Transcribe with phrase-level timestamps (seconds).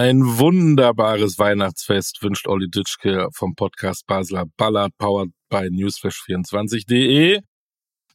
[0.00, 7.40] Ein wunderbares Weihnachtsfest wünscht Olli Ditschke vom Podcast Basler Ballard, powered by newsflash24.de.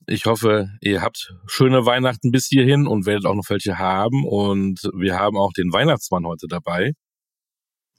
[0.08, 4.26] Ich hoffe, ihr habt schöne Weihnachten bis hierhin und werdet auch noch welche haben.
[4.26, 6.94] Und wir haben auch den Weihnachtsmann heute dabei.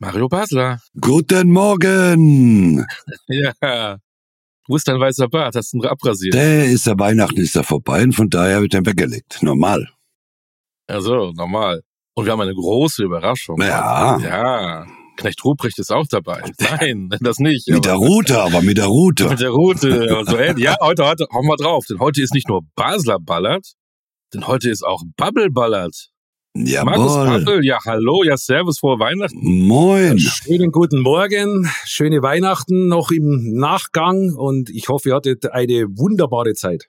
[0.01, 0.81] Mario Basler.
[1.01, 2.85] Guten Morgen!
[3.29, 3.99] ja.
[4.67, 5.55] Wo ist dein weißer Bart?
[5.55, 6.35] Hast du ihn abrasiert?
[6.35, 9.39] Der ist der Weihnachten ist da vorbei und von daher wird er weggelegt.
[9.43, 9.89] Normal.
[10.89, 11.83] Also, normal.
[12.19, 13.61] Und wir haben eine große Überraschung.
[13.61, 14.19] Ja.
[14.19, 14.87] Ja.
[15.19, 16.43] Knecht Ruprecht ist auch dabei.
[16.59, 17.69] Nein, das nicht.
[17.69, 19.29] Mit der Route, aber mit der Route.
[19.29, 20.17] Mit der Route.
[20.17, 21.85] Also, ja, heute, heute, hauen wir drauf.
[21.89, 23.75] Denn heute ist nicht nur Basler Ballert,
[24.33, 26.09] denn heute ist auch Bubble Ballert.
[26.55, 27.45] Markus Jawohl.
[27.45, 29.67] Bubble, ja, hallo, ja, servus, frohe Weihnachten.
[29.67, 30.19] Moin.
[30.19, 36.55] Schönen guten Morgen, schöne Weihnachten noch im Nachgang und ich hoffe, ihr hattet eine wunderbare
[36.55, 36.87] Zeit.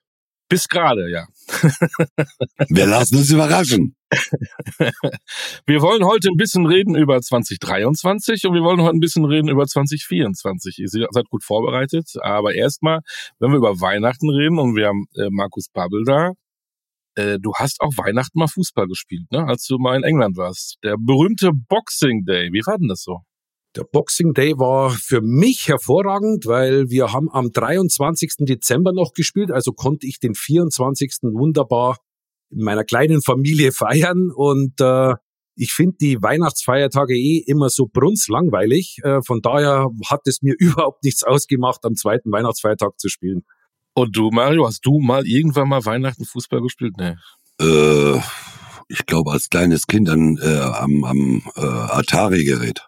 [0.49, 1.27] Bis gerade, ja.
[2.69, 3.95] Wir lassen uns überraschen.
[5.65, 9.49] Wir wollen heute ein bisschen reden über 2023 und wir wollen heute ein bisschen reden
[9.49, 10.79] über 2024.
[10.79, 13.01] Ihr seid gut vorbereitet, aber erstmal,
[13.39, 16.31] wenn wir über Weihnachten reden und wir haben äh, Markus Bubble da,
[17.15, 19.45] äh, du hast auch Weihnachten mal Fußball gespielt, ne?
[19.45, 20.77] als du mal in England warst.
[20.83, 23.21] Der berühmte Boxing Day, wie war denn das so?
[23.77, 28.37] Der Boxing Day war für mich hervorragend, weil wir haben am 23.
[28.39, 31.17] Dezember noch gespielt, also konnte ich den 24.
[31.33, 31.97] wunderbar
[32.49, 35.13] in meiner kleinen Familie feiern und äh,
[35.55, 38.97] ich finde die Weihnachtsfeiertage eh immer so brunzlangweilig.
[39.03, 43.43] Äh, von daher hat es mir überhaupt nichts ausgemacht, am zweiten Weihnachtsfeiertag zu spielen.
[43.93, 46.95] Und du, Mario, hast du mal irgendwann mal Weihnachten Fußball gespielt?
[46.97, 47.13] Nee.
[47.59, 48.19] Äh,
[48.87, 52.86] ich glaube, als kleines Kind an, äh, am, am äh, Atari-Gerät.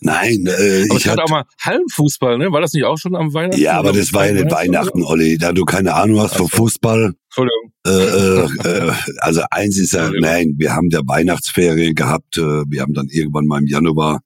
[0.00, 2.52] Nein, äh, Aber ich hatte auch mal Hallenfußball, ne?
[2.52, 3.60] War das nicht auch schon am Weihnachten?
[3.60, 5.36] Ja, aber das war ja nicht Weihnachten, Olli.
[5.38, 6.56] Da du keine Ahnung hast vom Ach so.
[6.56, 7.12] Fußball.
[7.24, 7.72] Entschuldigung.
[7.86, 12.38] Äh, äh, äh, also eins ist ja, nein, wir haben ja Weihnachtsferien gehabt.
[12.38, 14.20] Äh, wir haben dann irgendwann mal im Januar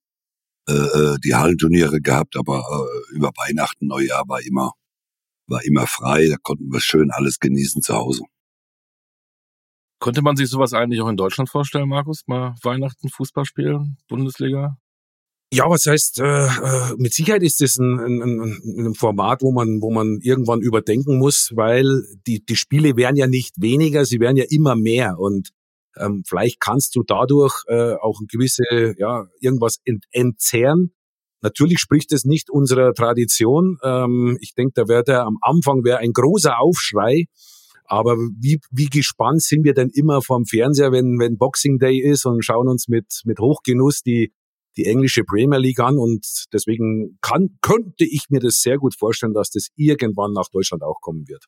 [0.69, 4.72] äh, äh, die Hallenturniere gehabt, aber äh, über Weihnachten, Neujahr war immer
[5.50, 6.28] war immer frei.
[6.28, 8.22] Da konnten wir schön alles genießen zu Hause.
[10.00, 12.22] Könnte man sich sowas eigentlich auch in Deutschland vorstellen, Markus?
[12.27, 14.78] Mal Weihnachten Fußball spielen, Bundesliga?
[15.53, 19.81] Ja, was heißt, äh, äh, mit Sicherheit ist das ein, ein, ein, Format, wo man,
[19.81, 24.37] wo man irgendwann überdenken muss, weil die, die Spiele werden ja nicht weniger, sie werden
[24.37, 25.50] ja immer mehr und
[25.97, 30.93] ähm, vielleicht kannst du dadurch äh, auch ein gewisse, ja, irgendwas ent, entzehren.
[31.43, 33.78] Natürlich spricht es nicht unserer Tradition.
[33.82, 37.25] Ähm, ich denke, da wäre am Anfang wäre ein großer Aufschrei.
[37.87, 42.25] Aber wie, wie gespannt sind wir denn immer vom Fernseher, wenn, wenn Boxing Day ist
[42.25, 44.32] und schauen uns mit, mit Hochgenuss die,
[44.76, 49.34] die englische Premier League an und deswegen kann, könnte ich mir das sehr gut vorstellen,
[49.34, 51.44] dass das irgendwann nach Deutschland auch kommen wird.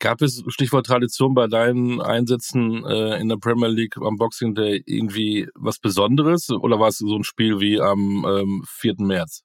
[0.00, 4.82] Gab es, Stichwort Tradition, bei deinen Einsätzen äh, in der Premier League am Boxing Day
[4.86, 6.50] irgendwie was Besonderes?
[6.50, 8.94] Oder war es so ein Spiel wie am ähm, 4.
[8.98, 9.42] März?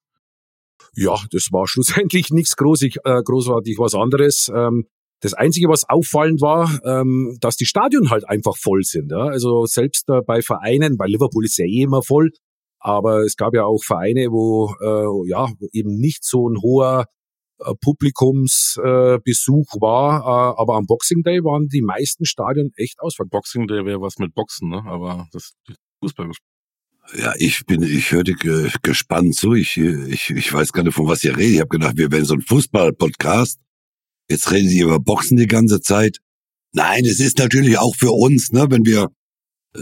[0.95, 4.51] Ja, das war schlussendlich nichts großig, äh, großartig was anderes.
[4.53, 4.85] Ähm,
[5.21, 9.11] das Einzige, was auffallend war, ähm, dass die Stadien halt einfach voll sind.
[9.11, 9.25] Ja?
[9.25, 12.31] Also selbst äh, bei Vereinen, bei Liverpool ist ja eh immer voll,
[12.79, 17.05] aber es gab ja auch Vereine, wo äh, ja wo eben nicht so ein hoher
[17.59, 22.99] äh, Publikumsbesuch äh, Besuch war, äh, aber am Boxing Day waren die meisten Stadien echt
[22.99, 23.31] ausverkauft.
[23.31, 24.81] Boxing Day wäre was mit Boxen, ne?
[24.85, 25.53] Aber das
[26.01, 26.31] Fußball
[27.17, 29.53] Ja, ich bin, ich hörte ge gespannt zu.
[29.53, 31.53] Ich, ich, ich weiß gar nicht, von was ihr redet.
[31.55, 33.59] Ich habe gedacht, wir wären so ein Fußball-Podcast.
[34.29, 36.19] Jetzt reden sie über Boxen die ganze Zeit.
[36.71, 39.09] Nein, es ist natürlich auch für uns, ne, wenn wir,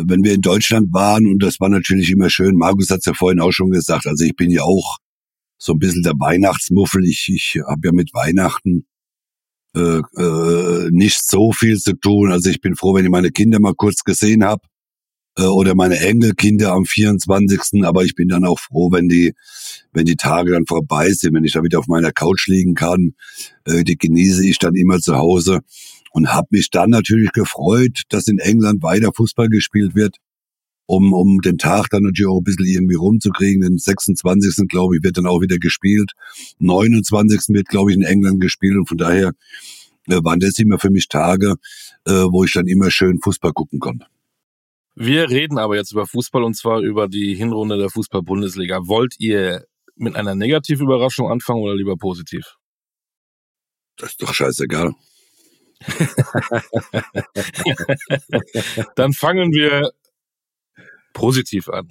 [0.05, 2.55] wenn wir in Deutschland waren und das war natürlich immer schön.
[2.55, 4.07] Markus hat's ja vorhin auch schon gesagt.
[4.07, 4.97] Also ich bin ja auch
[5.57, 7.03] so ein bisschen der Weihnachtsmuffel.
[7.05, 8.85] Ich, ich habe ja mit Weihnachten
[9.75, 12.31] äh, äh, nicht so viel zu tun.
[12.31, 14.61] Also ich bin froh, wenn ich meine Kinder mal kurz gesehen habe
[15.37, 17.83] äh, oder meine Enkelkinder am 24.
[17.83, 19.33] Aber ich bin dann auch froh, wenn die,
[19.93, 23.13] wenn die Tage dann vorbei sind, wenn ich da wieder auf meiner Couch liegen kann.
[23.65, 25.61] Äh, die genieße ich dann immer zu Hause
[26.17, 30.15] und habe mich dann natürlich gefreut, dass in England weiter Fußball gespielt wird,
[30.87, 33.61] um, um den Tag dann natürlich auch ein bisschen irgendwie rumzukriegen.
[33.61, 34.67] Den 26.
[34.67, 36.13] glaube ich, wird dann auch wieder gespielt.
[36.57, 37.49] 29.
[37.49, 39.33] wird, glaube ich, in England gespielt und von daher
[40.07, 41.53] äh, waren das immer für mich Tage,
[42.05, 44.07] äh, wo ich dann immer schön Fußball gucken konnte.
[44.95, 48.87] Wir reden aber jetzt über Fußball und zwar über die Hinrunde der Fußball-Bundesliga.
[48.87, 49.65] Wollt ihr
[49.95, 52.55] mit einer negativen Überraschung anfangen oder lieber positiv?
[53.97, 54.95] Das ist doch scheißegal.
[58.95, 59.91] Dann fangen wir
[61.13, 61.87] positiv an.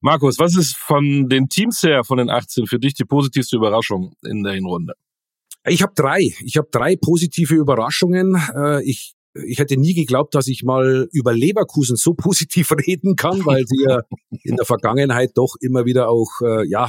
[0.00, 4.14] Markus, was ist von den Teams her, von den 18, für dich die positivste Überraschung
[4.24, 4.94] in der Hinrunde?
[5.66, 6.34] Ich habe drei.
[6.40, 8.36] Ich habe drei positive Überraschungen.
[8.54, 13.44] Äh, Ich ich hätte nie geglaubt, dass ich mal über Leverkusen so positiv reden kann,
[13.44, 14.00] weil sie ja
[14.42, 16.88] in der Vergangenheit doch immer wieder auch äh, ja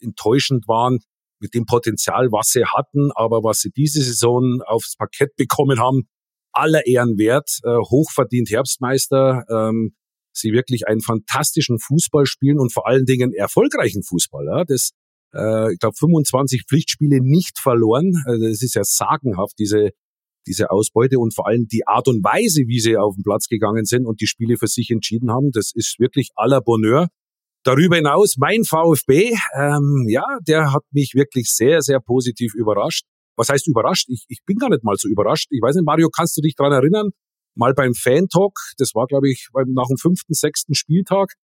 [0.00, 1.00] enttäuschend waren
[1.42, 6.08] mit dem Potenzial, was sie hatten, aber was sie diese Saison aufs Parkett bekommen haben,
[6.52, 9.94] aller Ehren wert, äh, hochverdient Herbstmeister, ähm,
[10.32, 14.46] sie wirklich einen fantastischen Fußball spielen und vor allen Dingen erfolgreichen Fußball.
[14.46, 14.64] Ja?
[14.64, 14.92] Das,
[15.34, 18.12] äh, ich glaube, 25 Pflichtspiele nicht verloren.
[18.26, 19.90] Also das ist ja sagenhaft, diese
[20.46, 23.84] diese Ausbeute und vor allem die Art und Weise, wie sie auf den Platz gegangen
[23.84, 27.08] sind und die Spiele für sich entschieden haben, das ist wirklich aller Bonheur.
[27.64, 33.04] Darüber hinaus mein VfB, ähm, ja, der hat mich wirklich sehr, sehr positiv überrascht.
[33.36, 34.08] Was heißt überrascht?
[34.08, 35.46] Ich, ich bin gar nicht mal so überrascht.
[35.50, 37.10] Ich weiß nicht, Mario, kannst du dich dran erinnern?
[37.54, 41.34] Mal beim Fan-Talk, das war, glaube ich, nach dem fünften, sechsten Spieltag,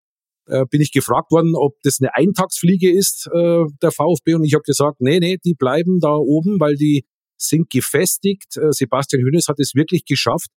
[0.47, 4.35] äh, bin ich gefragt worden, ob das eine Eintagsfliege ist, äh, der VfB.
[4.35, 7.05] Und ich habe gesagt, nee, nee, die bleiben da oben, weil die
[7.37, 8.57] sind gefestigt.
[8.57, 10.49] Äh, Sebastian Hönes hat es wirklich geschafft,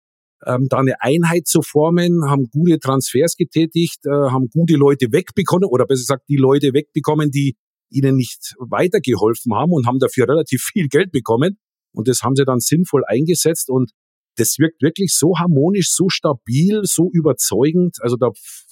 [0.45, 5.69] ähm, da eine Einheit zu formen, haben gute Transfers getätigt, äh, haben gute Leute wegbekommen
[5.69, 7.55] oder besser gesagt die Leute wegbekommen, die
[7.89, 11.57] ihnen nicht weitergeholfen haben und haben dafür relativ viel Geld bekommen.
[11.93, 13.91] Und das haben sie dann sinnvoll eingesetzt und
[14.37, 17.97] das wirkt wirklich so harmonisch, so stabil, so überzeugend.
[17.99, 18.29] Also da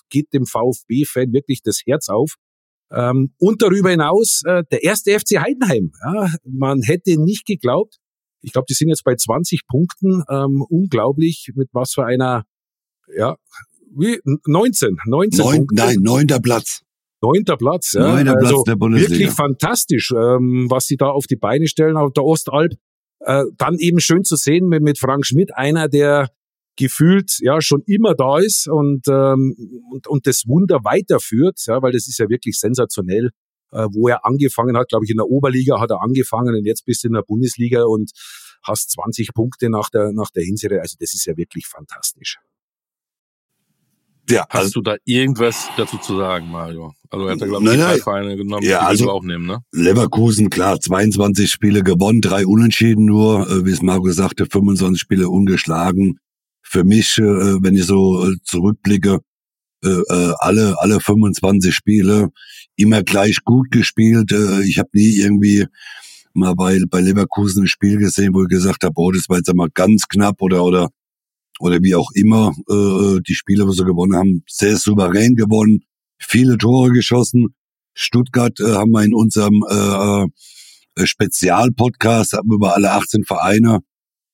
[0.10, 2.36] geht dem VfB-Fan wirklich das Herz auf.
[2.92, 5.92] Ähm, und darüber hinaus äh, der erste FC Heidenheim.
[6.44, 7.98] Man hätte nicht geglaubt.
[8.42, 10.24] Ich glaube, die sind jetzt bei 20 Punkten.
[10.30, 12.46] Ähm, unglaublich, mit was für einer,
[13.16, 13.36] ja,
[13.96, 15.76] wie 19, 19 Neun, Punkte.
[15.76, 16.82] Nein, neunter Platz.
[17.22, 18.02] Neunter Platz, ja.
[18.02, 19.12] Neunter Platz also der Bundesliga.
[19.12, 22.74] Wirklich fantastisch, ähm, was sie da auf die Beine stellen auf der Ostalb.
[23.22, 26.30] Äh, dann eben schön zu sehen mit, mit Frank Schmidt, einer, der
[26.78, 29.54] gefühlt ja schon immer da ist und, ähm,
[29.92, 33.32] und, und das Wunder weiterführt, ja, weil das ist ja wirklich sensationell,
[33.71, 37.04] wo er angefangen hat, glaube ich, in der Oberliga hat er angefangen und jetzt bist
[37.04, 38.12] du in der Bundesliga und
[38.63, 40.81] hast 20 Punkte nach der, nach der Hinserie.
[40.81, 42.38] Also das ist ja wirklich fantastisch.
[44.30, 46.94] Ja, Hast also, du da irgendwas dazu zu sagen, Mario?
[47.10, 49.63] Also er hat da, glaube ich, drei Vereine genommen, ja, die also, auch nehmen, ne?
[49.71, 55.30] Leverkusen, klar, 22 Spiele gewonnen, drei Unentschieden nur, äh, wie es Marco sagte, 25 Spiele
[55.30, 56.19] ungeschlagen
[56.62, 59.21] für mich, äh, wenn ich so äh, zurückblicke,
[59.84, 62.30] äh, äh, alle alle 25 Spiele
[62.76, 64.31] immer gleich gut gespielt.
[64.31, 65.66] Äh, ich habe nie irgendwie
[66.34, 69.50] mal bei bei Leverkusen ein Spiel gesehen, wo ich gesagt habe, oh, das war jetzt
[69.50, 70.90] einmal ganz knapp oder oder
[71.60, 72.54] oder wie auch immer.
[72.70, 75.84] Äh, die Spiele, wo sie gewonnen haben, sehr souverän gewonnen,
[76.20, 77.56] viele Tore geschossen.
[77.94, 80.28] Stuttgart äh, haben wir in unserem äh, äh
[81.06, 83.80] Spezialpodcast über alle 18 Vereine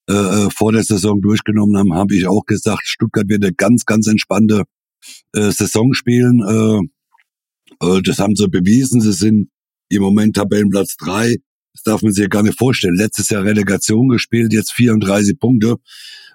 [0.07, 3.85] äh, äh, vor der Saison durchgenommen haben, habe ich auch gesagt, Stuttgart wird eine ganz,
[3.85, 4.65] ganz entspannte
[5.33, 6.41] äh, Saison spielen.
[7.81, 9.01] Äh, äh, das haben sie bewiesen.
[9.01, 9.49] Sie sind
[9.89, 11.37] im Moment Tabellenplatz drei.
[11.73, 12.95] Das darf man sich ja gar nicht vorstellen.
[12.95, 15.75] Letztes Jahr Relegation gespielt, jetzt 34 Punkte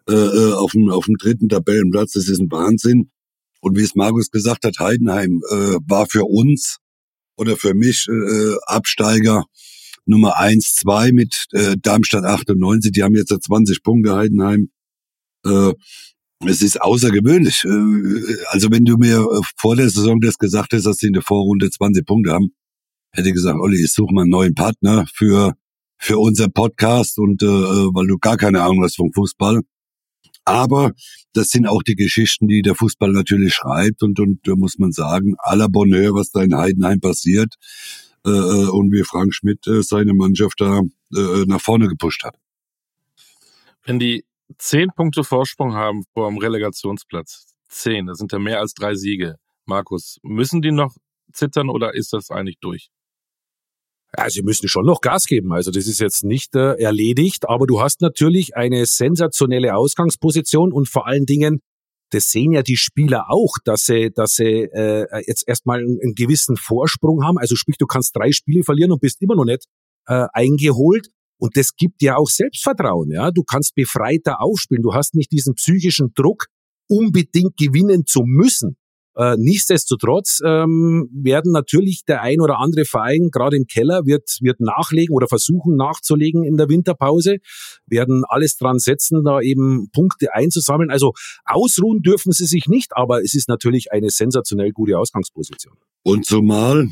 [0.08, 2.12] äh, äh, auf, dem, auf dem dritten Tabellenplatz.
[2.12, 3.10] Das ist ein Wahnsinn.
[3.60, 6.78] Und wie es Markus gesagt hat, Heidenheim äh, war für uns
[7.36, 9.44] oder für mich äh, Absteiger
[10.06, 12.92] Nummer eins, zwei mit äh, Darmstadt 98.
[12.92, 14.70] Die haben jetzt 20 Punkte Heidenheim.
[15.44, 15.72] Äh,
[16.46, 17.64] es ist außergewöhnlich.
[17.64, 21.12] Äh, also wenn du mir äh, vor der Saison das gesagt hättest, dass sie in
[21.12, 22.54] der Vorrunde 20 Punkte haben,
[23.12, 25.54] hätte ich gesagt, Olli, ich suche mal einen neuen Partner für
[26.02, 29.60] für unser Podcast und äh, weil du gar keine Ahnung hast vom Fußball.
[30.46, 30.92] Aber
[31.34, 34.92] das sind auch die Geschichten, die der Fußball natürlich schreibt und und da muss man
[34.92, 37.54] sagen, aller Bonheur, was da in Heidenheim passiert
[38.26, 40.80] äh, äh, und wie Frank Schmidt äh, seine Mannschaft da
[41.14, 42.36] äh, nach vorne gepusht hat.
[43.84, 44.24] Wenn die
[44.58, 49.36] zehn Punkte Vorsprung haben vor dem Relegationsplatz, zehn, das sind ja mehr als drei Siege.
[49.66, 50.94] Markus, müssen die noch
[51.32, 52.88] zittern oder ist das eigentlich durch?
[54.18, 55.52] Ja, sie müssen schon noch Gas geben.
[55.52, 60.88] Also das ist jetzt nicht äh, erledigt, aber du hast natürlich eine sensationelle Ausgangsposition und
[60.88, 61.60] vor allen Dingen
[62.10, 66.14] das sehen ja die Spieler auch, dass sie, dass sie äh, jetzt erstmal einen, einen
[66.14, 67.38] gewissen Vorsprung haben.
[67.38, 69.64] Also sprich, du kannst drei Spiele verlieren und bist immer noch nicht
[70.06, 71.08] äh, eingeholt.
[71.40, 73.10] Und das gibt ja auch Selbstvertrauen.
[73.10, 74.82] Ja, du kannst befreiter aufspielen.
[74.82, 76.46] Du hast nicht diesen psychischen Druck,
[76.88, 78.76] unbedingt gewinnen zu müssen.
[79.16, 84.60] Äh, nichtsdestotrotz ähm, werden natürlich der ein oder andere Verein, gerade im Keller, wird, wird
[84.60, 87.38] nachlegen oder versuchen nachzulegen in der Winterpause,
[87.86, 90.90] werden alles dran setzen, da eben Punkte einzusammeln.
[90.90, 91.12] Also
[91.44, 95.74] ausruhen dürfen sie sich nicht, aber es ist natürlich eine sensationell gute Ausgangsposition.
[96.02, 96.88] Und zumal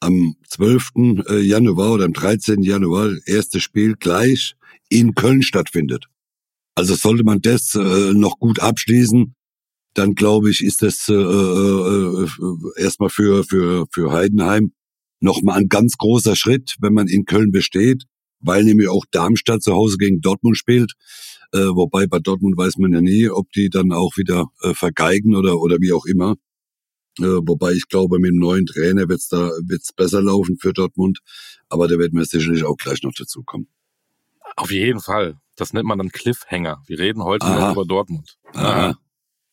[0.00, 0.90] am 12.
[1.28, 2.62] Äh, Januar oder am 13.
[2.62, 4.54] Januar erste Spiel gleich
[4.88, 6.06] in Köln stattfindet.
[6.74, 9.34] Also sollte man das äh, noch gut abschließen,
[9.94, 14.72] dann glaube ich, ist das äh, äh, äh, erstmal für, für, für Heidenheim
[15.20, 18.04] nochmal ein ganz großer Schritt, wenn man in Köln besteht.
[18.40, 20.92] weil nämlich auch Darmstadt zu Hause gegen Dortmund spielt.
[21.52, 25.34] Äh, wobei bei Dortmund weiß man ja nie, ob die dann auch wieder äh, vergeigen
[25.34, 26.36] oder, oder wie auch immer.
[27.18, 31.20] Äh, wobei ich glaube, mit dem neuen Trainer wird's da wird's besser laufen für Dortmund.
[31.68, 33.68] Aber da werden wir sicherlich auch gleich noch dazu kommen.
[34.56, 35.36] Auf jeden Fall.
[35.56, 36.82] Das nennt man dann Cliffhanger.
[36.86, 37.58] Wir reden heute Aha.
[37.58, 38.36] noch über Dortmund.
[38.52, 38.96] Aha.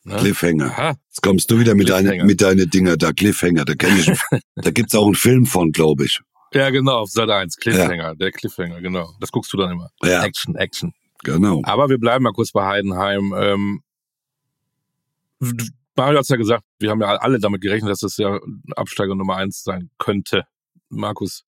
[0.04, 0.18] Ne?
[0.18, 0.66] Cliffhanger.
[0.66, 0.96] Aha.
[1.08, 3.66] Jetzt kommst du wieder mit deinen mit deine Dinger da Cliffhanger.
[3.66, 4.12] Da kenn ich.
[4.56, 6.20] da gibt's auch einen Film von, glaube ich.
[6.54, 7.58] Ja, genau, auf Sat 1.
[7.58, 8.16] Cliffhanger, ja.
[8.16, 9.12] der Cliffhanger, genau.
[9.20, 9.90] Das guckst du dann immer.
[10.04, 10.24] Ja.
[10.24, 10.94] Action, Action.
[11.24, 11.62] Genau.
[11.64, 13.34] Aber wir bleiben mal kurz bei Heidenheim.
[13.36, 13.82] Ähm,
[15.96, 18.40] Mario hat's ja gesagt, wir haben ja alle damit gerechnet, dass das ja
[18.76, 20.44] Absteiger Nummer eins sein könnte.
[20.90, 21.46] Markus,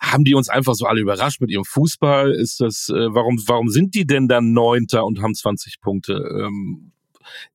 [0.00, 2.32] haben die uns einfach so alle überrascht mit ihrem Fußball?
[2.32, 6.12] Ist das, äh, warum, warum sind die denn dann Neunter und haben 20 Punkte?
[6.14, 6.92] Ähm,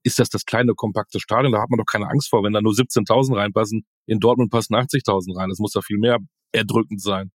[0.04, 1.54] ist das das kleine, kompakte Stadion?
[1.54, 3.86] Da hat man doch keine Angst vor, wenn da nur 17.000 reinpassen.
[4.06, 5.50] In Dortmund passen 80.000 rein.
[5.50, 6.20] Das muss doch viel mehr
[6.52, 7.32] erdrückend sein.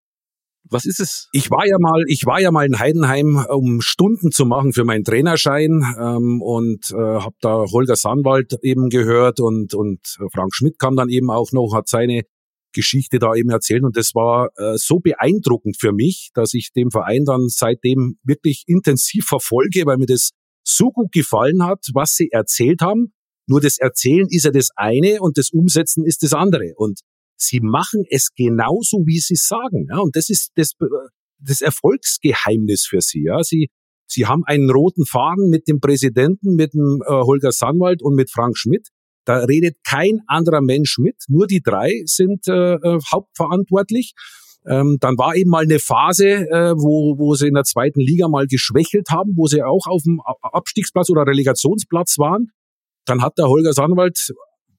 [0.71, 1.29] Was ist es?
[1.33, 4.85] Ich war ja mal, ich war ja mal in Heidenheim, um Stunden zu machen für
[4.85, 10.79] meinen Trainerschein ähm, und äh, habe da Holger Sandwald eben gehört und und Frank Schmidt
[10.79, 12.23] kam dann eben auch noch, hat seine
[12.73, 16.91] Geschichte da eben erzählt und das war äh, so beeindruckend für mich, dass ich dem
[16.91, 20.31] Verein dann seitdem wirklich intensiv verfolge, weil mir das
[20.65, 23.15] so gut gefallen hat, was sie erzählt haben.
[23.47, 26.75] Nur das Erzählen ist ja das eine und das Umsetzen ist das andere.
[26.77, 27.01] Und
[27.38, 29.87] sie machen es genauso, wie sie sagen.
[29.90, 30.73] Ja, und das ist das,
[31.38, 33.25] das Erfolgsgeheimnis für sie.
[33.25, 33.68] Ja, sie,
[34.07, 38.30] sie haben einen roten Faden mit dem Präsidenten, mit dem äh, Holger Sandwald und mit
[38.30, 38.88] Frank Schmidt.
[39.25, 41.16] Da redet kein anderer Mensch mit.
[41.28, 44.14] Nur die drei sind äh, äh hauptverantwortlich.
[44.66, 48.28] Ähm, dann war eben mal eine Phase, äh, wo, wo sie in der zweiten Liga
[48.28, 52.49] mal geschwächelt haben, wo sie auch auf dem Abstiegsplatz oder Relegationsplatz waren.
[53.07, 54.18] Dann hat der Holger Sandwald,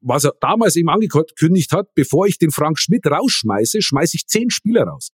[0.02, 4.50] was er damals eben angekündigt hat, bevor ich den Frank Schmidt rausschmeiße, schmeiße ich zehn
[4.50, 5.10] Spieler raus.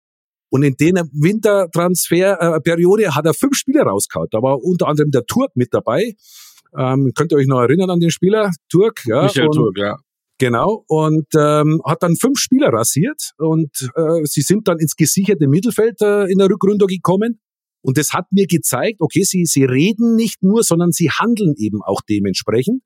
[0.50, 4.28] Und in der Wintertransferperiode hat er fünf Spieler rausgehauen.
[4.32, 6.16] Da war unter anderem der Turk mit dabei.
[6.78, 8.52] Ähm, könnt ihr euch noch erinnern an den Spieler?
[8.70, 9.24] Turk, ja.
[9.24, 9.98] Michael und, Turk, ja.
[10.40, 15.48] Genau, und ähm, hat dann fünf Spieler rasiert und äh, sie sind dann ins gesicherte
[15.48, 17.40] Mittelfeld äh, in der Rückrunde gekommen.
[17.84, 21.82] Und das hat mir gezeigt, okay, sie, sie reden nicht nur, sondern sie handeln eben
[21.84, 22.82] auch dementsprechend.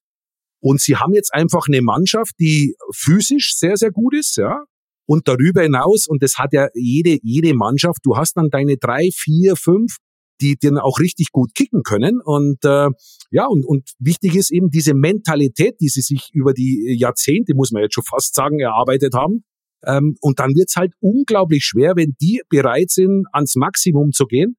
[0.66, 4.64] Und sie haben jetzt einfach eine Mannschaft, die physisch sehr, sehr gut ist, ja.
[5.08, 9.10] Und darüber hinaus, und das hat ja jede, jede Mannschaft, du hast dann deine drei,
[9.14, 9.98] vier, fünf
[10.42, 12.20] die dann auch richtig gut kicken können.
[12.22, 12.90] Und äh,
[13.32, 17.72] ja, und, und wichtig ist eben diese Mentalität, die sie sich über die Jahrzehnte, muss
[17.72, 19.46] man jetzt schon fast sagen, erarbeitet haben.
[19.86, 24.58] Ähm, und dann wird's halt unglaublich schwer, wenn die bereit sind, ans Maximum zu gehen.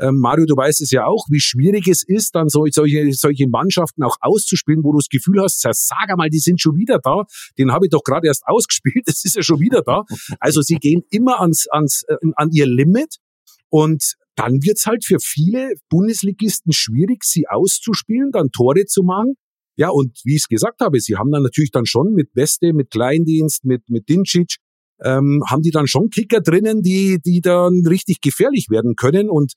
[0.00, 3.48] Ähm, Mario, du weißt es ja auch, wie schwierig es ist, dann so, solche, solche
[3.48, 7.24] Mannschaften auch auszuspielen, wo du das Gefühl hast, sag mal, die sind schon wieder da.
[7.58, 10.04] Den habe ich doch gerade erst ausgespielt, das ist ja schon wieder da.
[10.40, 13.16] Also sie gehen immer ans, ans, äh, an ihr Limit.
[13.70, 19.34] Und dann wird's halt für viele Bundesligisten schwierig, sie auszuspielen, dann Tore zu machen.
[19.76, 22.72] Ja, und wie ich es gesagt habe, sie haben dann natürlich dann schon mit Beste,
[22.72, 24.56] mit Kleindienst, mit, mit Dincic,
[25.02, 29.30] ähm, haben die dann schon Kicker drinnen, die, die dann richtig gefährlich werden können.
[29.30, 29.52] Und,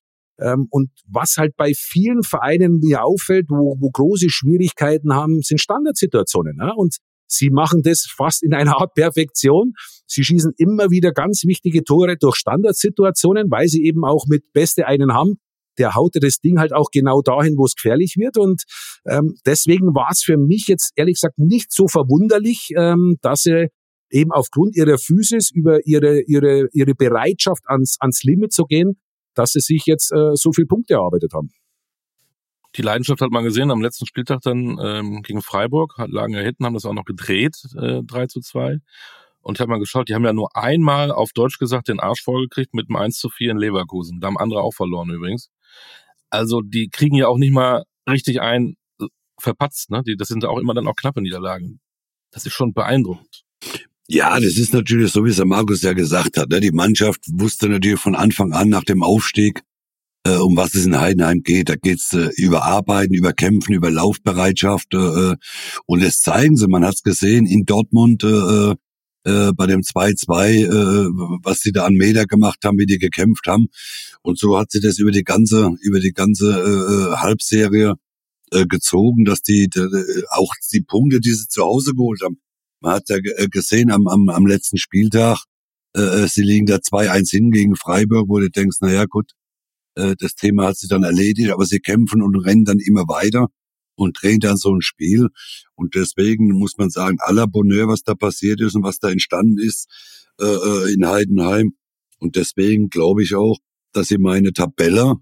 [0.70, 6.58] und was halt bei vielen Vereinen mir auffällt, wo, wo große Schwierigkeiten haben, sind Standardsituationen.
[6.60, 6.74] Ja?
[6.76, 6.98] Und
[7.32, 9.74] Sie machen das fast in einer Art Perfektion.
[10.06, 14.86] Sie schießen immer wieder ganz wichtige Tore durch Standardsituationen, weil sie eben auch mit Beste
[14.86, 15.36] einen haben.
[15.78, 18.38] Der haut das Ding halt auch genau dahin, wo es gefährlich wird.
[18.38, 18.64] Und
[19.08, 23.70] ähm, deswegen war es für mich jetzt ehrlich gesagt nicht so verwunderlich, ähm, dass sie
[24.10, 28.98] eben aufgrund ihrer Physis, über ihre, ihre, ihre Bereitschaft ans, ans Limit zu gehen,
[29.34, 31.52] dass sie sich jetzt äh, so viele Punkte erarbeitet haben
[32.76, 36.66] die Leidenschaft hat man gesehen am letzten Spieltag dann ähm, gegen Freiburg, lagen ja hinten,
[36.66, 38.78] haben das auch noch gedreht, äh, 3 zu 2.
[39.42, 42.22] Und ich habe mal geschaut, die haben ja nur einmal auf Deutsch gesagt den Arsch
[42.24, 44.20] vollgekriegt mit einem 1 zu 4 in Leverkusen.
[44.20, 45.50] Da haben andere auch verloren übrigens.
[46.30, 49.06] Also die kriegen ja auch nicht mal richtig ein äh,
[49.40, 50.04] verpatzt, ne?
[50.06, 51.82] Die, das sind auch immer dann auch knappe Niederlagen.
[52.32, 53.44] Das ist schon beeindruckend.
[54.14, 56.50] Ja, das ist natürlich so, wie es der Markus ja gesagt hat.
[56.50, 56.60] Ne?
[56.60, 59.62] Die Mannschaft wusste natürlich von Anfang an nach dem Aufstieg,
[60.26, 61.70] äh, um was es in Heidenheim geht.
[61.70, 64.94] Da geht's äh, über Arbeiten, über Kämpfen, über Laufbereitschaft.
[64.94, 65.36] Äh, äh
[65.86, 66.68] und das zeigen sie.
[66.68, 68.72] Man hat's gesehen in Dortmund äh,
[69.24, 70.70] äh, bei dem 2-2, äh,
[71.44, 73.68] was sie da an Meter gemacht haben, wie die gekämpft haben.
[74.24, 77.94] Und so hat sie das über die ganze, über die ganze äh, Halbserie
[78.52, 79.88] äh, gezogen, dass die, die
[80.32, 82.42] auch die Punkte, die sie zu Hause geholt haben.
[82.82, 85.46] Man hat ja gesehen am, am, am letzten Spieltag,
[85.94, 89.32] äh, sie liegen da 2-1 hin gegen Freiburg, wo du denkst, na ja, gut,
[89.96, 93.48] äh, das Thema hat sich dann erledigt, aber sie kämpfen und rennen dann immer weiter
[93.96, 95.30] und drehen dann so ein Spiel.
[95.76, 99.60] Und deswegen muss man sagen, aller Bonheur, was da passiert ist und was da entstanden
[99.60, 99.88] ist
[100.40, 101.76] äh, äh in Heidenheim.
[102.20, 103.60] Und deswegen glaube ich auch,
[103.94, 105.16] dass sie meine Tabelle,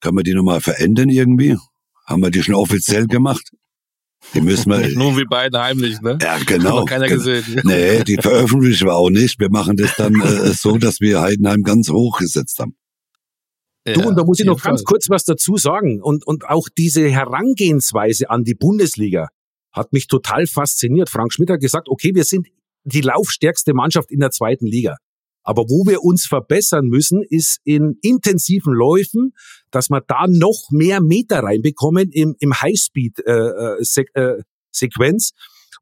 [0.00, 1.56] kann man die nochmal verändern irgendwie?
[2.06, 3.52] Haben wir die schon offiziell gemacht?
[4.34, 4.88] Die müssen wir.
[4.96, 6.18] Nur wie beide heimlich, ne?
[6.20, 6.80] Ja, genau.
[6.80, 7.44] Hat keiner gesehen.
[7.64, 9.38] Nee, die veröffentlichen wir auch nicht.
[9.40, 12.76] Wir machen das dann äh, so, dass wir Heidenheim ganz hoch gesetzt haben.
[13.84, 16.02] Du, und da muss ich noch ganz kurz was dazu sagen.
[16.02, 19.28] Und, und auch diese Herangehensweise an die Bundesliga
[19.72, 21.08] hat mich total fasziniert.
[21.08, 22.48] Frank Schmidt hat gesagt, okay, wir sind
[22.84, 24.96] die laufstärkste Mannschaft in der zweiten Liga.
[25.46, 29.32] Aber wo wir uns verbessern müssen, ist in intensiven Läufen,
[29.70, 34.10] dass wir da noch mehr Meter reinbekommen im, im Highspeed-Sequenz.
[34.14, 35.38] Äh, äh,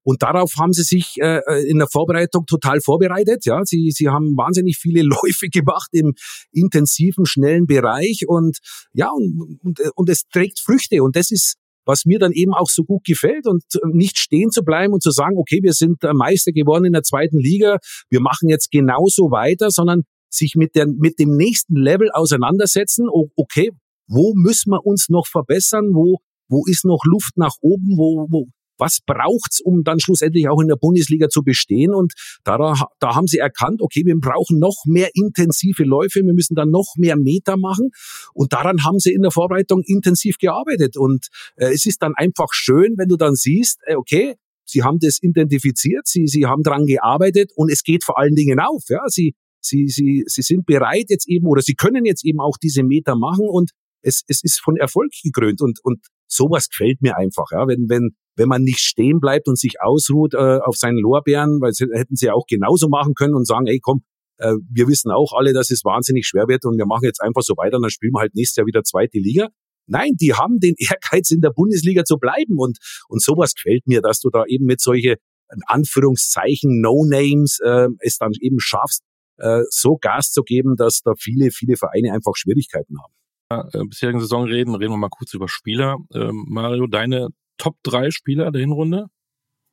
[0.06, 3.46] und darauf haben sie sich äh, in der Vorbereitung total vorbereitet.
[3.46, 6.12] Ja, sie, sie haben wahnsinnig viele Läufe gemacht im
[6.52, 8.58] intensiven, schnellen Bereich und
[8.92, 11.02] ja, und, und, und es trägt Früchte.
[11.02, 11.56] Und das ist
[11.86, 13.62] was mir dann eben auch so gut gefällt und
[13.92, 17.38] nicht stehen zu bleiben und zu sagen, okay, wir sind Meister geworden in der zweiten
[17.38, 17.78] Liga,
[18.10, 23.70] wir machen jetzt genauso weiter, sondern sich mit, der, mit dem nächsten Level auseinandersetzen, okay,
[24.08, 28.46] wo müssen wir uns noch verbessern, wo, wo ist noch Luft nach oben, wo, wo,
[28.78, 31.94] was braucht's, um dann schlussendlich auch in der Bundesliga zu bestehen?
[31.94, 32.12] Und
[32.44, 32.56] da,
[32.98, 36.94] da haben sie erkannt, okay, wir brauchen noch mehr intensive Läufe, wir müssen dann noch
[36.96, 37.90] mehr Meter machen.
[38.32, 40.96] Und daran haben sie in der Vorbereitung intensiv gearbeitet.
[40.96, 44.98] Und äh, es ist dann einfach schön, wenn du dann siehst, äh, okay, sie haben
[45.00, 48.84] das identifiziert, sie, sie haben dran gearbeitet und es geht vor allen Dingen auf.
[48.88, 52.56] Ja, sie, sie, sie, sie sind bereit jetzt eben oder sie können jetzt eben auch
[52.60, 53.70] diese Meter machen und
[54.02, 58.10] es, es ist von Erfolg gekrönt und, und sowas gefällt mir einfach, ja, wenn, wenn,
[58.36, 62.16] wenn man nicht stehen bleibt und sich ausruht äh, auf seinen Lorbeeren, weil sie, hätten
[62.16, 64.02] sie auch genauso machen können und sagen, ey, komm,
[64.38, 67.42] äh, wir wissen auch alle, dass es wahnsinnig schwer wird und wir machen jetzt einfach
[67.42, 69.48] so weiter und dann spielen wir halt nächstes Jahr wieder zweite Liga.
[69.86, 74.00] Nein, die haben den Ehrgeiz, in der Bundesliga zu bleiben und, und sowas gefällt mir,
[74.00, 75.16] dass du da eben mit solche
[75.52, 79.02] in Anführungszeichen No-Names äh, es dann eben schaffst,
[79.36, 83.14] äh, so Gas zu geben, dass da viele, viele Vereine einfach Schwierigkeiten haben.
[83.50, 85.98] Äh, bisherigen Saison reden, reden wir mal kurz über Spieler.
[86.14, 89.06] Ähm, Mario, deine Top 3 Spieler der Hinrunde?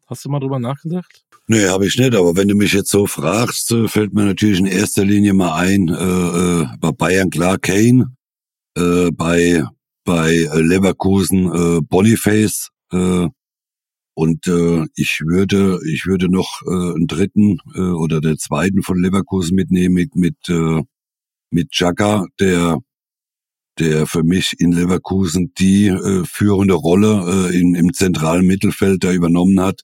[0.07, 1.23] Hast du mal drüber nachgedacht?
[1.47, 4.59] Nee, habe ich nicht, aber wenn du mich jetzt so fragst, äh, fällt mir natürlich
[4.59, 8.15] in erster Linie mal ein, äh, äh, bei Bayern klar Kane,
[8.77, 9.63] äh, bei,
[10.03, 13.27] bei Leverkusen äh, Boniface äh,
[14.13, 19.01] und äh, ich würde, ich würde noch äh, einen dritten äh, oder der zweiten von
[19.01, 20.83] Leverkusen mitnehmen mit mit äh,
[21.49, 22.79] mit Chaka, der
[23.79, 29.11] der für mich in Leverkusen die äh, führende Rolle äh, in, im zentralen Mittelfeld da
[29.11, 29.81] übernommen hat,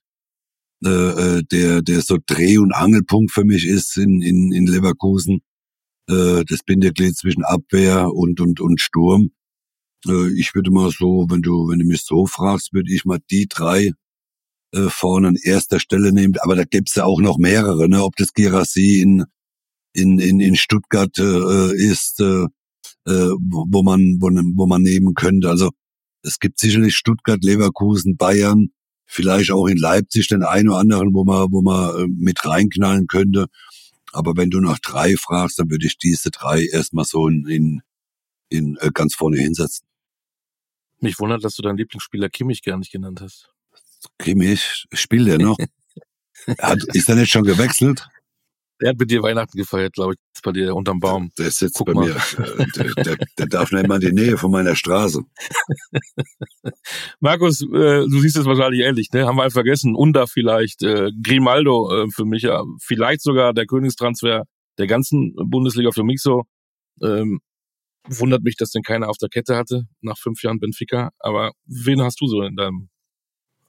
[0.85, 5.41] äh, äh, der, der so Dreh- und Angelpunkt für mich ist in, in, in Leverkusen,
[6.09, 9.31] äh, das Bindeglied zwischen Abwehr und, und, und Sturm.
[10.07, 13.19] Äh, ich würde mal so, wenn du, wenn du mich so fragst, würde ich mal
[13.31, 13.91] die drei
[14.73, 18.03] äh, vorne an erster Stelle nehmen, aber da gibt's ja auch noch mehrere, ne?
[18.03, 19.25] ob das Girassi in,
[19.93, 22.45] in, in, in Stuttgart äh, ist, äh,
[23.07, 25.49] äh, wo man wo, wo man nehmen könnte.
[25.49, 25.71] Also
[26.21, 28.69] es gibt sicherlich Stuttgart, Leverkusen, Bayern,
[29.05, 33.07] vielleicht auch in Leipzig den einen oder anderen, wo man wo man äh, mit reinknallen
[33.07, 33.47] könnte.
[34.11, 37.81] Aber wenn du nach drei fragst, dann würde ich diese drei erstmal so in, in,
[38.49, 39.85] in äh, ganz vorne hinsetzen.
[40.99, 43.49] Mich wundert, dass du deinen Lieblingsspieler Kimmich gar nicht genannt hast.
[44.17, 45.57] Kimmich, spielt er noch?
[46.59, 48.07] Hat, ist er nicht schon gewechselt?
[48.81, 51.31] Der hat mit dir Weihnachten gefeiert, glaube ich, ist bei dir unterm Baum.
[51.37, 52.07] Der, der sitzt Guck bei mal.
[52.07, 52.15] mir.
[52.15, 55.21] Äh, der, der, der darf nicht mal in die Nähe von meiner Straße.
[57.19, 59.25] Markus, äh, du siehst es wahrscheinlich ähnlich, ne?
[59.25, 59.95] Haben wir vergessen.
[59.95, 64.43] Unda vielleicht, äh, Grimaldo äh, für mich, ja, vielleicht sogar der Königstransfer
[64.77, 66.43] der ganzen Bundesliga für mich so.
[67.01, 67.39] Ähm,
[68.07, 71.09] wundert mich, dass den keiner auf der Kette hatte nach fünf Jahren Benfica.
[71.19, 72.89] Aber wen hast du so in deinem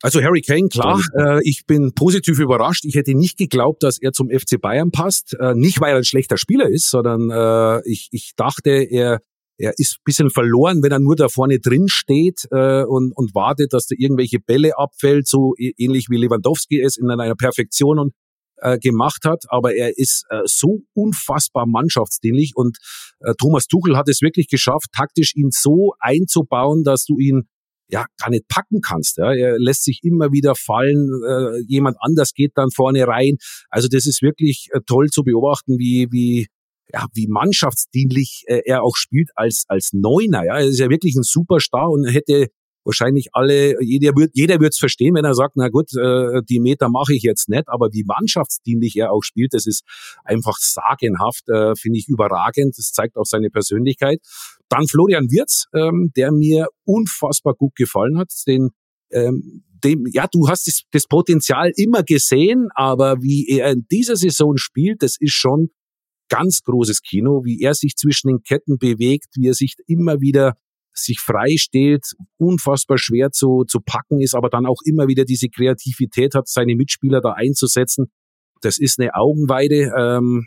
[0.02, 2.84] also Harry Kane, klar, äh, ich bin positiv überrascht.
[2.84, 5.34] Ich hätte nicht geglaubt, dass er zum FC Bayern passt.
[5.40, 9.20] Äh, nicht, weil er ein schlechter Spieler ist, sondern äh, ich, ich dachte, er,
[9.56, 13.72] er ist bisschen verloren, wenn er nur da vorne drin steht äh, und, und wartet,
[13.72, 18.12] dass da irgendwelche Bälle abfällt, so ähnlich wie Lewandowski es in einer Perfektion und,
[18.58, 19.44] äh, gemacht hat.
[19.48, 22.78] Aber er ist äh, so unfassbar mannschaftsdienlich und
[23.18, 27.48] äh, Thomas Tuchel hat es wirklich geschafft, taktisch ihn so einzubauen, dass du ihn
[27.88, 29.18] ja gar nicht packen kannst.
[29.18, 29.33] Ja.
[29.33, 33.37] Er lässt sich immer wieder fallen, äh, jemand anders geht dann vorne rein.
[33.70, 36.48] Also das ist wirklich äh, toll zu beobachten, wie wie
[36.92, 40.44] ja, wie mannschaftsdienlich äh, er auch spielt als als Neuner.
[40.44, 42.48] Ja, er ist ja wirklich ein Superstar und hätte
[42.88, 46.88] wahrscheinlich alle, jeder wird jeder wird's verstehen, wenn er sagt, na gut, äh, die Meter
[46.88, 49.85] mache ich jetzt nicht, aber wie mannschaftsdienlich er auch spielt, das ist
[50.24, 52.77] einfach sagenhaft, äh, finde ich überragend.
[52.77, 54.20] Das zeigt auch seine Persönlichkeit.
[54.68, 58.70] Dann Florian Wirz, ähm, der mir unfassbar gut gefallen hat, den
[59.11, 64.16] ähm, dem, ja, du hast das, das Potenzial immer gesehen, aber wie er in dieser
[64.16, 65.70] Saison spielt, das ist schon
[66.29, 70.57] ganz großes Kino, wie er sich zwischen den Ketten bewegt, wie er sich immer wieder
[71.02, 75.48] sich frei steht, unfassbar schwer zu, zu packen ist, aber dann auch immer wieder diese
[75.48, 78.11] Kreativität hat, seine Mitspieler da einzusetzen.
[78.61, 79.92] Das ist eine Augenweide.
[79.96, 80.46] Ähm,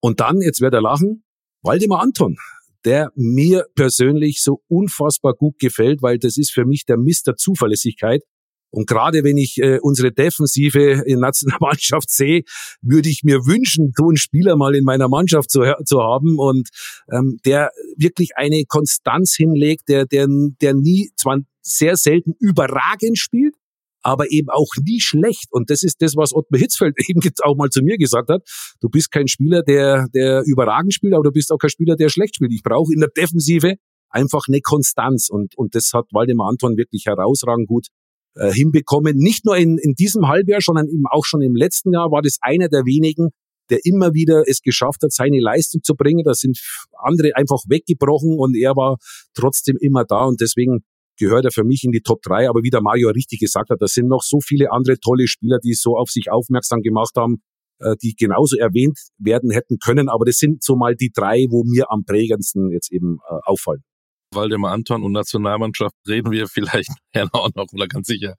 [0.00, 1.24] und dann, jetzt wird er lachen,
[1.62, 2.36] Waldemar Anton,
[2.84, 7.36] der mir persönlich so unfassbar gut gefällt, weil das ist für mich der Mist der
[7.36, 8.22] Zuverlässigkeit.
[8.70, 12.42] Und gerade wenn ich äh, unsere Defensive in Nationalmannschaft sehe,
[12.82, 16.68] würde ich mir wünschen, so einen Spieler mal in meiner Mannschaft zu, zu haben und
[17.10, 20.26] ähm, der wirklich eine Konstanz hinlegt, der, der,
[20.60, 23.54] der nie, zwar sehr selten überragend spielt,
[24.02, 25.48] aber eben auch nie schlecht.
[25.50, 28.42] Und das ist das, was Ottmar Hitzfeld eben auch mal zu mir gesagt hat.
[28.80, 32.08] Du bist kein Spieler, der, der überragend spielt, aber du bist auch kein Spieler, der
[32.08, 32.52] schlecht spielt.
[32.52, 33.74] Ich brauche in der Defensive
[34.10, 35.28] einfach eine Konstanz.
[35.28, 37.88] Und, und das hat Waldemar Anton wirklich herausragend gut
[38.34, 39.16] äh, hinbekommen.
[39.16, 42.38] Nicht nur in, in diesem Halbjahr, sondern eben auch schon im letzten Jahr war das
[42.40, 43.30] einer der wenigen,
[43.70, 46.24] der immer wieder es geschafft hat, seine Leistung zu bringen.
[46.24, 46.58] Da sind
[46.96, 48.96] andere einfach weggebrochen und er war
[49.34, 50.80] trotzdem immer da und deswegen
[51.18, 52.48] gehört er für mich in die Top 3.
[52.48, 55.58] Aber wie der Mario richtig gesagt hat, da sind noch so viele andere tolle Spieler,
[55.58, 57.42] die so auf sich aufmerksam gemacht haben,
[57.80, 60.08] äh, die genauso erwähnt werden hätten können.
[60.08, 63.82] Aber das sind so mal die drei, wo mir am prägendsten jetzt eben äh, auffallen.
[64.32, 68.36] Waldemar Anton und Nationalmannschaft reden wir vielleicht ja auch noch oder ganz sicher.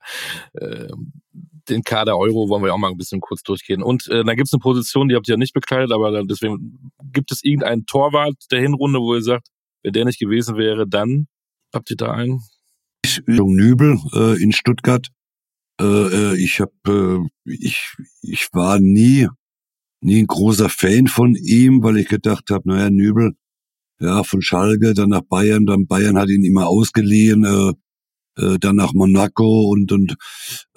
[0.54, 0.88] Äh,
[1.68, 3.82] den Kader Euro wollen wir auch mal ein bisschen kurz durchgehen.
[3.82, 6.92] Und äh, dann gibt es eine Position, die habt ihr ja nicht bekleidet, aber deswegen
[7.12, 9.48] gibt es irgendeinen Torwart der Hinrunde, wo ihr sagt,
[9.82, 11.26] wenn der nicht gewesen wäre, dann
[11.72, 12.42] habt ihr da einen?
[13.26, 15.08] Jung Nübel äh, in Stuttgart.
[15.80, 19.28] Äh, äh ich habe, äh, ich, ich war nie,
[20.00, 23.34] nie ein großer Fan von ihm, weil ich gedacht habe, naja, Nübel,
[24.00, 27.72] ja, von Schalke, dann nach Bayern, dann Bayern hat ihn immer ausgeliehen, äh,
[28.40, 30.12] äh, dann nach Monaco und und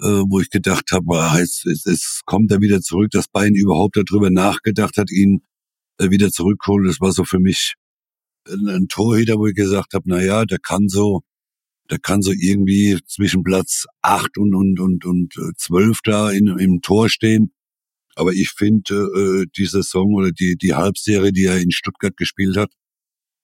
[0.00, 3.96] äh, wo ich gedacht habe, es, es, es kommt er wieder zurück, dass Bayern überhaupt
[3.96, 5.42] darüber nachgedacht hat, ihn
[5.98, 6.86] äh, wieder zurückholen.
[6.86, 7.74] Das war so für mich
[8.48, 11.22] ein, ein Torhüter, wo ich gesagt habe, na ja, der kann so,
[11.90, 16.48] der kann so irgendwie zwischen Platz acht und und und und äh, zwölf da in,
[16.58, 17.52] im Tor stehen.
[18.16, 22.56] Aber ich finde äh, die Saison oder die die Halbserie, die er in Stuttgart gespielt
[22.56, 22.72] hat,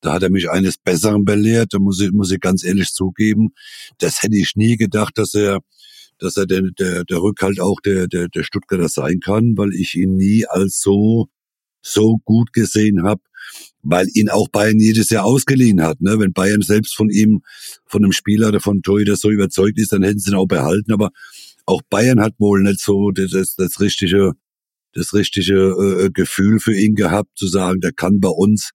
[0.00, 3.50] da hat er mich eines Besseren belehrt, da muss ich, muss ich ganz ehrlich zugeben.
[3.98, 5.60] Das hätte ich nie gedacht, dass er,
[6.18, 9.94] dass er der, der, der Rückhalt auch der, der, der Stuttgarter sein kann, weil ich
[9.94, 11.28] ihn nie als so,
[11.82, 13.20] so gut gesehen habe,
[13.82, 16.00] weil ihn auch Bayern jedes Jahr ausgeliehen hat.
[16.00, 16.18] Ne?
[16.18, 17.42] Wenn Bayern selbst von ihm,
[17.86, 20.92] von einem Spieler oder von Torhüter so überzeugt ist, dann hätten sie ihn auch behalten.
[20.92, 21.10] Aber
[21.66, 24.32] auch Bayern hat wohl nicht so das, das, das richtige,
[24.94, 28.70] das richtige äh, Gefühl für ihn gehabt, zu sagen, der kann bei uns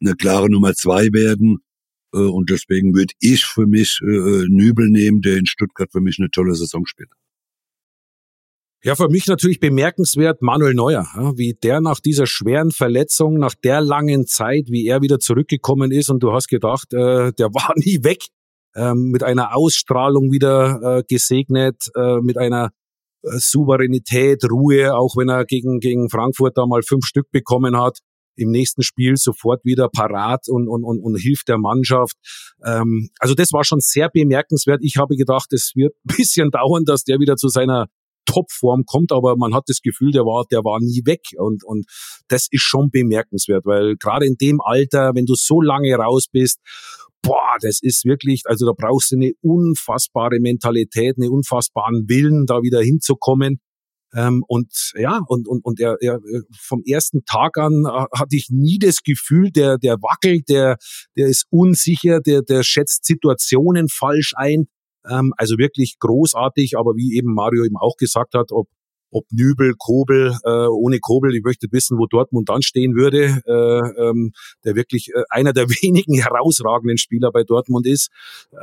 [0.00, 1.58] eine klare Nummer zwei werden.
[2.14, 6.18] Äh, und deswegen würde ich für mich äh, Nübel nehmen, der in Stuttgart für mich
[6.18, 7.10] eine tolle Saison spielt.
[8.84, 13.80] Ja, für mich natürlich bemerkenswert Manuel Neuer, wie der nach dieser schweren Verletzung, nach der
[13.80, 18.02] langen Zeit, wie er wieder zurückgekommen ist und du hast gedacht, äh, der war nie
[18.02, 18.26] weg,
[18.74, 22.72] ähm, mit einer Ausstrahlung wieder äh, gesegnet, äh, mit einer
[23.22, 28.00] äh, Souveränität, Ruhe, auch wenn er gegen, gegen Frankfurt da mal fünf Stück bekommen hat
[28.36, 32.16] im nächsten Spiel sofort wieder parat und, und, und, und hilft der Mannschaft.
[32.64, 34.80] Ähm, also das war schon sehr bemerkenswert.
[34.82, 37.86] Ich habe gedacht, es wird ein bisschen dauern, dass der wieder zu seiner
[38.24, 41.86] Topform kommt, aber man hat das Gefühl, der war, der war nie weg und, und
[42.28, 46.60] das ist schon bemerkenswert, weil gerade in dem Alter, wenn du so lange raus bist,
[47.22, 52.62] boah, das ist wirklich, also da brauchst du eine unfassbare Mentalität, einen unfassbaren Willen, da
[52.62, 53.60] wieder hinzukommen.
[54.14, 56.20] Ähm, und ja, und, und, und er, er
[56.58, 60.76] vom ersten Tag an äh, hatte ich nie das Gefühl, der, der wackelt, der,
[61.16, 64.66] der ist unsicher, der, der schätzt Situationen falsch ein.
[65.08, 68.68] Ähm, also wirklich großartig, aber wie eben Mario eben auch gesagt hat, ob
[69.12, 74.08] ob Nübel, Kobel, äh, ohne Kobel, ich möchte wissen, wo Dortmund dann stehen würde, äh,
[74.08, 74.32] ähm,
[74.64, 78.08] der wirklich äh, einer der wenigen herausragenden Spieler bei Dortmund ist.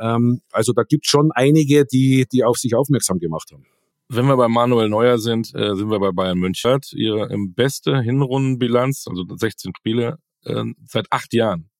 [0.00, 3.64] Ähm, also da gibt schon einige, die, die auf sich aufmerksam gemacht haben.
[4.12, 6.80] Wenn wir bei Manuel Neuer sind, äh, sind wir bei Bayern München.
[6.94, 11.70] Ihre im beste Hinrundenbilanz, also 16 Spiele, äh, seit acht Jahren.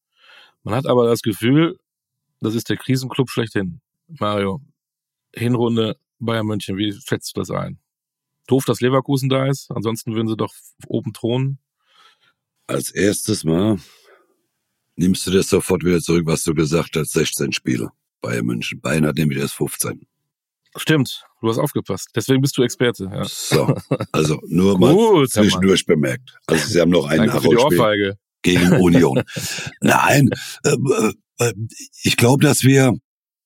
[0.62, 1.80] Man hat aber das Gefühl,
[2.40, 3.80] das ist der Krisenclub schlechthin.
[4.06, 4.60] Mario,
[5.34, 7.80] Hinrunde Bayern München, wie schätzt du das ein?
[8.46, 10.54] Doof, dass Leverkusen da ist, ansonsten würden sie doch
[10.86, 11.58] oben thronen.
[12.68, 13.78] Als erstes Mal
[14.94, 17.90] nimmst du das sofort wieder zurück, was du gesagt hast, 16 Spiele.
[18.20, 18.80] Bayern München.
[18.80, 20.06] Bayern hat nämlich erst 15.
[20.76, 22.08] Stimmt, du hast aufgepasst.
[22.14, 23.10] Deswegen bist du Experte.
[23.12, 23.24] Ja.
[23.24, 23.74] So,
[24.12, 26.38] also nur mal zwischendurch bemerkt.
[26.46, 29.22] Also sie haben noch einen Nachholspiel gegen Union.
[29.80, 30.30] Nein,
[30.64, 30.76] äh,
[31.38, 31.52] äh,
[32.02, 32.94] ich glaube, dass wir,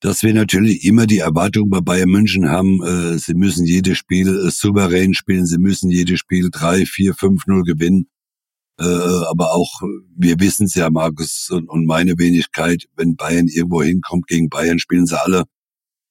[0.00, 4.28] dass wir natürlich immer die Erwartung bei Bayern München haben, äh, sie müssen jedes Spiel
[4.28, 8.08] äh, souverän spielen, sie müssen jedes Spiel 3, 4, 5, 0 gewinnen.
[8.78, 9.82] Äh, aber auch,
[10.16, 14.80] wir wissen es ja, Markus und, und meine Wenigkeit, wenn Bayern irgendwo hinkommt, gegen Bayern
[14.80, 15.44] spielen sie alle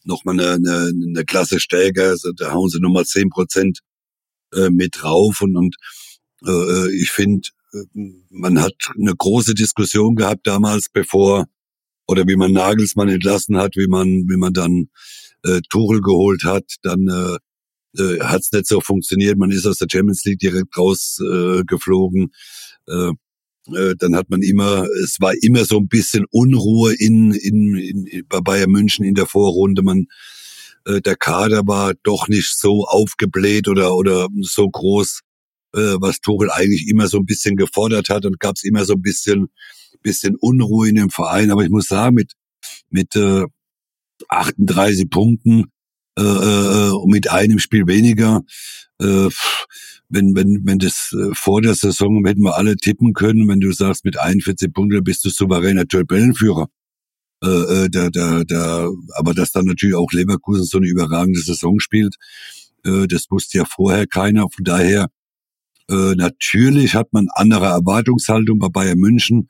[0.05, 2.09] nochmal eine, eine, eine Klasse stärker.
[2.09, 3.79] Also da hauen sie nochmal zehn Prozent
[4.53, 5.41] äh, mit drauf.
[5.41, 5.75] Und, und
[6.45, 7.83] äh, ich finde, äh,
[8.29, 11.45] man hat eine große Diskussion gehabt damals, bevor
[12.07, 14.89] oder wie man Nagelsmann entlassen hat, wie man wie man dann
[15.43, 17.37] äh, Tuchel geholt hat, dann äh,
[18.01, 19.37] äh, hat es nicht so funktioniert.
[19.37, 22.31] Man ist aus der Champions League direkt rausgeflogen.
[22.87, 23.11] Äh, äh,
[23.65, 28.41] dann hat man immer, es war immer so ein bisschen Unruhe in, in, in bei
[28.41, 29.83] Bayern München in der Vorrunde.
[29.83, 30.07] Man
[30.85, 35.21] äh, der Kader war doch nicht so aufgebläht oder oder so groß,
[35.75, 38.93] äh, was Tuchel eigentlich immer so ein bisschen gefordert hat und gab es immer so
[38.93, 39.47] ein bisschen
[40.01, 41.51] bisschen Unruhe in dem Verein.
[41.51, 42.33] Aber ich muss sagen, mit
[42.89, 43.45] mit äh,
[44.29, 45.65] 38 Punkten
[46.17, 48.41] äh, äh, mit einem Spiel weniger.
[48.99, 49.29] Äh,
[50.09, 53.71] wenn, wenn, wenn das äh, vor der Saison hätten wir alle tippen können, wenn du
[53.71, 56.67] sagst, mit 41 Punkten bist du souveräner Tabellenführer.
[57.43, 61.79] Äh, äh, da, da, da, aber dass dann natürlich auch Leverkusen so eine überragende Saison
[61.79, 62.15] spielt,
[62.85, 64.47] äh, das wusste ja vorher keiner.
[64.49, 65.07] Von daher,
[65.89, 69.49] äh, natürlich hat man andere Erwartungshaltung bei Bayern München.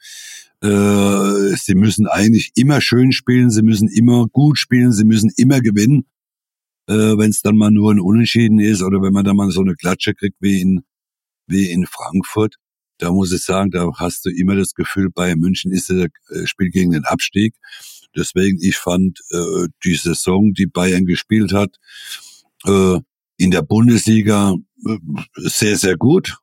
[0.62, 5.60] Äh, sie müssen eigentlich immer schön spielen, sie müssen immer gut spielen, sie müssen immer
[5.60, 6.06] gewinnen
[6.88, 9.62] äh, wenn es dann mal nur ein Unentschieden ist oder wenn man dann mal so
[9.62, 10.84] eine Klatsche kriegt wie in,
[11.48, 12.56] wie in Frankfurt.
[13.00, 16.46] Da muss ich sagen, da hast du immer das Gefühl, Bayern München ist das äh,
[16.46, 17.56] Spiel gegen den Abstieg.
[18.16, 21.78] Deswegen, ich fand äh, die Saison, die Bayern gespielt hat,
[22.66, 23.00] äh,
[23.38, 24.98] in der Bundesliga äh,
[25.36, 26.38] sehr, sehr gut.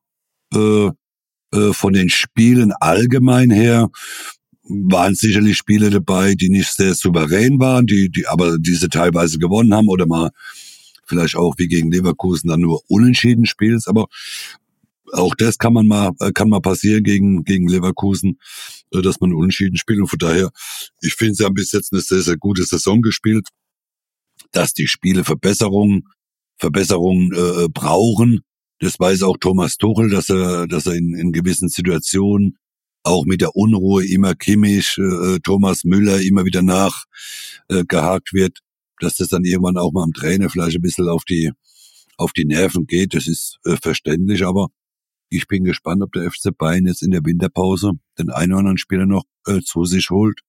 [0.52, 0.90] Äh,
[1.52, 3.90] äh, von den Spielen allgemein her
[4.70, 9.74] waren sicherlich Spiele dabei, die nicht sehr souverän waren, die, die aber diese teilweise gewonnen
[9.74, 10.30] haben oder mal
[11.06, 13.88] vielleicht auch wie gegen Leverkusen dann nur unentschieden spielst.
[13.88, 14.06] Aber
[15.12, 18.38] auch das kann man mal, kann mal passieren gegen, gegen Leverkusen,
[18.92, 20.00] äh, dass man unentschieden spielt.
[20.00, 20.50] Und von daher,
[21.00, 23.48] ich finde, sie haben bis jetzt eine sehr, sehr gute Saison gespielt,
[24.52, 26.04] dass die Spiele Verbesserungen,
[26.58, 28.40] Verbesserungen äh, brauchen.
[28.78, 32.56] Das weiß auch Thomas Tuchel, dass er, dass er in, in gewissen Situationen
[33.02, 38.58] auch mit der Unruhe immer Kimmich, äh, Thomas Müller immer wieder nachgehakt äh, wird,
[39.00, 41.50] dass das dann irgendwann auch mal am Trainer vielleicht ein bisschen auf die
[42.16, 43.14] auf die Nerven geht.
[43.14, 44.68] Das ist äh, verständlich, aber
[45.30, 48.78] ich bin gespannt, ob der FC Bayern jetzt in der Winterpause den einen oder anderen
[48.78, 50.40] Spieler noch äh, zu sich holt,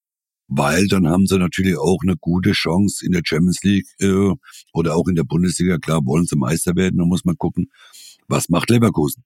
[0.48, 4.34] weil dann haben sie natürlich auch eine gute Chance in der Champions League äh,
[4.74, 5.78] oder auch in der Bundesliga.
[5.78, 7.72] Klar wollen sie Meister werden, da muss man gucken,
[8.28, 9.24] was macht Leverkusen.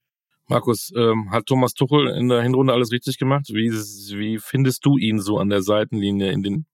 [0.47, 3.45] Markus, ähm, hat Thomas Tuchel in der Hinrunde alles richtig gemacht?
[3.49, 6.65] Wie, wie findest du ihn so an der Seitenlinie in den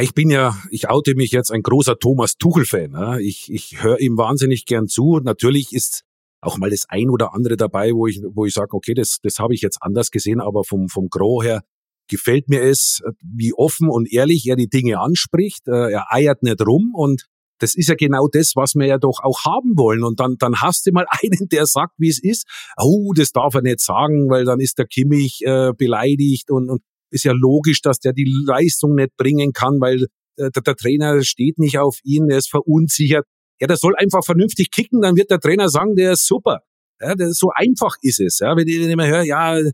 [0.00, 3.18] ich bin ja, ich oute mich jetzt ein großer Thomas Tuchel-Fan.
[3.20, 5.18] Ich, ich höre ihm wahnsinnig gern zu.
[5.18, 6.04] Natürlich ist
[6.40, 9.40] auch mal das ein oder andere dabei, wo ich, wo ich sage, okay, das, das
[9.40, 11.62] habe ich jetzt anders gesehen, aber vom, vom Gros her
[12.08, 15.66] gefällt mir es, wie offen und ehrlich er die Dinge anspricht.
[15.66, 17.26] Äh, er eiert nicht rum und
[17.58, 20.02] das ist ja genau das, was wir ja doch auch haben wollen.
[20.04, 22.46] Und dann, dann hast du mal einen, der sagt, wie es ist.
[22.76, 26.82] Oh, das darf er nicht sagen, weil dann ist der Kimmich äh, beleidigt und, und
[27.10, 30.04] ist ja logisch, dass der die Leistung nicht bringen kann, weil
[30.36, 33.26] äh, der, der Trainer steht nicht auf ihn, er ist verunsichert.
[33.60, 36.60] Ja, der soll einfach vernünftig kicken, dann wird der Trainer sagen, der ist super.
[37.00, 38.38] Ja, das, so einfach ist es.
[38.40, 39.70] Ja, wenn ich immer höre, ja, äh,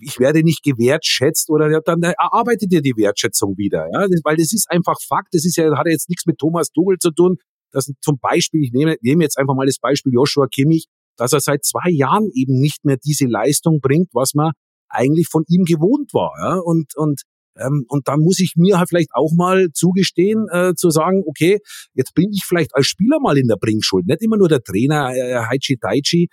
[0.00, 3.88] ich werde nicht gewertschätzt oder ja, dann erarbeitet ihr die Wertschätzung wieder.
[3.92, 5.28] Ja, weil das ist einfach Fakt.
[5.32, 7.36] Das ist ja, hat ja jetzt nichts mit Thomas Tuchel zu tun.
[7.72, 11.40] Das zum Beispiel, ich nehme, nehme jetzt einfach mal das Beispiel Joshua Kimmich, dass er
[11.40, 14.52] seit zwei Jahren eben nicht mehr diese Leistung bringt, was man
[14.88, 16.32] eigentlich von ihm gewohnt war.
[16.38, 16.58] Ja?
[16.58, 17.22] Und, und
[17.58, 21.58] ähm, und dann muss ich mir halt vielleicht auch mal zugestehen, äh, zu sagen, okay,
[21.94, 25.12] jetzt bin ich vielleicht als Spieler mal in der Bringschuld, nicht immer nur der Trainer
[25.14, 26.28] äh, Taichi.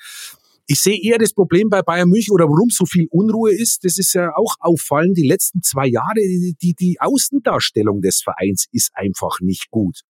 [0.66, 3.84] Ich sehe eher das Problem bei Bayern München oder warum so viel Unruhe ist.
[3.84, 5.18] Das ist ja auch auffallend.
[5.18, 10.02] Die letzten zwei Jahre, die, die Außendarstellung des Vereins ist einfach nicht gut.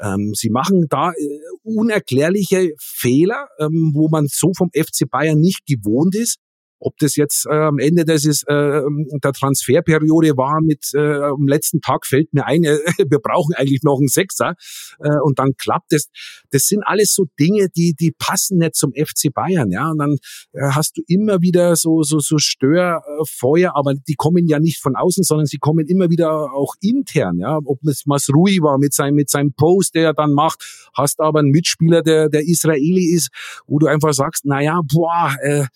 [0.00, 1.14] Ähm, sie machen da äh,
[1.62, 6.38] unerklärliche Fehler, ähm, wo man so vom FC Bayern nicht gewohnt ist.
[6.80, 8.82] Ob das jetzt äh, am Ende des äh,
[9.22, 13.82] der Transferperiode war mit äh, am letzten Tag fällt mir ein, äh, wir brauchen eigentlich
[13.82, 14.54] noch einen Sechser
[14.98, 16.08] äh, und dann klappt es.
[16.50, 19.90] Das sind alles so Dinge, die die passen nicht zum FC Bayern, ja.
[19.90, 20.16] Und dann
[20.52, 24.96] äh, hast du immer wieder so so so Störfeuer, aber die kommen ja nicht von
[24.96, 27.58] außen, sondern sie kommen immer wieder auch intern, ja.
[27.62, 31.40] Ob es Masrui war mit seinem mit seinem Post, der er dann macht, hast aber
[31.40, 33.28] einen Mitspieler, der der Israeli ist,
[33.66, 35.36] wo du einfach sagst, na ja, boah.
[35.42, 35.66] Äh,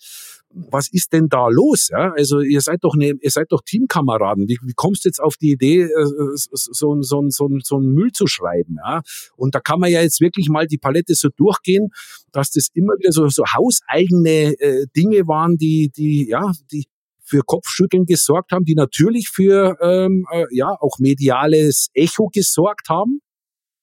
[0.55, 1.89] was ist denn da los?
[1.91, 2.13] Ja?
[2.15, 4.47] Also ihr seid doch ne, ihr seid doch Teamkameraden.
[4.47, 5.89] Wie, wie kommst du jetzt auf die Idee, äh,
[6.35, 8.77] so, so, so, so einen Müll zu schreiben?
[8.83, 9.01] Ja?
[9.35, 11.89] Und da kann man ja jetzt wirklich mal die Palette so durchgehen,
[12.31, 16.85] dass das immer wieder so, so hauseigene äh, Dinge waren, die, die, ja, die
[17.25, 23.19] für Kopfschütteln gesorgt haben, die natürlich für ähm, äh, ja auch mediales Echo gesorgt haben.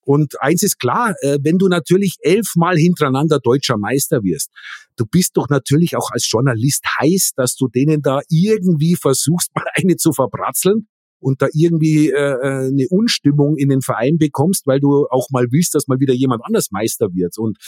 [0.04, 4.50] Und eins ist klar, äh, wenn du natürlich elfmal hintereinander deutscher Meister wirst,
[4.96, 9.66] du bist doch natürlich auch als Journalist heiß, dass du denen da irgendwie versuchst, mal
[9.74, 10.88] eine zu verbratzeln
[11.20, 15.46] und da irgendwie äh, äh, eine Unstimmung in den Verein bekommst, weil du auch mal
[15.50, 17.38] willst, dass mal wieder jemand anders Meister wird.
[17.38, 17.58] Und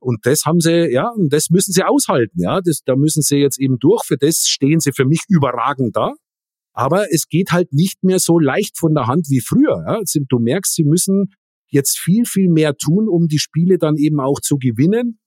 [0.00, 2.60] und das haben sie, ja, und das müssen sie aushalten, ja.
[2.60, 4.02] Das, da müssen sie jetzt eben durch.
[4.04, 6.14] Für das stehen sie für mich überragend da.
[6.72, 9.84] Aber es geht halt nicht mehr so leicht von der Hand wie früher.
[9.86, 10.00] Ja.
[10.28, 11.34] Du merkst, sie müssen
[11.72, 15.18] jetzt viel, viel mehr tun, um die Spiele dann eben auch zu gewinnen.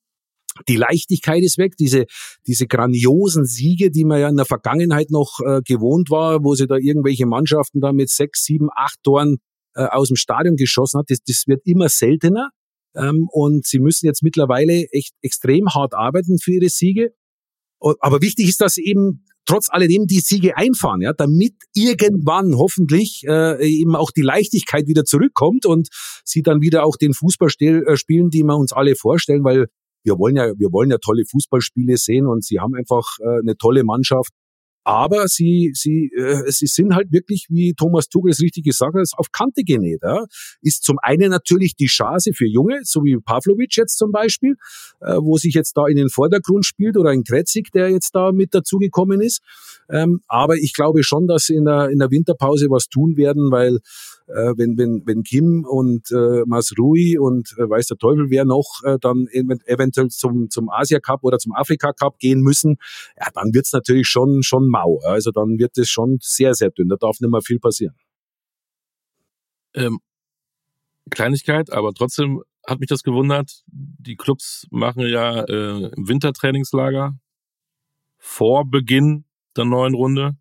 [0.70, 2.06] Die Leichtigkeit ist weg, diese,
[2.48, 6.68] diese grandiosen Siege, die man ja in der Vergangenheit noch äh, gewohnt war, wo sie
[6.68, 9.38] da irgendwelche Mannschaften da mit sechs, sieben, acht Toren
[9.76, 12.52] äh, aus dem Stadion geschossen hat, das, das wird immer seltener.
[12.96, 17.14] Ähm, und sie müssen jetzt mittlerweile echt extrem hart arbeiten für ihre Siege.
[18.00, 23.66] Aber wichtig ist, dass eben trotz alledem die Siege einfahren, ja, damit irgendwann hoffentlich äh,
[23.68, 25.90] eben auch die Leichtigkeit wieder zurückkommt und
[26.24, 29.68] sie dann wieder auch den Fußball äh, spielen, die wir uns alle vorstellen, weil
[30.04, 33.58] wir wollen ja, wir wollen ja tolle Fußballspiele sehen und sie haben einfach äh, eine
[33.58, 34.32] tolle Mannschaft
[34.86, 39.08] aber sie, sie, äh, sie sind halt wirklich, wie Thomas Tuchel es richtig gesagt hat,
[39.18, 40.02] auf Kante genäht.
[40.04, 40.26] Ja.
[40.62, 44.56] Ist zum einen natürlich die Chance für Junge, so wie Pavlovic jetzt zum Beispiel,
[45.02, 48.32] äh, wo sich jetzt da in den Vordergrund spielt oder ein Kretzig, der jetzt da
[48.32, 49.42] mit dazugekommen ist.
[49.90, 53.52] Ähm, aber ich glaube schon, dass sie in der, in der Winterpause was tun werden,
[53.52, 53.80] weil
[54.28, 58.82] äh, wenn, wenn, wenn Kim und äh, Masrui und äh, weiß der Teufel wer noch
[58.84, 62.78] äh, dann eventuell zum, zum Asia Cup oder zum Afrika Cup gehen müssen,
[63.20, 65.00] ja, dann wird's natürlich schon, schon mau.
[65.04, 66.90] Also dann wird es schon sehr, sehr dünn.
[66.90, 67.96] Da darf nicht mehr viel passieren.
[69.74, 70.00] Ähm,
[71.12, 73.64] Kleinigkeit, aber trotzdem hat mich das gewundert.
[73.68, 77.18] Die Clubs machen ja äh, Wintertrainingslager
[78.18, 80.36] vor Beginn der neuen Runde.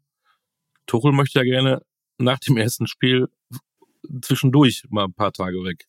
[0.86, 1.82] Tuchel möchte ja gerne
[2.18, 3.28] nach dem ersten Spiel
[4.22, 5.86] zwischendurch mal ein paar Tage weg.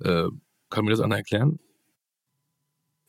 [0.00, 0.28] Äh,
[0.70, 1.58] kann mir das einer erklären?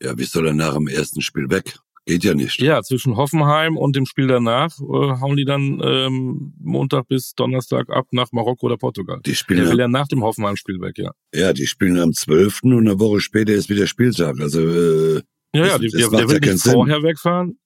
[0.02, 1.78] Ja, wie soll er nach dem ersten Spiel weg?
[2.06, 2.60] Geht ja nicht.
[2.60, 7.88] Ja, zwischen Hoffenheim und dem Spiel danach äh, hauen die dann ähm, Montag bis Donnerstag
[7.88, 9.20] ab nach Marokko oder Portugal.
[9.24, 11.12] Die spielen Der will ja nach dem Hoffenheim-Spiel weg, ja.
[11.34, 12.62] Ja, die spielen am 12.
[12.64, 14.38] und eine Woche später ist wieder Spieltag.
[14.38, 15.22] Also äh,
[15.54, 17.58] ja, ja, die, der, der will ja nicht vorher wegfahren.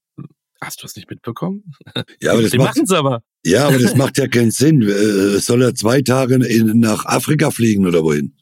[0.60, 1.64] Hast du das nicht mitbekommen?
[2.20, 3.22] Ja, aber das die machen's aber.
[3.44, 4.82] Ja, aber das macht ja keinen Sinn.
[4.82, 8.34] Äh, soll er zwei Tage in, nach Afrika fliegen oder wohin?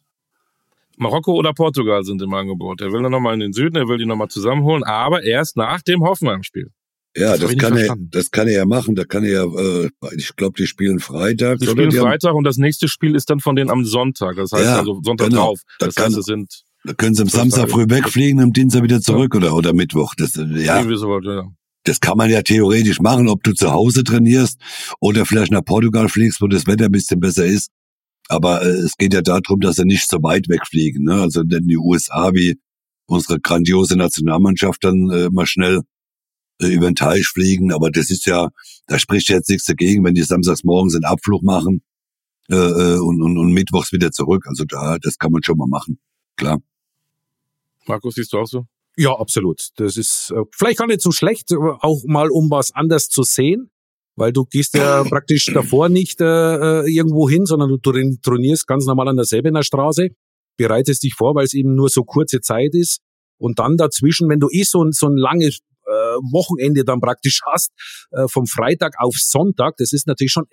[0.96, 2.81] Marokko oder Portugal sind im Angebot.
[2.81, 5.83] Er will dann nochmal in den Süden, er will die nochmal zusammenholen, aber erst nach
[5.83, 6.70] dem Hoffenheim-Spiel.
[7.16, 8.94] Ja, das, das kann er, das kann er ja machen.
[8.94, 11.59] Da kann er ja, äh, ich glaube, die spielen Freitag.
[11.59, 14.37] Die spielen die Freitag und das nächste Spiel ist dann von denen am Sonntag.
[14.37, 15.46] Das heißt ja, also Sonntag genau.
[15.46, 15.61] drauf.
[15.79, 16.62] Das da heißt, es sind.
[16.85, 19.40] Da können sie am Samstag früh wegfliegen, am Dienstag wieder zurück ja.
[19.40, 20.14] oder oder Mittwoch.
[20.14, 20.76] Das, ja.
[20.79, 21.44] Irgendwie so, ja.
[21.87, 24.61] Das kann man ja theoretisch machen, ob du zu Hause trainierst
[25.01, 27.70] oder vielleicht nach Portugal fliegst, wo das Wetter ein bisschen besser ist.
[28.29, 31.05] Aber äh, es geht ja darum, dass sie nicht so weit wegfliegen.
[31.05, 31.14] Ne?
[31.14, 32.59] Also denn die USA wie
[33.07, 35.83] unsere grandiose Nationalmannschaft dann äh, mal schnell
[36.61, 37.72] äh, über den Teich fliegen.
[37.72, 38.49] Aber das ist ja,
[38.88, 41.83] da spricht jetzt nichts dagegen, wenn die samstags morgens einen Abflug machen
[42.51, 44.44] äh, äh, und, und, und mittwochs wieder zurück.
[44.49, 46.01] Also da, das kann man schon mal machen.
[46.37, 46.59] Klar.
[47.87, 48.66] Markus, siehst du auch so?
[48.96, 49.68] Ja, absolut.
[49.76, 53.70] Das ist äh, vielleicht gar nicht so schlecht, auch mal um was anders zu sehen,
[54.16, 56.24] weil du gehst ja praktisch davor nicht äh,
[56.85, 60.09] äh irgendwo hin, sondern du trainierst ganz normal an der Säbener Straße,
[60.56, 63.00] bereitest dich vor, weil es eben nur so kurze Zeit ist
[63.38, 65.90] und dann dazwischen, wenn du eh so, so ein langes äh,
[66.32, 67.72] Wochenende dann praktisch hast,
[68.12, 70.46] äh, vom Freitag auf Sonntag, das ist natürlich schon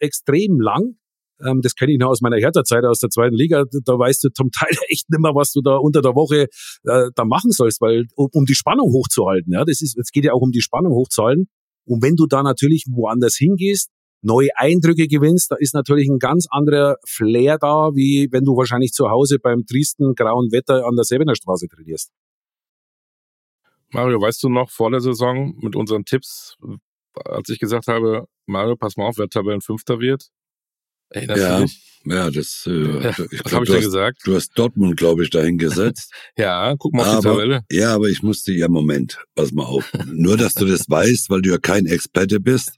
[0.00, 0.96] extrem lang
[1.44, 3.64] ähm, das kenne ich noch aus meiner Hertha-Zeit aus der zweiten Liga.
[3.84, 6.46] Da weißt du zum Teil echt nicht mehr, was du da unter der Woche
[6.84, 9.52] äh, da machen sollst, weil um, um die Spannung hochzuhalten.
[9.52, 11.46] Ja, das ist, es geht ja auch um die Spannung hochzuhalten.
[11.84, 13.90] Und wenn du da natürlich woanders hingehst,
[14.22, 18.92] neue Eindrücke gewinnst, da ist natürlich ein ganz anderer Flair da, wie wenn du wahrscheinlich
[18.92, 22.12] zu Hause beim tristen grauen Wetter an der Sebener Straße trainierst.
[23.90, 26.56] Mario, weißt du noch vor der Saison mit unseren Tipps,
[27.14, 30.30] als ich gesagt habe, Mario, pass mal auf, wer Tabellenfünfter wird?
[31.14, 31.64] Ja,
[32.04, 34.22] ja, das, äh, ja, ich glaube, du, gesagt?
[34.24, 36.12] du hast Dortmund, glaube ich, dahin gesetzt.
[36.36, 37.60] ja, guck mal auf aber, die Tabelle.
[37.70, 39.92] Ja, aber ich musste, ja, Moment, pass mal auf.
[40.06, 42.72] Nur, dass du das weißt, weil du ja kein Experte bist.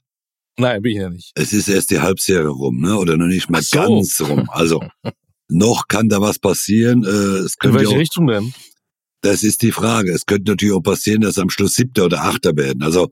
[0.57, 1.31] Nein, bin ich ja nicht.
[1.35, 2.97] Es ist erst die Halbserie rum, ne?
[2.97, 3.77] Oder noch nicht mal so.
[3.77, 4.47] ganz rum.
[4.51, 4.81] Also,
[5.49, 7.03] noch kann da was passieren.
[7.03, 8.53] Äh, es In welche auch, Richtung denn?
[9.21, 10.11] Das ist die Frage.
[10.11, 12.83] Es könnte natürlich auch passieren, dass am Schluss siebter oder achter werden.
[12.83, 13.09] Also,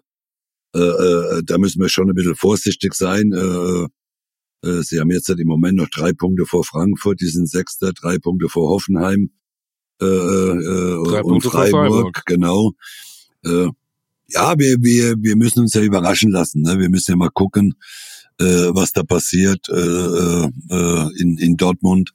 [0.75, 3.31] Äh, äh, da müssen wir schon ein bisschen vorsichtig sein.
[3.31, 3.87] Äh,
[4.81, 8.17] sie haben jetzt halt im Moment noch drei Punkte vor Frankfurt, die sind Sechster, drei
[8.17, 9.29] Punkte vor Hoffenheim
[10.01, 12.71] äh, äh, drei und Punkte Freiburg, genau.
[13.43, 13.67] Äh,
[14.27, 16.61] ja, wir, wir, wir müssen uns ja überraschen lassen.
[16.61, 16.79] Ne?
[16.79, 17.75] Wir müssen ja mal gucken,
[18.39, 22.11] äh, was da passiert äh, äh, in, in Dortmund.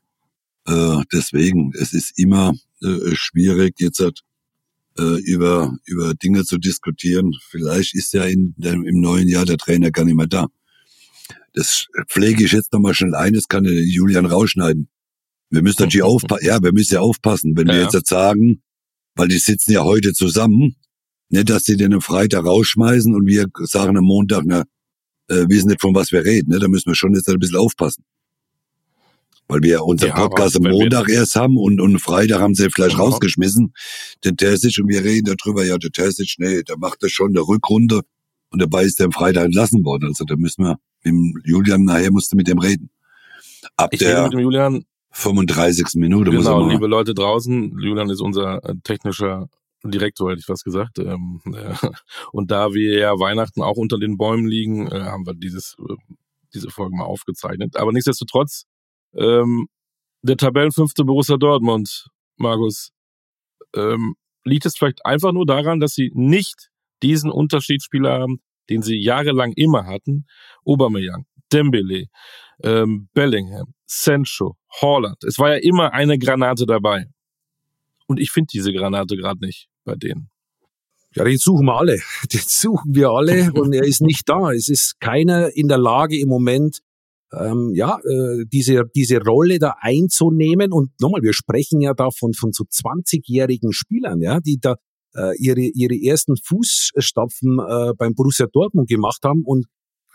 [0.66, 4.20] Äh, deswegen, es ist immer äh, schwierig, jetzt halt,
[4.98, 7.32] äh, über, über Dinge zu diskutieren.
[7.48, 10.48] Vielleicht ist ja in, dem, im neuen Jahr der Trainer gar nicht mehr da.
[11.54, 14.88] Das pflege ich jetzt nochmal schnell ein, das kann Julian rausschneiden.
[15.50, 17.74] Wir müssen natürlich aufpassen, ja, wir müssen ja aufpassen, wenn ja.
[17.74, 18.62] wir jetzt sagen,
[19.14, 20.76] weil die sitzen ja heute zusammen,
[21.30, 24.64] nicht, dass sie den am Freitag rausschmeißen und wir sagen am Montag, na,
[25.28, 26.58] äh, wissen nicht, von was wir reden, ne?
[26.58, 28.04] da müssen wir schon jetzt ein bisschen aufpassen.
[29.46, 32.98] Weil wir unseren ja, Podcast am Montag erst haben und, und Freitag haben sie vielleicht
[32.98, 33.72] rausgeschmissen,
[34.24, 37.44] den Terzic, und wir reden darüber, ja, der Terzic, nee, der macht das schon, der
[37.44, 38.02] Rückrunde,
[38.50, 40.08] und dabei ist der am Freitag entlassen worden.
[40.08, 40.78] Also da müssen wir
[41.08, 42.90] dem Julian, nachher musste mit dem reden.
[43.76, 45.94] Ab ich der mit dem Julian 35.
[45.94, 46.30] Minute.
[46.30, 49.48] Genau, liebe Leute draußen, Julian ist unser äh, technischer
[49.84, 50.98] Direktor, hätte ich was gesagt.
[50.98, 51.74] Ähm, äh,
[52.32, 55.94] und da wir ja Weihnachten auch unter den Bäumen liegen, äh, haben wir dieses, äh,
[56.54, 57.76] diese Folge mal aufgezeichnet.
[57.76, 58.64] Aber nichtsdestotrotz,
[59.14, 59.68] ähm,
[60.22, 62.90] der Tabellenfünfte Borussia Dortmund, Markus,
[63.74, 66.70] ähm, liegt es vielleicht einfach nur daran, dass sie nicht
[67.02, 70.26] diesen Unterschiedsspieler haben, den sie jahrelang immer hatten.
[70.64, 72.06] Aubameyang, Dembele,
[72.62, 75.22] ähm, Bellingham, Sancho, Holland.
[75.24, 77.06] Es war ja immer eine Granate dabei.
[78.06, 80.30] Und ich finde diese Granate gerade nicht bei denen.
[81.14, 81.98] Ja, den suchen wir alle.
[82.32, 84.52] Den suchen wir alle und er ist nicht da.
[84.52, 86.80] Es ist keiner in der Lage im Moment,
[87.32, 90.72] ähm, ja, äh, diese, diese Rolle da einzunehmen.
[90.72, 94.76] Und nochmal, wir sprechen ja da von, von so 20-jährigen Spielern, ja, die da
[95.18, 99.66] äh, ihre, ihre ersten Fußstapfen äh, beim Borussia Dortmund gemacht haben und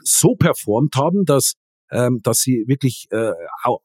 [0.03, 1.53] so performt haben, dass,
[1.91, 3.31] ähm, dass sie wirklich äh,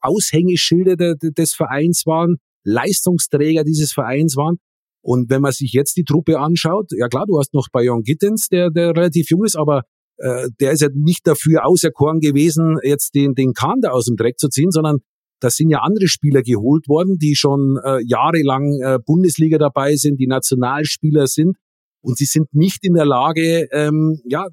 [0.01, 4.57] Aushängeschilder de, de, des Vereins waren, Leistungsträger dieses Vereins waren.
[5.01, 8.47] Und wenn man sich jetzt die Truppe anschaut, ja klar, du hast noch Bayon Gittens,
[8.49, 9.83] der, der relativ jung ist, aber
[10.17, 14.17] äh, der ist ja nicht dafür auserkoren gewesen, jetzt den, den Kahn da aus dem
[14.17, 14.97] Dreck zu ziehen, sondern
[15.39, 20.19] da sind ja andere Spieler geholt worden, die schon äh, jahrelang äh, Bundesliga dabei sind,
[20.19, 21.57] die Nationalspieler sind.
[22.01, 24.47] Und sie sind nicht in der Lage, ähm, ja,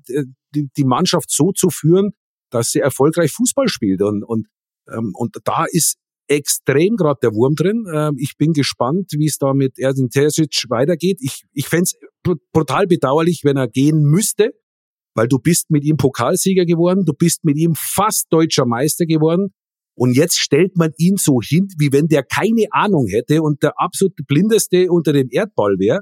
[0.55, 2.13] die, die Mannschaft so zu führen,
[2.51, 4.03] dass sie erfolgreich Fußball spielt.
[4.03, 4.47] Und, und,
[4.89, 5.97] ähm, und da ist
[6.29, 7.87] extrem gerade der Wurm drin.
[7.93, 11.19] Ähm, ich bin gespannt, wie es da mit Erdin Terzic weitergeht.
[11.21, 11.91] Ich, ich fände
[12.53, 14.53] brutal bedauerlich, wenn er gehen müsste,
[15.15, 19.53] weil du bist mit ihm Pokalsieger geworden, du bist mit ihm fast deutscher Meister geworden.
[19.97, 23.81] Und jetzt stellt man ihn so hin, wie wenn der keine Ahnung hätte und der
[23.81, 26.01] absolut blindeste unter dem Erdball wäre.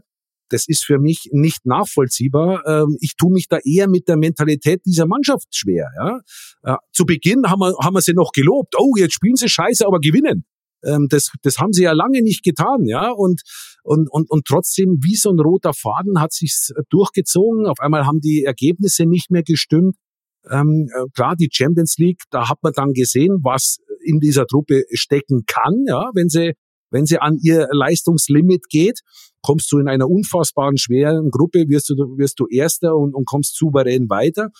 [0.50, 2.62] Das ist für mich nicht nachvollziehbar.
[2.66, 5.88] Ähm, ich tue mich da eher mit der Mentalität dieser Mannschaft schwer.
[5.96, 6.20] Ja?
[6.62, 8.74] Äh, zu Beginn haben wir, haben wir sie noch gelobt.
[8.78, 10.44] Oh, jetzt spielen sie scheiße, aber gewinnen.
[10.84, 13.10] Ähm, das, das haben sie ja lange nicht getan, ja.
[13.10, 13.42] Und,
[13.84, 17.66] und, und, und trotzdem, wie so ein roter Faden hat sich's durchgezogen.
[17.66, 19.96] Auf einmal haben die Ergebnisse nicht mehr gestimmt.
[20.50, 24.84] Ähm, äh, klar, die Champions League, da hat man dann gesehen, was in dieser Truppe
[24.92, 26.52] stecken kann, ja, wenn sie,
[26.90, 29.00] wenn sie an ihr Leistungslimit geht,
[29.42, 33.56] kommst du in einer unfassbaren schweren Gruppe, wirst du, wirst du Erster und, und kommst
[33.56, 34.50] souverän weiter.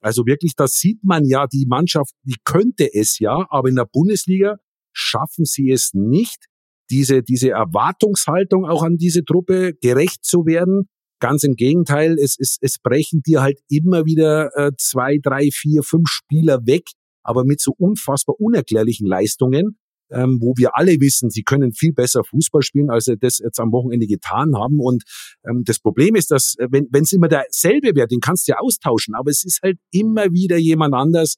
[0.00, 3.86] Also wirklich, da sieht man ja, die Mannschaft, die könnte es ja, aber in der
[3.90, 4.56] Bundesliga
[4.92, 6.46] schaffen sie es nicht,
[6.90, 10.88] diese, diese Erwartungshaltung auch an diese Truppe gerecht zu werden.
[11.20, 15.84] Ganz im Gegenteil, es, es, es brechen dir halt immer wieder äh, zwei, drei, vier,
[15.84, 16.82] fünf Spieler weg,
[17.22, 19.78] aber mit so unfassbar unerklärlichen Leistungen,
[20.10, 23.58] ähm, wo wir alle wissen, sie können viel besser Fußball spielen, als sie das jetzt
[23.60, 24.78] am Wochenende getan haben.
[24.80, 25.04] Und
[25.48, 28.58] ähm, das Problem ist, dass äh, wenn es immer derselbe wäre, den kannst du ja
[28.58, 31.36] austauschen, aber es ist halt immer wieder jemand anders,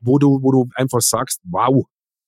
[0.00, 1.84] wo du, wo du einfach sagst, wow,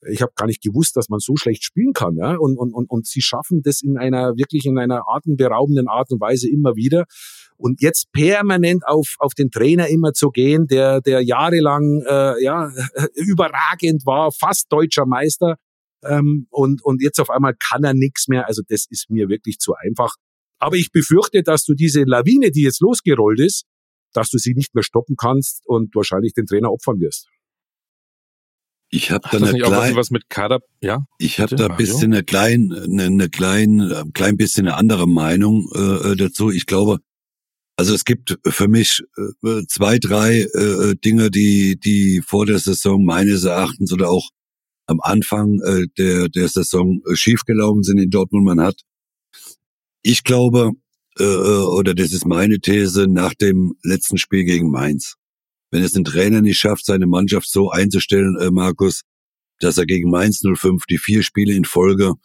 [0.09, 2.17] ich habe gar nicht gewusst, dass man so schlecht spielen kann.
[2.17, 2.37] Ja?
[2.37, 6.21] Und, und, und, und sie schaffen das in einer wirklich in einer atemberaubenden Art und
[6.21, 7.05] Weise immer wieder.
[7.59, 12.71] Und jetzt permanent auf, auf den Trainer immer zu gehen, der, der jahrelang äh, ja,
[13.15, 15.57] überragend war, fast deutscher Meister.
[16.05, 18.47] Ähm, und, und jetzt auf einmal kann er nichts mehr.
[18.47, 20.15] Also das ist mir wirklich zu einfach.
[20.59, 23.65] Aber ich befürchte, dass du diese Lawine, die jetzt losgerollt ist,
[24.13, 27.29] dass du sie nicht mehr stoppen kannst und wahrscheinlich den Trainer opfern wirst.
[28.89, 31.01] Ich habe da eine klein, was mit Kader, ja.
[31.19, 35.69] Ich habe da ein bisschen eine klein, eine, eine klein, klein bisschen eine andere Meinung
[35.75, 36.51] äh, äh, dazu.
[36.51, 37.01] Ich glaube,
[37.77, 39.03] also es gibt für mich
[39.45, 44.31] äh, zwei, drei äh, Dinge, die die vor der Saison meines Erachtens oder auch
[44.87, 48.45] am Anfang äh, der der Saison schiefgelaufen sind in Dortmund.
[48.47, 48.81] Man hat,
[50.03, 50.72] ich glaube,
[51.18, 55.14] oder das ist meine These, nach dem letzten Spiel gegen Mainz.
[55.70, 59.01] Wenn es ein Trainer nicht schafft, seine Mannschaft so einzustellen, Markus,
[59.59, 62.16] dass er gegen Mainz 05 die vier Spiele in Folge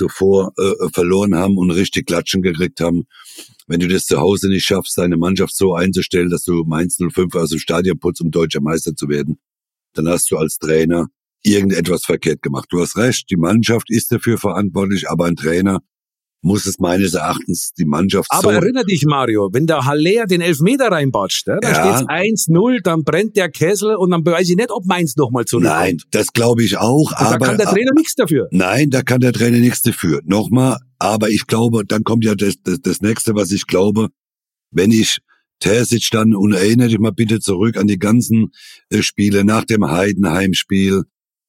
[0.00, 3.04] zuvor äh, äh, verloren haben und richtig Klatschen gekriegt haben.
[3.66, 7.34] Wenn du das zu Hause nicht schaffst, deine Mannschaft so einzustellen, dass du Mainz 05
[7.34, 9.38] aus dem Stadion putzt, um deutscher Meister zu werden,
[9.92, 11.08] dann hast du als Trainer
[11.42, 12.68] irgendetwas verkehrt gemacht.
[12.70, 15.80] Du hast recht, die Mannschaft ist dafür verantwortlich, aber ein Trainer
[16.42, 20.40] muss es meines Erachtens die Mannschaft Aber so erinnere dich, Mario, wenn der Haller den
[20.40, 21.74] Elfmeter reinbatscht, dann Ja.
[21.74, 25.60] steht's 1-0, dann brennt der Kessel und dann weiß ich nicht, ob Mainz nochmal zu
[25.60, 28.48] Nein, das glaube ich auch, Und da aber kann der Trainer nichts dafür.
[28.50, 30.20] Nein, da kann der Trainer nichts dafür.
[30.24, 34.08] Nochmal, aber ich glaube, dann kommt ja das, das, das nächste, was ich glaube,
[34.70, 35.18] wenn ich
[35.60, 38.50] Terzic dann, und erinnere dich mal bitte zurück an die ganzen
[38.88, 41.02] äh, Spiele nach dem Heidenheim-Spiel.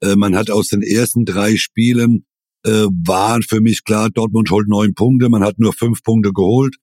[0.03, 2.25] Äh, man hat aus den ersten drei Spielen,
[2.65, 6.75] äh, waren für mich klar, Dortmund holt neun Punkte, man hat nur fünf Punkte geholt.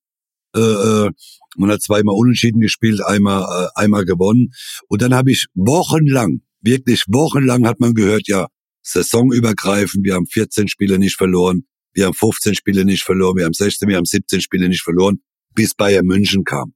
[0.57, 1.11] Äh, äh,
[1.57, 4.53] man hat zweimal unentschieden gespielt, einmal, äh, einmal gewonnen.
[4.89, 8.47] Und dann habe ich wochenlang, wirklich wochenlang hat man gehört, ja,
[8.83, 13.53] saisonübergreifend, wir haben 14 Spiele nicht verloren, wir haben 15 Spiele nicht verloren, wir haben
[13.53, 15.21] 16, wir haben 17 Spiele nicht verloren,
[15.55, 16.75] bis Bayern München kam.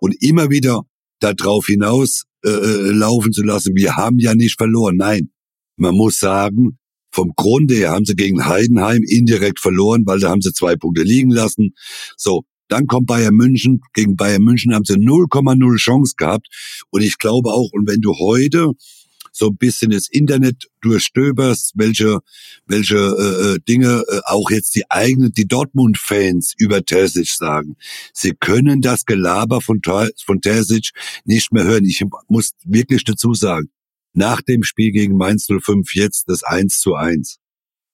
[0.00, 0.82] Und immer wieder
[1.20, 4.96] darauf hinaus äh, äh, laufen zu lassen, wir haben ja nicht verloren.
[4.96, 5.30] Nein,
[5.76, 6.78] man muss sagen,
[7.18, 11.02] vom Grunde her haben sie gegen Heidenheim indirekt verloren, weil da haben sie zwei Punkte
[11.02, 11.74] liegen lassen.
[12.16, 13.80] So, dann kommt Bayern München.
[13.92, 16.46] Gegen Bayern München haben sie 0,0 Chance gehabt.
[16.90, 18.70] Und ich glaube auch, und wenn du heute
[19.32, 22.20] so ein bisschen das Internet durchstöberst, welche,
[22.66, 27.74] welche äh, äh, Dinge äh, auch jetzt die eigenen, die Dortmund-Fans über Terzic sagen.
[28.12, 29.80] Sie können das Gelaber von,
[30.24, 30.90] von Terzic
[31.24, 31.84] nicht mehr hören.
[31.84, 33.70] Ich muss wirklich dazu sagen,
[34.18, 37.38] nach dem Spiel gegen Mainz 05 jetzt das 1 zu 1.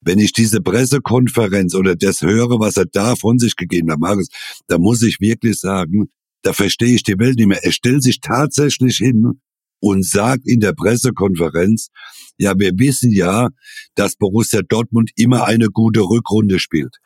[0.00, 4.28] Wenn ich diese Pressekonferenz oder das höre, was er da von sich gegeben hat, Markus,
[4.66, 6.08] da muss ich wirklich sagen,
[6.42, 7.64] da verstehe ich die Welt nicht mehr.
[7.64, 9.40] Er stellt sich tatsächlich hin
[9.80, 11.88] und sagt in der Pressekonferenz,
[12.36, 13.48] ja, wir wissen ja,
[13.94, 16.96] dass Borussia Dortmund immer eine gute Rückrunde spielt.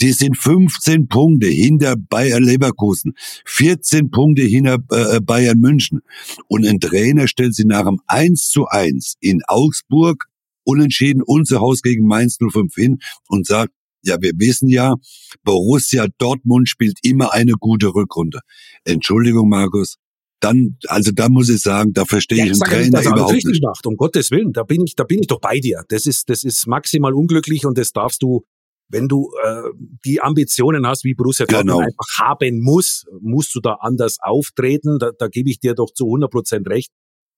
[0.00, 3.14] Die sind 15 Punkte hinter Bayer Leverkusen,
[3.46, 6.02] 14 Punkte hinter äh, Bayern München.
[6.48, 10.26] Und ein Trainer stellt sie nach dem 1 zu 1 in Augsburg
[10.64, 13.72] unentschieden und zu Hause gegen Mainz 05 hin und sagt,
[14.04, 14.94] ja, wir wissen ja,
[15.42, 18.40] Borussia Dortmund spielt immer eine gute Rückrunde.
[18.84, 19.96] Entschuldigung, Markus,
[20.40, 23.12] dann, also da muss ich sagen, da verstehe ich einen ja nicht, Trainer dass er
[23.12, 23.62] alles überhaupt richtig nicht.
[23.64, 24.52] macht, um Gottes Willen.
[24.52, 25.82] Da bin ich, da bin ich doch bei dir.
[25.88, 28.44] Das ist, das ist maximal unglücklich und das darfst du,
[28.88, 29.62] wenn du äh,
[30.04, 31.78] die Ambitionen hast, wie Borussia Dortmund Genau.
[31.86, 34.98] einfach haben muss, musst du da anders auftreten.
[34.98, 36.90] Da, da gebe ich dir doch zu 100 Prozent recht.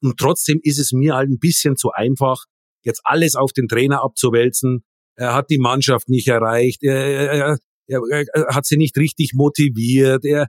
[0.03, 2.45] Und trotzdem ist es mir halt ein bisschen zu einfach,
[2.85, 4.85] jetzt alles auf den Trainer abzuwälzen.
[5.17, 6.83] Er hat die Mannschaft nicht erreicht.
[6.83, 7.59] Er, er,
[7.89, 10.25] er, er hat sie nicht richtig motiviert.
[10.25, 10.47] Er,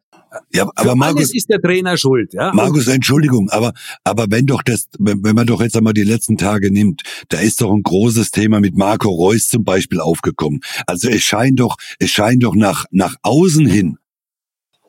[0.54, 2.34] Ja, für aber Markus, ist der Trainer schuld.
[2.34, 2.52] Ja?
[2.54, 3.74] Markus, Entschuldigung, aber,
[4.04, 7.40] aber wenn doch das, wenn, wenn man doch jetzt einmal die letzten Tage nimmt, da
[7.40, 10.60] ist doch ein großes Thema mit Marco Reus zum Beispiel aufgekommen.
[10.86, 13.98] Also es scheint doch, es scheint doch nach, nach außen hin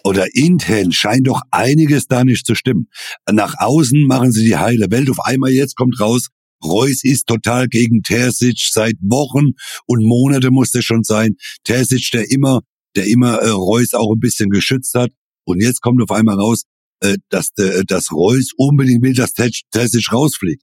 [0.05, 2.88] oder intern scheint doch einiges da nicht zu stimmen.
[3.30, 5.11] Nach außen machen sie die heile Welt.
[5.11, 6.28] Auf einmal jetzt kommt raus,
[6.62, 9.52] Reus ist total gegen Terzic seit Wochen
[9.86, 11.36] und Monate muss der schon sein.
[11.64, 12.61] Terzic, der immer,
[12.96, 15.11] der immer äh, Reus auch ein bisschen geschützt hat.
[15.44, 16.64] Und jetzt kommt auf einmal raus,
[17.00, 20.62] äh, dass, äh, dass Reus unbedingt will, dass Ter- Terzic rausfliegt.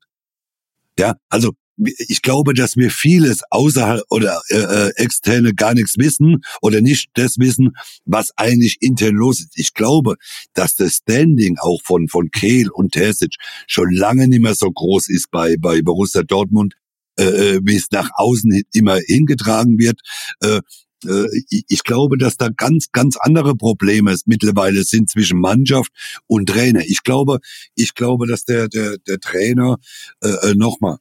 [1.00, 6.44] Ja, also ich glaube, dass wir vieles außerhalb oder äh, äh, externe gar nichts wissen
[6.62, 7.76] oder nicht das wissen,
[8.06, 9.58] was eigentlich intern los ist.
[9.58, 10.16] Ich glaube,
[10.54, 13.36] dass das Standing auch von von Kehl und Terzic
[13.68, 16.74] schon lange nicht mehr so groß ist bei bei Borussia Dortmund,
[17.20, 20.00] äh, äh, wie es nach außen hin immer hingetragen wird.
[20.42, 20.62] Äh,
[21.50, 25.92] ich- ich glaube, dass da ganz, ganz andere Probleme es mittlerweile sind zwischen Mannschaft
[26.28, 26.82] und Trainer.
[26.86, 27.40] Ich glaube,
[27.76, 29.78] ich glaube, dass der, der, der Trainer,
[30.24, 30.98] äh, äh, nochmal,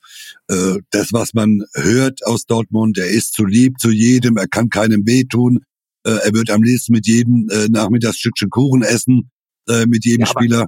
[0.49, 4.69] äh, das, was man hört aus Dortmund, er ist zu lieb zu jedem, er kann
[4.69, 5.61] keinem wehtun,
[6.05, 9.31] äh, er wird am liebsten mit jedem äh, Nachmittags Stückchen Kuchen essen,
[9.69, 10.67] äh, mit jedem Ja, Spieler.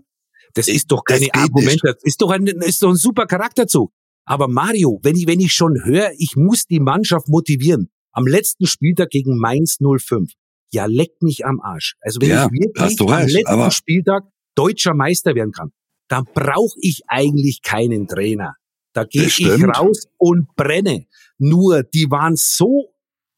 [0.54, 1.80] Das ist doch keine geht Argument.
[1.82, 3.92] Das ist doch ein, ist doch ein super Charakterzug.
[4.24, 7.90] Aber Mario, wenn ich, wenn ich schon höre, ich muss die Mannschaft motivieren.
[8.18, 10.32] Am letzten Spieltag gegen Mainz 05.
[10.72, 11.94] Ja, leckt mich am Arsch.
[12.00, 14.24] Also wenn Ja, ich wirklich am recht, letzten Spieltag
[14.56, 15.70] deutscher Meister werden kann,
[16.08, 18.54] dann brauche ich eigentlich keinen Trainer.
[18.92, 21.06] Da gehe ich raus und brenne.
[21.38, 22.92] Nur, die waren so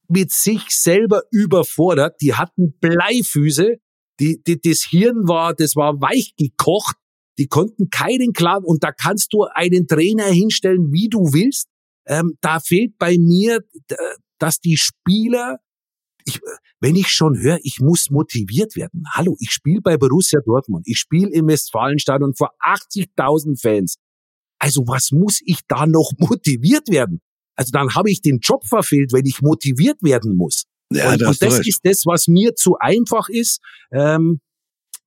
[0.09, 3.77] mit sich selber überfordert, die hatten Bleifüße,
[4.19, 6.97] die, die, das Hirn war, das war weich gekocht,
[7.39, 11.69] die konnten keinen klaren, und da kannst du einen Trainer hinstellen, wie du willst.
[12.07, 13.61] Ähm, da fehlt bei mir,
[14.41, 15.59] dass die Spieler
[16.27, 16.41] ich,
[16.81, 19.05] wenn ich schon höre, ich muss motiviert werden.
[19.13, 20.87] Hallo, ich spiele bei Borussia Dortmund.
[20.87, 23.97] Ich spiele im Westfalenstadion vor 80.000 Fans.
[24.59, 27.21] Also was muss ich da noch motiviert werden?
[27.57, 30.65] Also dann habe ich den Job verfehlt, wenn ich motiviert werden muss.
[30.93, 33.61] Ja, und, und das ist das, was mir zu einfach ist,
[33.93, 34.41] ähm,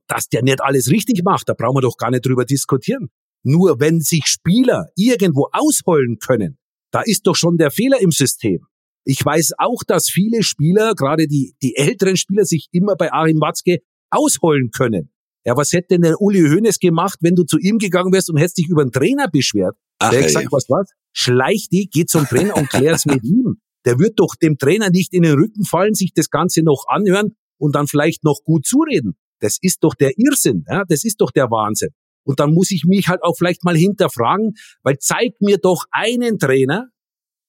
[0.08, 1.50] dass der nicht alles richtig macht.
[1.50, 3.10] Da brauchen wir doch gar nicht drüber diskutieren.
[3.44, 6.58] Nur wenn sich Spieler irgendwo ausholen können,
[6.92, 8.66] da ist doch schon der Fehler im System.
[9.06, 13.42] Ich weiß auch, dass viele Spieler, gerade die, die älteren Spieler, sich immer bei Achim
[13.42, 13.80] Watzke
[14.10, 15.12] ausholen können.
[15.46, 18.38] Ja, was hätte denn der Uli Hoeneß gemacht, wenn du zu ihm gegangen wärst und
[18.38, 19.76] hättest dich über einen Trainer beschwert?
[20.00, 20.92] Ach, der hat gesagt, was was?
[21.12, 23.58] Schleich dich, geh zum Trainer und klär's mit ihm.
[23.86, 27.36] Der wird doch dem Trainer nicht in den Rücken fallen, sich das Ganze noch anhören
[27.58, 29.18] und dann vielleicht noch gut zureden.
[29.40, 30.84] Das ist doch der Irrsinn, ja?
[30.88, 31.90] das ist doch der Wahnsinn.
[32.26, 36.40] Und dann muss ich mich halt auch vielleicht mal hinterfragen, weil zeig mir doch einen
[36.40, 36.88] Trainer,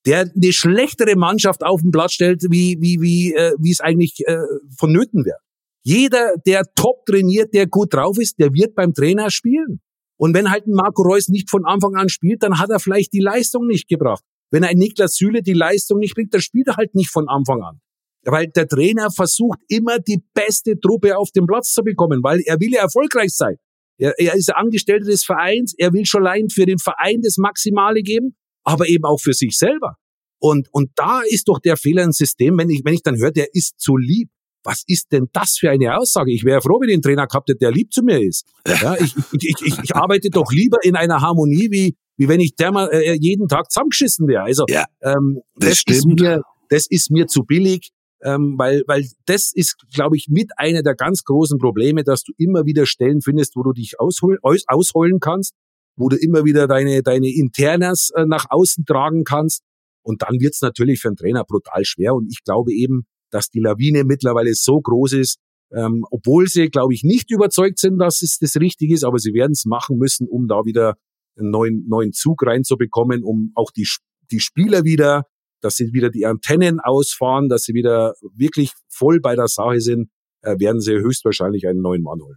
[0.06, 4.20] der eine schlechtere Mannschaft auf den Platz stellt, wie, wie, wie, äh, wie es eigentlich
[4.26, 4.36] äh,
[4.76, 5.38] vonnöten wäre.
[5.82, 9.80] Jeder, der top trainiert, der gut drauf ist, der wird beim Trainer spielen.
[10.16, 13.12] Und wenn halt ein Marco Reus nicht von Anfang an spielt, dann hat er vielleicht
[13.12, 14.22] die Leistung nicht gebracht.
[14.50, 17.62] Wenn ein Niklas Süle die Leistung nicht bringt, dann spielt er halt nicht von Anfang
[17.62, 17.80] an.
[18.24, 22.60] Weil der Trainer versucht immer die beste Truppe auf den Platz zu bekommen, weil er
[22.60, 23.56] will ja erfolgreich sein.
[23.98, 28.02] Er, er ist Angestellter des Vereins, er will schon allein für den Verein das Maximale
[28.02, 29.96] geben, aber eben auch für sich selber.
[30.38, 33.30] Und, und da ist doch der Fehler im System, wenn ich, wenn ich dann höre,
[33.30, 34.28] der ist zu lieb.
[34.62, 36.32] Was ist denn das für eine Aussage?
[36.32, 38.46] Ich wäre froh, wenn ich einen Trainer gehabt hätte, der lieb zu mir ist.
[38.66, 42.56] Ja, ich, ich, ich, ich arbeite doch lieber in einer Harmonie, wie, wie wenn ich
[42.56, 44.42] der äh, jeden Tag zusammengeschissen wäre.
[44.42, 47.92] Also ja, ähm, das, das ist mir, das ist mir zu billig
[48.24, 52.32] ähm, weil, weil das ist, glaube ich, mit einer der ganz großen Probleme, dass du
[52.38, 55.52] immer wieder Stellen findest, wo du dich aushol, aus, ausholen kannst,
[55.96, 59.62] wo du immer wieder deine, deine Internas äh, nach außen tragen kannst.
[60.02, 62.14] Und dann wird's natürlich für einen Trainer brutal schwer.
[62.14, 65.38] Und ich glaube eben, dass die Lawine mittlerweile so groß ist,
[65.72, 69.32] ähm, obwohl sie, glaube ich, nicht überzeugt sind, dass es das richtig ist, aber sie
[69.32, 70.94] werden es machen müssen, um da wieder
[71.36, 73.88] einen neuen, neuen Zug reinzubekommen, um auch die,
[74.30, 75.24] die Spieler wieder
[75.64, 80.10] dass sie wieder die Antennen ausfahren, dass sie wieder wirklich voll bei der Sache sind,
[80.42, 82.36] äh, werden sie höchstwahrscheinlich einen neuen Mann holen.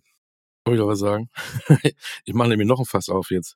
[0.67, 1.29] Soll ich aber sagen?
[2.25, 3.55] ich mache nämlich noch ein Fass auf jetzt.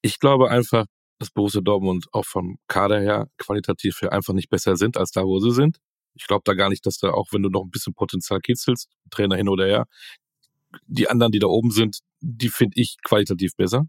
[0.00, 0.86] Ich glaube einfach,
[1.18, 5.24] dass Borussia Dortmund auch vom Kader her qualitativ her einfach nicht besser sind als da,
[5.24, 5.76] wo sie sind.
[6.14, 8.88] Ich glaube da gar nicht, dass da auch, wenn du noch ein bisschen Potenzial kitzelst,
[9.10, 9.86] Trainer hin oder her,
[10.86, 13.84] die anderen, die da oben sind, die finde ich qualitativ besser.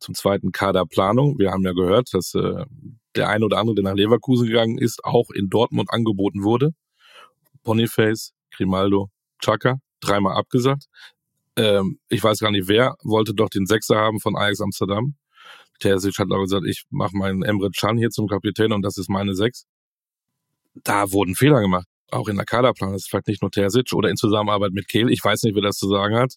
[0.00, 1.38] Zum zweiten Kaderplanung.
[1.38, 2.64] Wir haben ja gehört, dass äh,
[3.16, 6.72] der eine oder andere, der nach Leverkusen gegangen ist, auch in Dortmund angeboten wurde.
[7.64, 10.86] Boniface, Grimaldo, Chaka, dreimal abgesagt.
[11.58, 15.16] Ähm, ich weiß gar nicht wer, wollte doch den Sechser haben von Ajax Amsterdam.
[15.80, 19.10] Terzic hat auch gesagt, ich mache meinen Emre Can hier zum Kapitän und das ist
[19.10, 19.66] meine Sechs.
[20.74, 24.08] Da wurden Fehler gemacht auch in der Kaderplan, das ist vielleicht nicht nur Terzic oder
[24.08, 26.34] in Zusammenarbeit mit Kehl, ich weiß nicht, wer das zu sagen hat.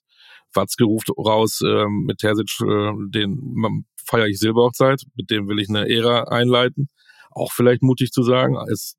[0.53, 5.69] Watzke ruft raus, ähm, mit Terzic, äh, den feiere ich Silberhochzeit, mit dem will ich
[5.69, 6.87] eine Ära einleiten.
[7.31, 8.97] Auch vielleicht mutig zu sagen, es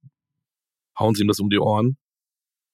[0.99, 1.99] hauen sie ihm das um die Ohren.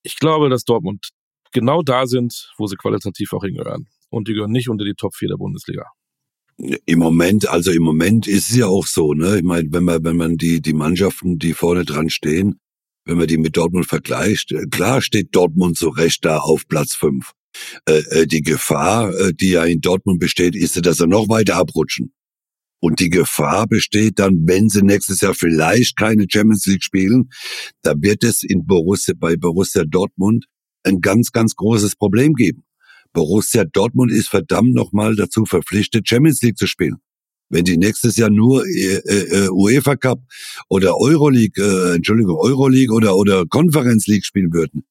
[0.03, 1.09] Ich glaube, dass Dortmund
[1.53, 3.87] genau da sind, wo sie qualitativ auch hingehören.
[4.11, 5.85] Und die gehören nicht unter die Top 4 der Bundesliga.
[6.87, 9.39] Im Moment, also im Moment ist es ja auch so, ne?
[9.39, 12.59] Ich meine, wenn man, wenn man die, die Mannschaften, die vorne dran stehen,
[13.05, 16.95] wenn man die mit Dortmund vergleicht, äh, klar steht Dortmund zu Recht da auf Platz
[16.95, 17.33] fünf.
[17.87, 21.57] Äh, äh, die Gefahr, äh, die ja in Dortmund besteht, ist, dass sie noch weiter
[21.57, 22.13] abrutschen.
[22.81, 27.31] Und die Gefahr besteht dann, wenn sie nächstes Jahr vielleicht keine Champions League spielen,
[27.83, 30.47] da wird es in Borussia, bei Borussia Dortmund
[30.89, 32.65] ein ganz, ganz großes Problem geben.
[33.13, 36.97] Borussia Dortmund ist verdammt nochmal dazu verpflichtet, Champions League zu spielen.
[37.51, 40.21] Wenn die nächstes Jahr nur äh, äh, UEFA Cup
[40.69, 44.85] oder Euroleague, äh, Entschuldigung, Euroleague oder oder Conference League spielen würden,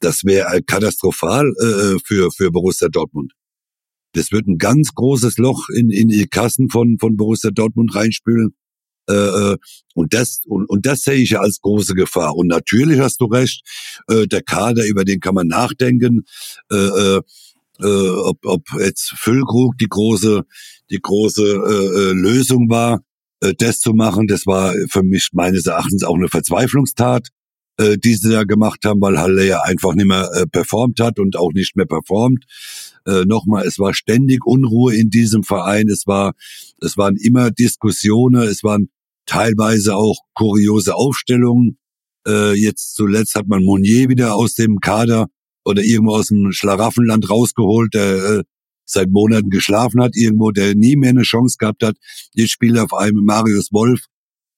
[0.00, 3.32] das wäre katastrophal äh, für für Borussia Dortmund.
[4.12, 8.54] Das wird ein ganz großes Loch in in die Kassen von von Borussia Dortmund reinspülen.
[9.08, 9.56] Äh, äh,
[9.94, 12.36] und das und, und das sehe ich ja als große Gefahr.
[12.36, 13.62] Und natürlich hast du recht,
[14.08, 16.24] äh, der Kader über den kann man nachdenken.
[16.70, 17.20] Äh, äh,
[17.80, 20.42] äh, ob, ob jetzt Füllkrug die große,
[20.90, 23.00] die große äh, äh, Lösung war,
[23.40, 24.26] äh, das zu machen.
[24.26, 27.28] Das war für mich meines Erachtens auch eine Verzweiflungstat,
[27.80, 31.36] die sie da gemacht haben, weil Halle ja einfach nicht mehr äh, performt hat und
[31.36, 32.44] auch nicht mehr performt.
[33.06, 35.88] Äh, Nochmal, es war ständig Unruhe in diesem Verein.
[35.88, 36.34] Es war,
[36.80, 38.42] es waren immer Diskussionen.
[38.42, 38.88] Es waren
[39.28, 41.78] teilweise auch kuriose Aufstellungen.
[42.26, 45.28] Äh, jetzt zuletzt hat man Monier wieder aus dem Kader
[45.64, 48.42] oder irgendwo aus dem Schlaraffenland rausgeholt, der äh,
[48.84, 51.96] seit Monaten geschlafen hat, irgendwo, der nie mehr eine Chance gehabt hat.
[52.32, 54.06] Jetzt spielt auf einem Marius Wolf,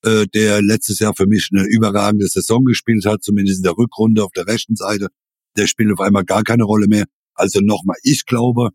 [0.04, 4.24] äh, der letztes Jahr für mich eine überragende Saison gespielt hat, zumindest in der Rückrunde
[4.24, 5.08] auf der rechten Seite.
[5.56, 7.06] Der spielt auf einmal gar keine Rolle mehr.
[7.34, 8.70] Also nochmal, ich glaube,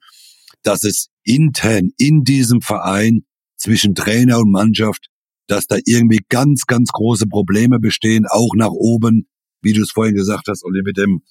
[0.62, 3.26] dass es intern in diesem Verein
[3.56, 5.08] zwischen Trainer und Mannschaft,
[5.48, 9.28] dass da irgendwie ganz, ganz große Probleme bestehen, auch nach oben,
[9.62, 11.22] wie du es vorhin gesagt hast, Olli, mit dem,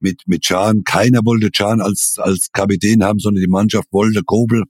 [0.00, 0.82] mit, mit Can.
[0.84, 4.64] Keiner wollte Can als, als Kapitän haben, sondern die Mannschaft wollte Kobel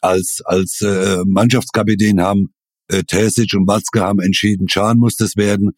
[0.00, 2.54] als, als äh, Mannschaftskapitän haben.
[2.88, 5.72] Äh, Terzic und Watzke haben entschieden, Can muss das werden.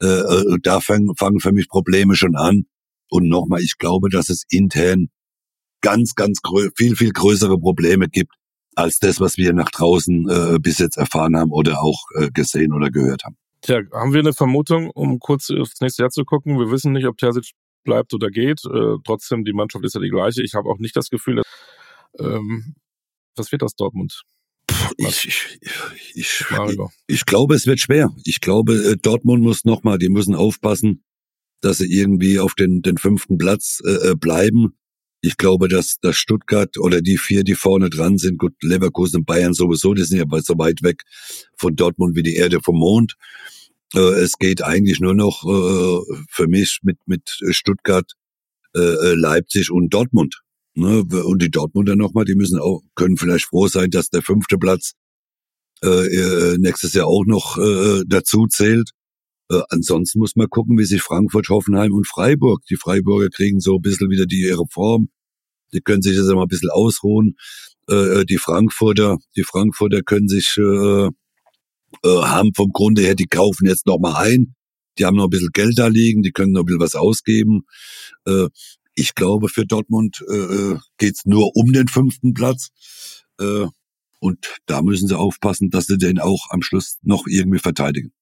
[0.00, 2.66] Äh, äh, da fangen, fangen für mich Probleme schon an.
[3.08, 5.08] Und nochmal, ich glaube, dass es intern
[5.80, 6.40] ganz, ganz
[6.76, 8.32] viel, viel größere Probleme gibt,
[8.74, 12.72] als das, was wir nach draußen äh, bis jetzt erfahren haben oder auch äh, gesehen
[12.72, 13.36] oder gehört haben.
[13.60, 16.58] Tja, haben wir eine Vermutung, um kurz aufs nächste Jahr zu gucken?
[16.58, 17.52] Wir wissen nicht, ob Terzic
[17.84, 18.64] bleibt oder geht.
[18.64, 20.42] Äh, trotzdem, die Mannschaft ist ja die gleiche.
[20.42, 21.46] Ich habe auch nicht das Gefühl, dass,
[22.18, 22.74] ähm,
[23.36, 24.22] was wird aus Dortmund?
[24.96, 25.70] Ich, ich, ich,
[26.14, 26.44] ich,
[27.06, 28.10] ich glaube, es wird schwer.
[28.24, 31.04] Ich glaube, äh, Dortmund muss nochmal, die müssen aufpassen,
[31.60, 34.74] dass sie irgendwie auf den, den fünften Platz äh, äh, bleiben.
[35.24, 39.26] Ich glaube, dass, dass Stuttgart oder die vier, die vorne dran sind, gut, Leverkusen und
[39.26, 41.02] Bayern sowieso, die sind ja so weit weg
[41.56, 43.14] von Dortmund wie die Erde vom Mond.
[43.94, 48.10] Äh, es geht eigentlich nur noch äh, für mich mit, mit Stuttgart,
[48.74, 50.42] äh, äh Leipzig und Dortmund.
[50.74, 51.04] Ne?
[51.04, 54.94] Und die Dortmunder nochmal, die müssen auch, können vielleicht froh sein, dass der fünfte Platz
[55.84, 58.90] äh, äh, nächstes Jahr auch noch äh, dazu zählt.
[59.52, 63.76] Äh, ansonsten muss man gucken, wie sich Frankfurt, Hoffenheim und Freiburg, die Freiburger kriegen so
[63.76, 65.10] ein bisschen wieder die ihre Form.
[65.74, 67.36] Die können sich jetzt mal ein bisschen ausruhen.
[67.88, 73.26] Äh, äh, die Frankfurter, die Frankfurter können sich, äh, äh, haben vom Grunde her, die
[73.26, 74.54] kaufen jetzt noch mal ein.
[74.98, 77.62] Die haben noch ein bisschen Geld da liegen, die können noch ein bisschen was ausgeben.
[78.26, 78.48] Äh,
[78.94, 82.70] ich glaube, für Dortmund äh, äh, geht's nur um den fünften Platz.
[83.38, 83.66] Äh,
[84.20, 88.12] und da müssen sie aufpassen, dass sie den auch am Schluss noch irgendwie verteidigen.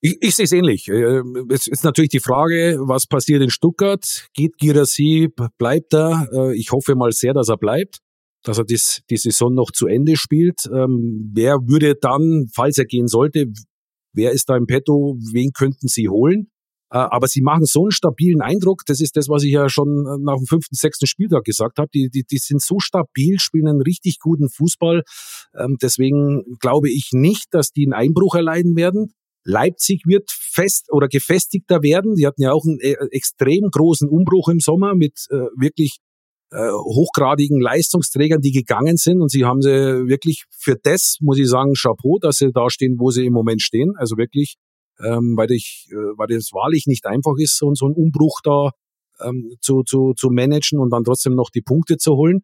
[0.00, 0.88] Ich, ich sehe es ähnlich.
[0.88, 4.28] Äh, es ist natürlich die Frage, was passiert in Stuttgart?
[4.34, 5.28] Geht Girassi,
[5.58, 6.28] bleibt er?
[6.32, 8.00] Äh, ich hoffe mal sehr, dass er bleibt,
[8.42, 10.66] dass er das, die Saison noch zu Ende spielt.
[10.66, 13.46] Ähm, wer würde dann, falls er gehen sollte,
[14.12, 15.16] wer ist da im Petto?
[15.32, 16.50] Wen könnten sie holen?
[16.90, 18.82] Äh, aber sie machen so einen stabilen Eindruck.
[18.86, 21.88] Das ist das, was ich ja schon nach dem fünften, sechsten Spieltag gesagt habe.
[21.94, 25.02] Die, die, die sind so stabil, spielen einen richtig guten Fußball.
[25.58, 29.14] Ähm, deswegen glaube ich nicht, dass die einen Einbruch erleiden werden.
[29.46, 32.14] Leipzig wird fest oder gefestigter werden.
[32.16, 35.98] Die hatten ja auch einen äh, extrem großen Umbruch im Sommer mit äh, wirklich
[36.50, 39.20] äh, hochgradigen Leistungsträgern, die gegangen sind.
[39.20, 39.70] Und sie haben sie
[40.08, 43.62] wirklich für das, muss ich sagen, Chapeau, dass sie da stehen, wo sie im Moment
[43.62, 43.92] stehen.
[43.96, 44.56] Also wirklich,
[45.00, 48.70] ähm, weil, ich, äh, weil das wahrlich nicht einfach ist, so, so einen Umbruch da
[49.24, 52.40] ähm, zu, zu, zu managen und dann trotzdem noch die Punkte zu holen.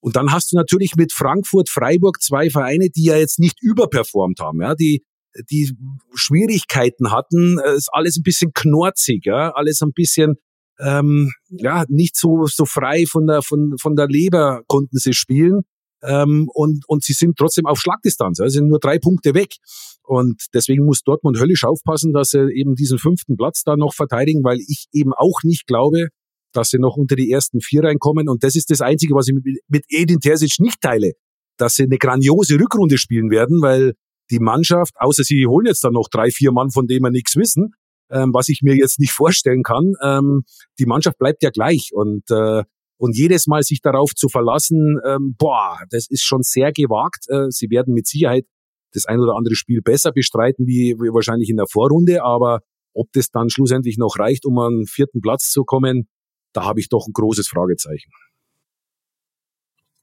[0.00, 4.40] Und dann hast du natürlich mit Frankfurt, Freiburg zwei Vereine, die ja jetzt nicht überperformt
[4.40, 5.02] haben, ja, die
[5.50, 5.72] die
[6.14, 10.36] Schwierigkeiten hatten, äh, ist alles ein bisschen knorzig, ja, alles ein bisschen
[10.78, 15.62] ähm, ja nicht so so frei von der von von der Leber konnten sie spielen
[16.02, 19.54] ähm, und und sie sind trotzdem auf Schlagdistanz, also sind nur drei Punkte weg.
[20.02, 24.44] Und deswegen muss Dortmund höllisch aufpassen, dass sie eben diesen fünften Platz da noch verteidigen,
[24.44, 26.08] weil ich eben auch nicht glaube,
[26.52, 28.28] dass sie noch unter die ersten vier reinkommen.
[28.28, 31.12] Und das ist das Einzige, was ich mit, mit Edin Terzic nicht teile,
[31.56, 33.94] dass sie eine grandiose Rückrunde spielen werden, weil
[34.30, 37.36] die Mannschaft, außer sie holen jetzt dann noch drei, vier Mann, von denen wir nichts
[37.36, 37.74] wissen,
[38.10, 40.44] ähm, was ich mir jetzt nicht vorstellen kann, ähm,
[40.78, 42.62] die Mannschaft bleibt ja gleich und äh,
[42.98, 47.26] und jedes Mal sich darauf zu verlassen, ähm, boah, das ist schon sehr gewagt.
[47.28, 48.46] Äh, sie werden mit Sicherheit
[48.92, 52.60] das ein oder andere Spiel besser bestreiten wie, wie wahrscheinlich in der Vorrunde, aber
[52.94, 56.08] ob das dann schlussendlich noch reicht, um an vierten Platz zu kommen,
[56.54, 58.10] da habe ich doch ein großes Fragezeichen.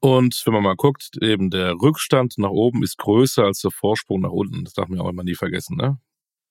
[0.04, 4.20] Und wenn man mal guckt, eben der Rückstand nach oben ist größer als der Vorsprung
[4.20, 4.66] nach unten.
[4.66, 5.78] Das darf man auch immer nie vergessen.
[5.78, 5.98] Ne?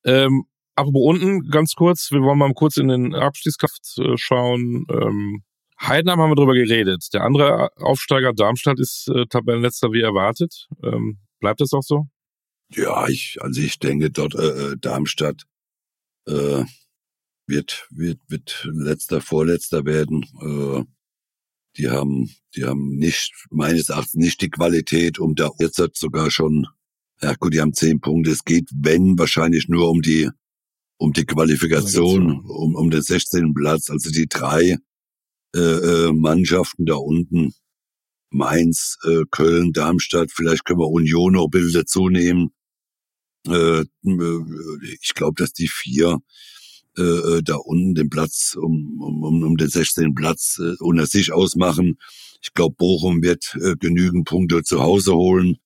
[0.05, 4.87] Ähm, aber unten, ganz kurz, wir wollen mal kurz in den Abstiegskampf äh, schauen.
[4.89, 5.43] Ähm,
[5.79, 7.05] Heidenheim haben wir drüber geredet.
[7.13, 10.67] Der andere Aufsteiger Darmstadt ist äh, Tabellenletzter wie erwartet.
[10.81, 12.07] Ähm, bleibt das auch so?
[12.71, 15.43] Ja, ich, also ich denke, dort äh, äh Darmstadt
[16.27, 16.63] äh,
[17.45, 20.25] wird, wird, wird letzter, vorletzter werden.
[20.41, 20.85] Äh,
[21.77, 26.67] die haben, die haben nicht, meines Erachtens nicht die Qualität, um da jetzt sogar schon,
[27.21, 28.31] ja gut, die haben zehn Punkte.
[28.31, 30.29] Es geht, wenn, wahrscheinlich nur um die,
[30.97, 33.53] um die Qualifikation, um, um den 16.
[33.53, 33.89] Platz.
[33.89, 34.77] Also die drei
[35.55, 37.53] äh, äh, Mannschaften da unten,
[38.29, 42.49] Mainz, äh, Köln, Darmstadt, vielleicht können wir Union noch Bilder zunehmen.
[43.47, 44.39] Äh, äh,
[45.01, 46.19] ich glaube, dass die vier
[46.97, 50.13] äh, äh, da unten den Platz um, um, um den 16.
[50.13, 51.97] Platz äh, unter sich ausmachen.
[52.41, 55.57] Ich glaube, Bochum wird äh, genügend Punkte zu Hause holen.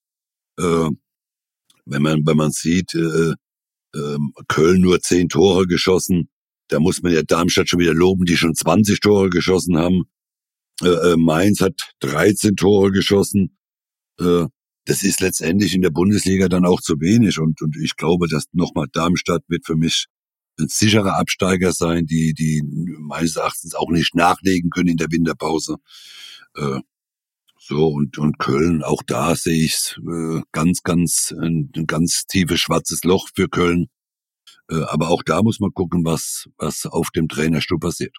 [0.57, 0.89] Äh,
[1.85, 3.33] wenn man, wenn man sieht, äh,
[3.93, 4.17] äh,
[4.47, 6.29] Köln nur zehn Tore geschossen,
[6.69, 10.03] da muss man ja Darmstadt schon wieder loben, die schon 20 Tore geschossen haben.
[10.81, 13.57] Äh, äh, Mainz hat 13 Tore geschossen.
[14.19, 14.45] Äh,
[14.85, 17.39] das ist letztendlich in der Bundesliga dann auch zu wenig.
[17.39, 20.07] Und, und ich glaube, dass nochmal Darmstadt wird für mich
[20.59, 22.63] ein sicherer Absteiger sein, die, die
[22.99, 25.77] meines Erachtens auch nicht nachlegen können in der Winterpause.
[26.55, 26.79] Äh,
[27.59, 32.59] so, und, und Köln, auch da sehe ich äh, ganz, ganz, ein, ein ganz tiefes
[32.59, 33.87] schwarzes Loch für Köln.
[34.69, 38.15] Äh, aber auch da muss man gucken, was, was auf dem Trainerstuhl passiert.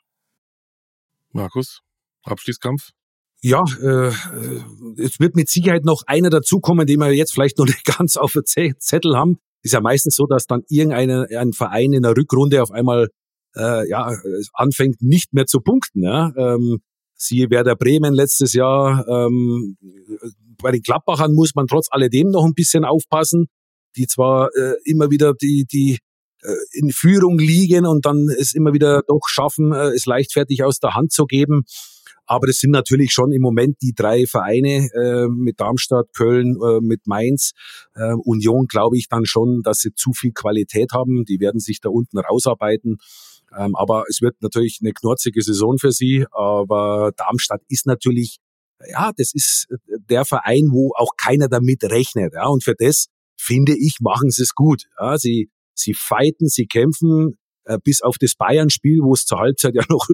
[1.32, 1.80] Markus,
[2.24, 2.90] Abschließkampf?
[3.40, 4.12] Ja, äh,
[5.00, 8.32] es wird mit Sicherheit noch einer dazukommen, den wir jetzt vielleicht noch nicht ganz auf
[8.32, 9.38] der Zettel haben.
[9.62, 13.08] Ist ja meistens so, dass dann irgendein ein Verein in der Rückrunde auf einmal
[13.56, 14.12] äh, ja,
[14.52, 16.02] anfängt nicht mehr zu punkten.
[16.02, 16.32] Ja?
[16.36, 16.80] Ähm,
[17.14, 19.06] siehe Werder Bremen letztes Jahr.
[19.08, 19.76] Ähm,
[20.60, 23.46] bei den Klappbachern muss man trotz alledem noch ein bisschen aufpassen,
[23.96, 25.98] die zwar äh, immer wieder die, die
[26.42, 30.78] äh, in Führung liegen und dann es immer wieder doch schaffen, äh, es leichtfertig aus
[30.78, 31.64] der Hand zu geben.
[32.28, 36.80] Aber das sind natürlich schon im Moment die drei Vereine äh, mit Darmstadt, Köln, äh,
[36.80, 37.52] mit Mainz.
[37.94, 41.24] Äh, Union glaube ich dann schon, dass sie zu viel Qualität haben.
[41.24, 42.98] Die werden sich da unten rausarbeiten.
[43.56, 46.26] Ähm, aber es wird natürlich eine knorzige Saison für sie.
[46.30, 48.36] Aber Darmstadt ist natürlich,
[48.86, 52.34] ja, das ist der Verein, wo auch keiner damit rechnet.
[52.34, 53.06] Ja, und für das
[53.38, 54.84] finde ich, machen sie es gut.
[55.00, 59.74] Ja, sie, sie fighten, sie kämpfen, äh, bis auf das Bayern-Spiel, wo es zur Halbzeit
[59.74, 60.08] ja noch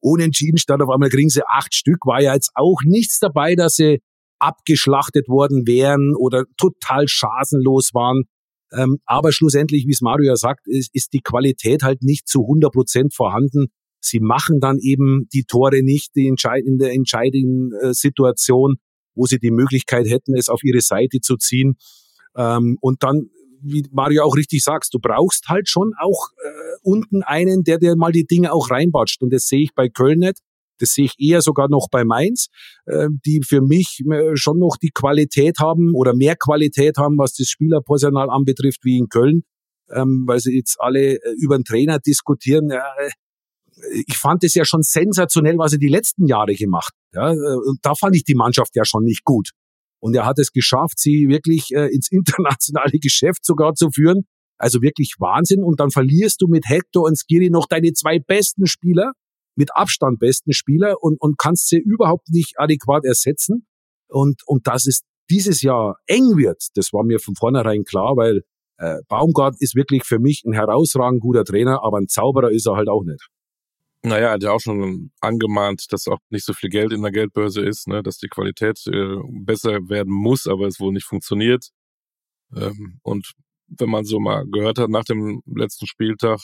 [0.00, 0.82] unentschieden stand.
[0.82, 2.06] Auf einmal kriegen sie acht Stück.
[2.06, 4.00] War ja jetzt auch nichts dabei, dass sie
[4.38, 8.24] abgeschlachtet worden wären oder total chancenlos waren.
[8.72, 12.42] Ähm, aber schlussendlich, wie es Mario ja sagt, ist, ist die Qualität halt nicht zu
[12.42, 13.66] 100 Prozent vorhanden.
[14.00, 18.76] Sie machen dann eben die Tore nicht die entscheid in der entscheidenden äh, Situation,
[19.14, 21.76] wo sie die Möglichkeit hätten, es auf ihre Seite zu ziehen.
[22.36, 23.28] Ähm, und dann
[23.62, 26.48] wie Mario auch richtig sagst, du brauchst halt schon auch äh,
[26.82, 29.22] unten einen, der dir mal die Dinge auch reinbatscht.
[29.22, 30.38] Und das sehe ich bei Köln nicht.
[30.78, 32.48] Das sehe ich eher sogar noch bei Mainz,
[32.86, 37.34] äh, die für mich äh, schon noch die Qualität haben oder mehr Qualität haben, was
[37.34, 39.42] das Spielerpersonal anbetrifft, wie in Köln,
[39.90, 42.70] ähm, weil sie jetzt alle äh, über den Trainer diskutieren.
[42.70, 42.80] Äh,
[44.06, 46.92] ich fand es ja schon sensationell, was er die letzten Jahre gemacht.
[47.14, 49.50] Ja, und da fand ich die Mannschaft ja schon nicht gut.
[50.00, 54.26] Und er hat es geschafft, sie wirklich äh, ins internationale Geschäft sogar zu führen.
[54.58, 55.62] Also wirklich Wahnsinn.
[55.62, 59.12] Und dann verlierst du mit Hector und Skiri noch deine zwei besten Spieler,
[59.56, 63.66] mit Abstand besten Spieler und, und kannst sie überhaupt nicht adäquat ersetzen.
[64.08, 68.42] Und, und dass es dieses Jahr eng wird, das war mir von vornherein klar, weil
[68.78, 72.76] äh, Baumgart ist wirklich für mich ein herausragend guter Trainer, aber ein Zauberer ist er
[72.76, 73.28] halt auch nicht.
[74.02, 77.12] Naja, er hat ja auch schon angemahnt, dass auch nicht so viel Geld in der
[77.12, 81.68] Geldbörse ist, ne, dass die Qualität äh, besser werden muss, aber es wohl nicht funktioniert.
[82.56, 83.32] Ähm, und
[83.66, 86.40] wenn man so mal gehört hat nach dem letzten Spieltag,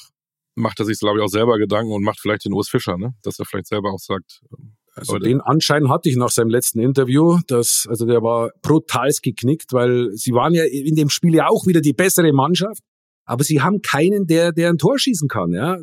[0.54, 3.14] macht er sich, glaube ich, auch selber Gedanken und macht vielleicht den Urs Fischer, ne?
[3.22, 4.42] dass er vielleicht selber auch sagt.
[4.52, 5.28] Ähm, also Leute.
[5.28, 10.10] den Anschein hatte ich nach seinem letzten Interview, dass, also der war brutals geknickt, weil
[10.12, 12.82] sie waren ja in dem Spiel ja auch wieder die bessere Mannschaft,
[13.26, 15.52] aber sie haben keinen, der, der ein Tor schießen kann.
[15.52, 15.76] Ja?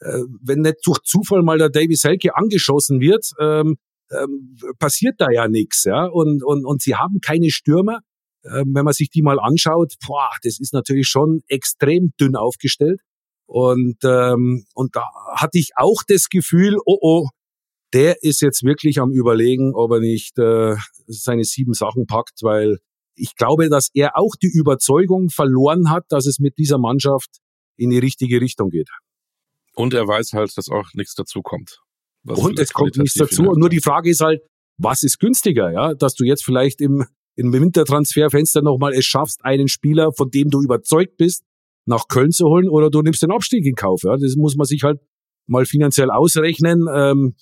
[0.00, 3.76] Äh, wenn nicht durch Zufall mal der Davy Selke angeschossen wird, ähm,
[4.10, 5.84] ähm, passiert da ja nichts.
[5.84, 6.06] Ja?
[6.06, 8.00] Und, und, und sie haben keine Stürmer.
[8.44, 13.00] Ähm, wenn man sich die mal anschaut, boah, das ist natürlich schon extrem dünn aufgestellt.
[13.46, 17.28] Und, ähm, und da hatte ich auch das Gefühl, oh oh,
[17.94, 20.76] der ist jetzt wirklich am Überlegen, ob er nicht äh,
[21.06, 22.78] seine sieben Sachen packt, weil
[23.14, 27.38] ich glaube, dass er auch die Überzeugung verloren hat, dass es mit dieser Mannschaft
[27.76, 28.90] in die richtige Richtung geht.
[29.78, 31.80] Und er weiß halt, dass auch nichts dazu kommt.
[32.24, 33.44] Und es kommt nichts dazu.
[33.44, 34.42] Und nur die Frage ist halt,
[34.76, 35.94] was ist günstiger, ja?
[35.94, 37.04] Dass du jetzt vielleicht im,
[37.36, 41.44] im Wintertransferfenster nochmal es schaffst, einen Spieler, von dem du überzeugt bist,
[41.86, 44.02] nach Köln zu holen oder du nimmst den Abstieg in Kauf.
[44.02, 44.16] Ja?
[44.16, 44.98] Das muss man sich halt
[45.46, 46.88] mal finanziell ausrechnen.
[46.92, 47.36] Ähm,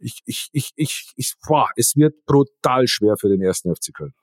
[0.00, 4.14] ich, ich, ich, ich, ich, boah, es wird brutal schwer für den ersten FC Köln.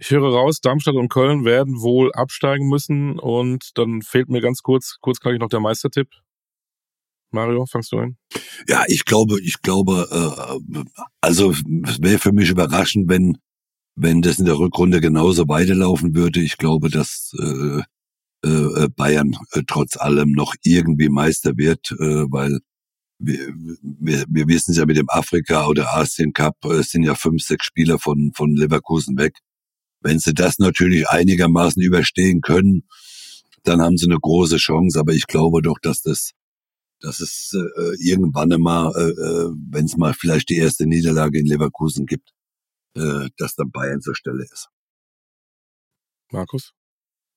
[0.00, 4.62] Ich höre raus, Darmstadt und Köln werden wohl absteigen müssen und dann fehlt mir ganz
[4.62, 6.08] kurz, kurz kann ich noch der Meistertipp.
[7.32, 8.16] Mario, fangst du an?
[8.66, 10.84] Ja, ich glaube, ich glaube, äh,
[11.20, 13.36] also wäre für mich überraschend, wenn
[13.94, 16.40] wenn das in der Rückrunde genauso weiterlaufen würde.
[16.40, 17.82] Ich glaube, dass äh,
[18.42, 22.60] äh, Bayern äh, trotz allem noch irgendwie Meister wird, äh, weil
[23.18, 27.42] wir, wir, wir wissen ja mit dem Afrika oder Asien Cup äh, sind ja fünf,
[27.42, 29.36] sechs Spieler von von Leverkusen weg.
[30.00, 32.84] Wenn sie das natürlich einigermaßen überstehen können,
[33.64, 34.98] dann haben sie eine große Chance.
[34.98, 36.32] Aber ich glaube doch, dass das,
[37.00, 41.46] dass es äh, irgendwann einmal, äh, äh wenn es mal vielleicht die erste Niederlage in
[41.46, 42.30] Leverkusen gibt,
[42.94, 44.68] äh, dass dann Bayern zur Stelle ist.
[46.30, 46.72] Markus?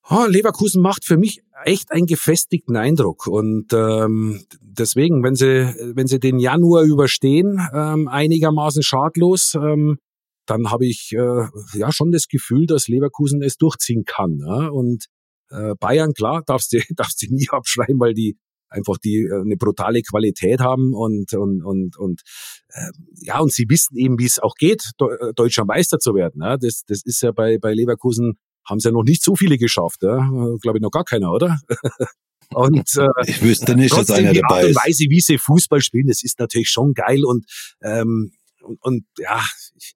[0.10, 6.08] Oh, Leverkusen macht für mich echt einen gefestigten Eindruck und ähm, deswegen, wenn sie wenn
[6.08, 10.00] sie den Januar überstehen, ähm, einigermaßen schadlos, ähm,
[10.46, 14.40] dann habe ich äh, ja schon das Gefühl, dass Leverkusen es durchziehen kann.
[14.40, 14.68] Ja?
[14.68, 15.06] Und
[15.50, 18.38] äh, Bayern, klar, darfst du darfst du nie abschreiben, weil die
[18.70, 22.22] einfach die äh, eine brutale Qualität haben und und und und
[22.70, 22.92] äh,
[23.22, 26.42] ja und sie wissen eben, wie es auch geht, äh, deutscher Meister zu werden.
[26.42, 26.58] Ja?
[26.58, 28.34] Das das ist ja bei bei Leverkusen
[28.66, 30.18] haben es ja noch nicht so viele geschafft, ja?
[30.20, 31.60] Äh, glaube ich noch gar keiner, oder?
[32.54, 34.40] Und äh, ich wüsste nicht, dass einer dabei ist.
[34.40, 37.46] Die Art und Weise, wie sie Fußball spielen, das ist natürlich schon geil und
[37.82, 38.32] ähm,
[38.62, 39.42] und, und ja,
[39.76, 39.96] ich,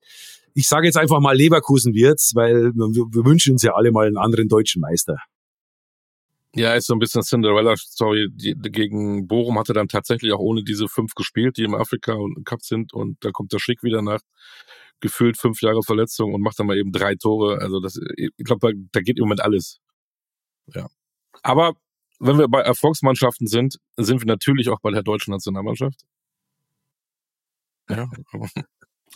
[0.58, 4.08] ich sage jetzt einfach mal Leverkusen wird's, weil wir, wir wünschen uns ja alle mal
[4.08, 5.18] einen anderen deutschen Meister.
[6.55, 8.30] Ja, ist so ein bisschen Cinderella-Story.
[8.36, 12.64] Gegen Bochum hatte dann tatsächlich auch ohne diese fünf gespielt, die im Afrika und Cup
[12.64, 12.91] sind.
[12.91, 14.22] Und da kommt der Schick wieder nach
[14.99, 17.60] gefühlt fünf Jahre Verletzung und macht dann mal eben drei Tore.
[17.62, 19.80] Also das, ich glaube, da, da geht im Moment alles.
[20.74, 20.88] Ja.
[21.43, 21.74] Aber
[22.20, 26.01] wenn wir bei Erfolgsmannschaften sind, sind wir natürlich auch bei der deutschen Nationalmannschaft.
[27.91, 28.10] Ja.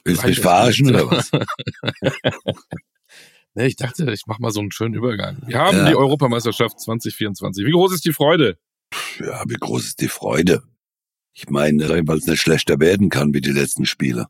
[0.04, 1.32] Willst du mich verarschen oder was?
[3.54, 5.38] nee, ich dachte, ich mache mal so einen schönen Übergang.
[5.46, 5.90] Wir haben ja.
[5.90, 7.66] die Europameisterschaft 2024.
[7.66, 8.58] Wie groß ist die Freude?
[9.20, 10.64] Ja, wie groß ist die Freude?
[11.34, 14.28] Ich meine, weil es nicht schlechter werden kann wie die letzten Spiele.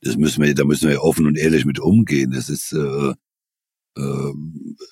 [0.00, 2.30] Das müssen wir, da müssen wir offen und ehrlich mit umgehen.
[2.30, 3.12] Das ist äh,
[3.98, 4.32] äh,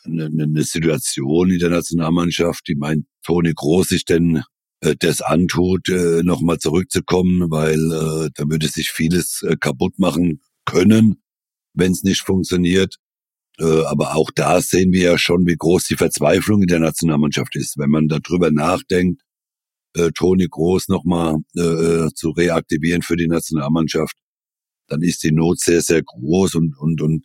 [0.04, 4.42] eine, eine Situation in der Nationalmannschaft, die meint Toni Groß sich denn
[4.80, 11.22] das antut, äh, nochmal zurückzukommen, weil äh, da würde sich vieles äh, kaputt machen können,
[11.72, 12.96] wenn es nicht funktioniert.
[13.58, 17.56] Äh, aber auch da sehen wir ja schon, wie groß die Verzweiflung in der Nationalmannschaft
[17.56, 17.78] ist.
[17.78, 19.22] Wenn man darüber nachdenkt,
[19.94, 24.16] äh, Toni Groß nochmal äh, äh, zu reaktivieren für die Nationalmannschaft,
[24.88, 27.24] dann ist die Not sehr, sehr groß und, und, und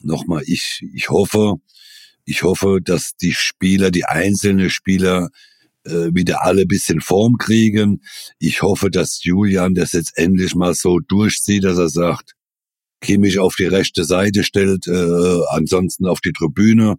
[0.00, 1.56] nochmal, ich, ich hoffe,
[2.24, 5.49] ich hoffe, dass die Spieler, die einzelnen Spieler äh,
[5.84, 8.02] wieder alle bisschen Form kriegen.
[8.38, 12.34] Ich hoffe, dass Julian das jetzt endlich mal so durchzieht, dass er sagt,
[13.00, 16.96] Kimmich auf die rechte Seite stellt, äh, ansonsten auf die Tribüne.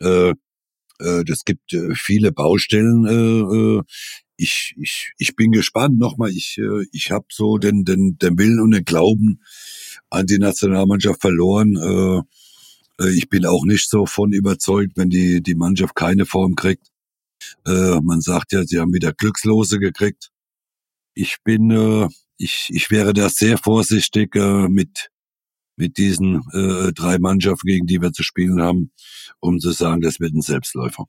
[0.00, 0.30] Äh,
[0.98, 3.06] äh, das gibt äh, viele Baustellen.
[3.06, 3.82] Äh, äh,
[4.36, 5.98] ich, ich, ich bin gespannt.
[5.98, 9.40] Nochmal, ich, äh, ich habe so den, den, den Willen und den Glauben
[10.08, 11.76] an die Nationalmannschaft verloren.
[11.76, 16.56] Äh, äh, ich bin auch nicht so von überzeugt, wenn die, die Mannschaft keine Form
[16.56, 16.88] kriegt.
[17.66, 20.30] Äh, man sagt ja, sie haben wieder Glückslose gekriegt.
[21.14, 25.10] Ich bin, äh, ich, ich wäre da sehr vorsichtig äh, mit
[25.80, 28.92] mit diesen äh, drei Mannschaften, gegen die wir zu spielen haben,
[29.40, 31.06] um zu sagen, das wird ein Selbstläufer.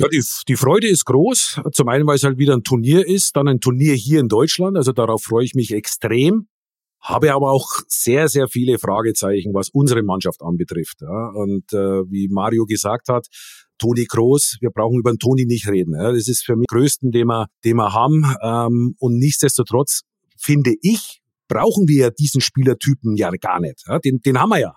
[0.00, 1.60] Ja, die, die Freude ist groß.
[1.72, 4.76] Zum einen, weil es halt wieder ein Turnier ist, dann ein Turnier hier in Deutschland.
[4.76, 6.48] Also darauf freue ich mich extrem.
[6.98, 11.02] Habe aber auch sehr, sehr viele Fragezeichen, was unsere Mannschaft anbetrifft.
[11.02, 11.28] Ja.
[11.34, 13.26] Und äh, wie Mario gesagt hat,
[13.78, 15.92] Toni Kroos, wir brauchen über den Toni nicht reden.
[15.92, 18.24] Das ist für mich größten, den wir, den wir haben.
[18.42, 20.02] Ähm, und nichtsdestotrotz
[20.38, 23.84] finde ich, brauchen wir diesen Spielertypen ja gar nicht.
[24.04, 24.74] Den, den haben wir ja.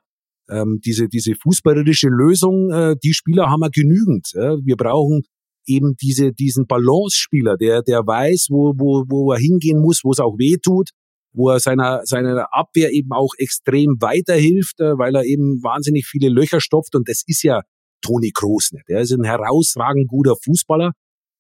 [0.50, 4.28] Ähm, diese, diese fußballerische Lösung, äh, die Spieler haben wir genügend.
[4.34, 5.24] Wir brauchen
[5.68, 10.20] eben diese, diesen Balance-Spieler, der, der weiß, wo, wo, wo er hingehen muss, wo es
[10.20, 10.90] auch weh tut,
[11.34, 16.30] wo er seiner, seiner Abwehr eben auch extrem weiterhilft, äh, weil er eben wahnsinnig viele
[16.30, 16.96] Löcher stopft.
[16.96, 17.62] Und das ist ja
[18.06, 18.86] Toni Kroos nicht.
[18.88, 20.92] Er ist ein herausragend guter Fußballer,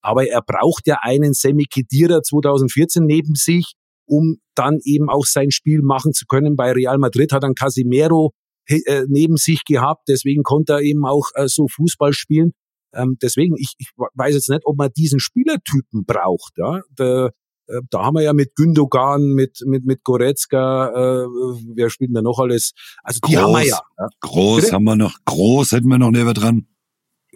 [0.01, 3.73] aber er braucht ja einen Semi Khedira 2014 neben sich,
[4.07, 6.55] um dann eben auch sein Spiel machen zu können.
[6.55, 8.31] Bei Real Madrid hat dann Casimiro
[8.67, 12.53] äh, neben sich gehabt, deswegen konnte er eben auch äh, so Fußball spielen.
[12.93, 16.53] Ähm, deswegen, ich, ich weiß jetzt nicht, ob man diesen Spielertypen braucht.
[16.57, 16.81] Ja?
[16.97, 17.31] Der,
[17.89, 21.27] da haben wir ja mit Gündogan, mit, mit, mit Goretzka, äh,
[21.75, 22.73] wer spielt denn da noch alles?
[23.03, 23.79] Also die groß, haben wir ja.
[23.97, 24.07] ja.
[24.21, 24.73] Groß Bitte?
[24.73, 26.67] haben wir noch, groß hätten wir noch neben dran.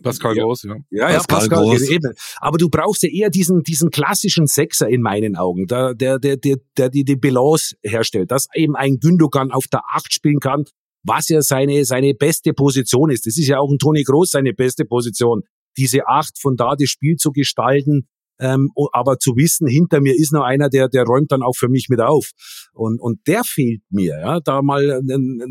[0.02, 0.44] Pascal ja.
[0.44, 0.76] Groß, ja.
[0.90, 1.90] Ja, ja, Pascal, Pascal Groß.
[1.90, 2.14] Eben.
[2.38, 6.38] Aber du brauchst ja eher diesen, diesen klassischen Sechser in meinen Augen, der, der, der,
[6.38, 10.66] der, der die, die Balance herstellt, dass eben ein Gündogan auf der Acht spielen kann,
[11.04, 13.26] was ja seine, seine beste Position ist.
[13.26, 15.44] Das ist ja auch ein Toni Groß seine beste Position.
[15.78, 18.08] Diese Acht von da das Spiel zu gestalten,
[18.40, 21.70] ähm, aber zu wissen, hinter mir ist noch einer, der, der räumt dann auch für
[21.70, 22.32] mich mit auf.
[22.74, 25.02] Und, und der fehlt mir, ja, da mal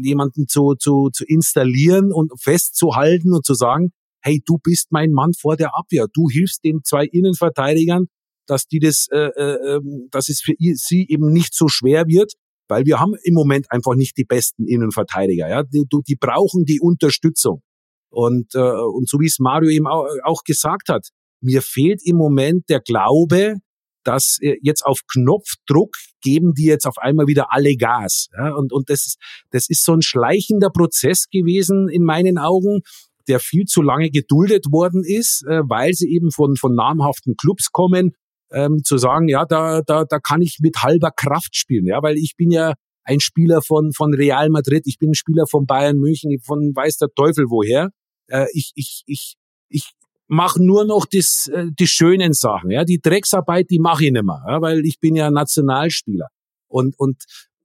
[0.02, 5.32] jemanden zu, zu, zu installieren und festzuhalten und zu sagen, hey, du bist mein Mann
[5.34, 8.06] vor der Abwehr, du hilfst den zwei Innenverteidigern,
[8.46, 12.32] dass die das, äh, äh, ähm, dass es für sie eben nicht so schwer wird,
[12.68, 15.48] weil wir haben im Moment einfach nicht die besten Innenverteidiger.
[15.48, 17.62] Ja, die, die brauchen die Unterstützung.
[18.10, 21.08] Und äh, und so wie es Mario eben auch, auch gesagt hat,
[21.40, 23.56] mir fehlt im Moment der Glaube,
[24.04, 28.28] dass äh, jetzt auf Knopfdruck geben die jetzt auf einmal wieder alle Gas.
[28.36, 29.18] Ja, und, und das ist,
[29.50, 32.80] das ist so ein schleichender Prozess gewesen in meinen Augen,
[33.28, 37.70] der viel zu lange geduldet worden ist, äh, weil sie eben von, von namhaften Clubs
[37.70, 38.12] kommen,
[38.50, 42.16] ähm, zu sagen, ja, da, da, da kann ich mit halber Kraft spielen, ja, weil
[42.16, 42.74] ich bin ja
[43.04, 46.98] ein Spieler von, von Real Madrid, ich bin ein Spieler von Bayern München, von weiß
[46.98, 47.90] der Teufel woher.
[48.28, 49.34] Äh, ich, ich, ich,
[49.68, 49.90] ich
[50.28, 54.24] mache nur noch das, äh, die schönen Sachen, ja, die Drecksarbeit, die mache ich nicht
[54.24, 56.28] mehr, ja, weil ich bin ja Nationalspieler.
[56.68, 57.24] Und, und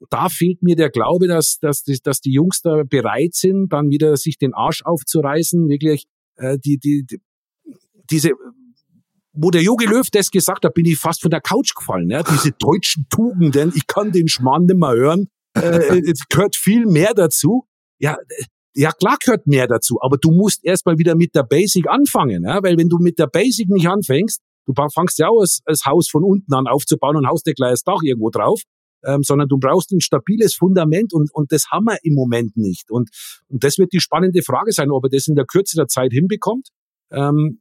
[0.10, 4.18] da fehlt mir der Glaube, dass, dass, dass die Jungs da bereit sind, dann wieder
[4.18, 6.06] sich den Arsch aufzureißen, wirklich
[6.38, 7.20] äh, die, die, die
[8.10, 8.32] diese
[9.36, 12.10] wo der Jogi Löw das gesagt hat, bin ich fast von der Couch gefallen.
[12.10, 12.22] Ja?
[12.22, 15.28] Diese deutschen Tugenden, ich kann den Schmarrn nicht mehr hören.
[15.56, 17.66] Äh, es gehört viel mehr dazu.
[17.98, 18.18] Ja,
[18.76, 22.62] ja, klar gehört mehr dazu, aber du musst erstmal wieder mit der Basic anfangen, ja?
[22.64, 26.10] weil wenn du mit der Basic nicht anfängst, du fangst ja auch das, das Haus
[26.10, 28.62] von unten an aufzubauen und haust dir gleich das Dach irgendwo drauf,
[29.04, 32.90] ähm, sondern du brauchst ein stabiles Fundament und, und das haben wir im Moment nicht.
[32.90, 33.10] Und,
[33.50, 36.12] und das wird die spannende Frage sein, ob er das in der Kürze der Zeit
[36.12, 36.70] hinbekommt.
[37.12, 37.60] Ähm,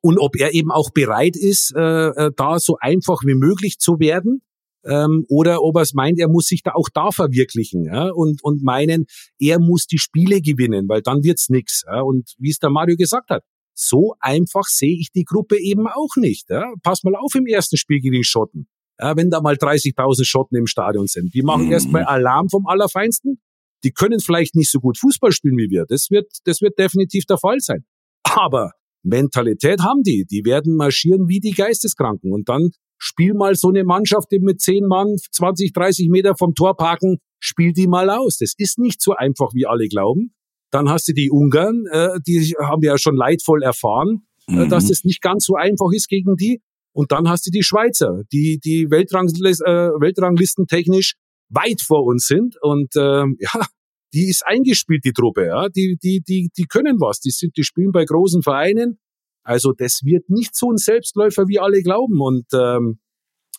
[0.00, 4.00] und ob er eben auch bereit ist, äh, äh da so einfach wie möglich zu
[4.00, 4.42] werden
[4.84, 8.10] ähm, oder ob er es meint, er muss sich da auch da verwirklichen ja?
[8.10, 9.06] und, und meinen,
[9.38, 11.82] er muss die Spiele gewinnen, weil dann wird's nix.
[11.86, 12.00] Ja?
[12.00, 13.42] Und wie es der Mario gesagt hat,
[13.74, 16.50] so einfach sehe ich die Gruppe eben auch nicht.
[16.50, 16.72] Ja?
[16.82, 18.66] Pass mal auf im ersten Spiel gegen die Schotten.
[19.00, 21.34] Ja, wenn da mal 30.000 Schotten im Stadion sind.
[21.34, 21.72] Die machen mhm.
[21.72, 23.40] erstmal Alarm vom Allerfeinsten.
[23.84, 25.86] Die können vielleicht nicht so gut Fußball spielen wie wir.
[25.88, 27.84] Das wird, das wird definitiv der Fall sein.
[28.22, 28.72] Aber
[29.02, 30.24] Mentalität haben die.
[30.30, 32.32] Die werden marschieren wie die Geisteskranken.
[32.32, 32.70] Und dann
[33.02, 37.18] spiel mal so eine Mannschaft die mit zehn Mann 20, 30 Meter vom Tor parken,
[37.40, 38.38] spiel die mal aus.
[38.38, 40.34] Das ist nicht so einfach, wie alle glauben.
[40.70, 44.68] Dann hast du die Ungarn, äh, die haben wir ja schon leidvoll erfahren, äh, mhm.
[44.68, 46.62] dass das nicht ganz so einfach ist gegen die.
[46.94, 51.14] Und dann hast du die Schweizer, die die Weltranglist, äh, Weltranglistentechnisch
[51.48, 52.56] weit vor uns sind.
[52.62, 53.00] Und äh,
[53.38, 53.66] ja,
[54.14, 55.46] die ist eingespielt, die Truppe.
[55.46, 57.18] Ja, die die die die können was.
[57.18, 58.98] Die sind, die spielen bei großen Vereinen
[59.42, 63.00] also das wird nicht so ein Selbstläufer, wie alle glauben und, ähm,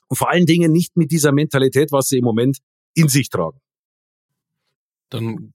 [0.08, 2.60] und vor allen Dingen nicht mit dieser Mentalität, was sie im Moment
[2.94, 3.60] in sich tragen.
[5.10, 5.54] Dann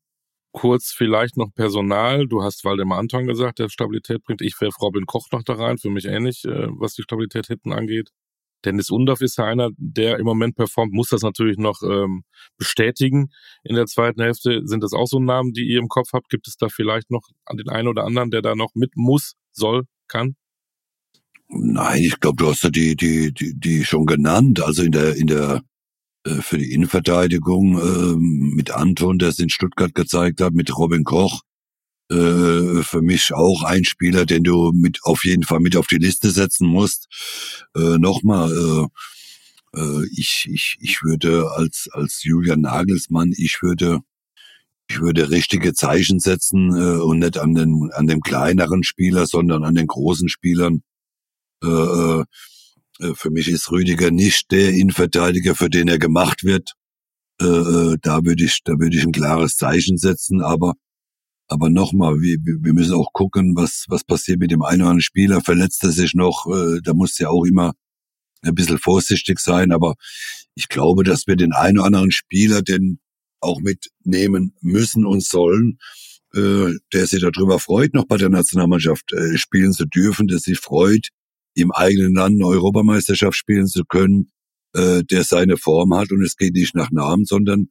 [0.53, 2.26] kurz vielleicht noch Personal.
[2.26, 4.43] Du hast Waldemar Anton gesagt, der Stabilität bringt.
[4.43, 7.72] Ich werfe Robin Koch noch da rein, für mich ähnlich, äh, was die Stabilität hinten
[7.72, 8.11] angeht.
[8.64, 12.24] Dennis Undorf ist ja einer, der im Moment performt, muss das natürlich noch ähm,
[12.57, 13.29] bestätigen
[13.62, 14.62] in der zweiten Hälfte.
[14.64, 16.29] Sind das auch so Namen, die ihr im Kopf habt?
[16.29, 17.22] Gibt es da vielleicht noch
[17.53, 20.34] den einen oder anderen, der da noch mit muss, soll, kann?
[21.48, 24.61] Nein, ich glaube, du hast ja die, die, die, die schon genannt.
[24.61, 25.62] Also in der, in der,
[26.24, 31.04] äh, für die Innenverteidigung äh, mit Anton, der es in Stuttgart gezeigt hat, mit Robin
[31.04, 31.42] Koch.
[32.11, 35.98] Äh, für mich auch ein Spieler, den du mit auf jeden Fall mit auf die
[35.98, 37.09] Liste setzen musst.
[37.74, 38.86] Äh, Nochmal, äh,
[39.78, 44.00] äh, ich, ich, ich würde als, als Julian Nagelsmann, ich würde
[44.89, 49.64] ich würde richtige Zeichen setzen äh, und nicht an den an dem kleineren Spieler, sondern
[49.64, 50.82] an den großen Spielern.
[51.62, 52.24] Äh, äh,
[53.01, 56.72] äh, für mich ist Rüdiger nicht der Innenverteidiger, für den er gemacht wird.
[57.41, 60.43] Äh, äh da würde ich, da würde ich ein klares Zeichen setzen.
[60.43, 60.74] Aber,
[61.49, 65.03] aber nochmal, wir, wir müssen auch gucken, was was passiert mit dem einen oder anderen
[65.03, 65.41] Spieler.
[65.43, 66.47] Verletzt er sich noch?
[66.47, 67.72] Äh, da muss ja auch immer
[68.43, 69.72] ein bisschen vorsichtig sein.
[69.72, 69.95] Aber
[70.55, 73.01] ich glaube, dass wir den einen oder anderen Spieler, den
[73.41, 75.78] auch mitnehmen müssen und sollen,
[76.34, 80.59] äh, der sich darüber freut, noch bei der Nationalmannschaft äh, spielen zu dürfen, der sich
[80.59, 81.09] freut,
[81.55, 84.30] im eigenen Land eine Europameisterschaft spielen zu können,
[84.74, 87.68] äh, der seine Form hat und es geht nicht nach Namen, sondern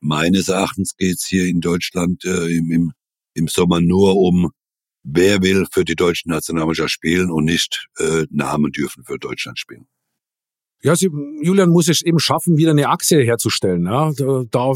[0.00, 2.92] meines Erachtens geht es hier in Deutschland äh, im, im,
[3.34, 4.50] im Sommer nur um,
[5.02, 9.86] wer will für die deutsche Nationalmannschaft spielen und nicht äh, Namen dürfen für Deutschland spielen.
[10.86, 11.10] Ja, sie,
[11.42, 13.86] Julian muss es eben schaffen, wieder eine Achse herzustellen.
[13.86, 14.12] Ja.
[14.16, 14.72] Da, da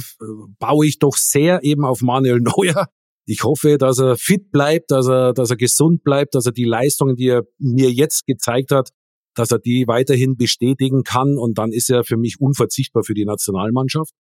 [0.59, 2.89] baue ich doch sehr eben auf Manuel Neuer.
[3.27, 6.65] Ich hoffe, dass er fit bleibt, dass er, dass er gesund bleibt, dass er die
[6.65, 8.91] Leistungen, die er mir jetzt gezeigt hat,
[9.37, 11.39] dass er die weiterhin bestätigen kann.
[11.39, 14.13] Und dann ist er für mich unverzichtbar für die Nationalmannschaft.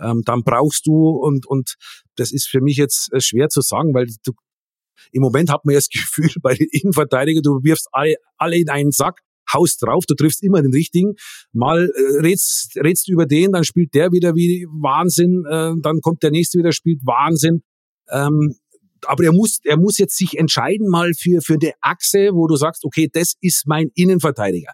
[0.00, 1.74] Ähm, dann brauchst du, und, und
[2.16, 4.32] das ist für mich jetzt äh, schwer zu sagen, weil du,
[5.12, 8.90] im Moment hat man das Gefühl, bei den Innenverteidigern, du wirfst alle, alle in einen
[8.90, 9.20] Sack
[9.52, 11.14] haust drauf, du triffst immer den richtigen.
[11.52, 16.22] Mal äh, redst, redst über den, dann spielt der wieder wie Wahnsinn, äh, dann kommt
[16.22, 17.62] der nächste wieder, spielt Wahnsinn.
[18.10, 18.54] Ähm,
[19.04, 22.56] aber er muss, er muss jetzt sich entscheiden mal für, für eine Achse, wo du
[22.56, 24.72] sagst, okay, das ist mein Innenverteidiger.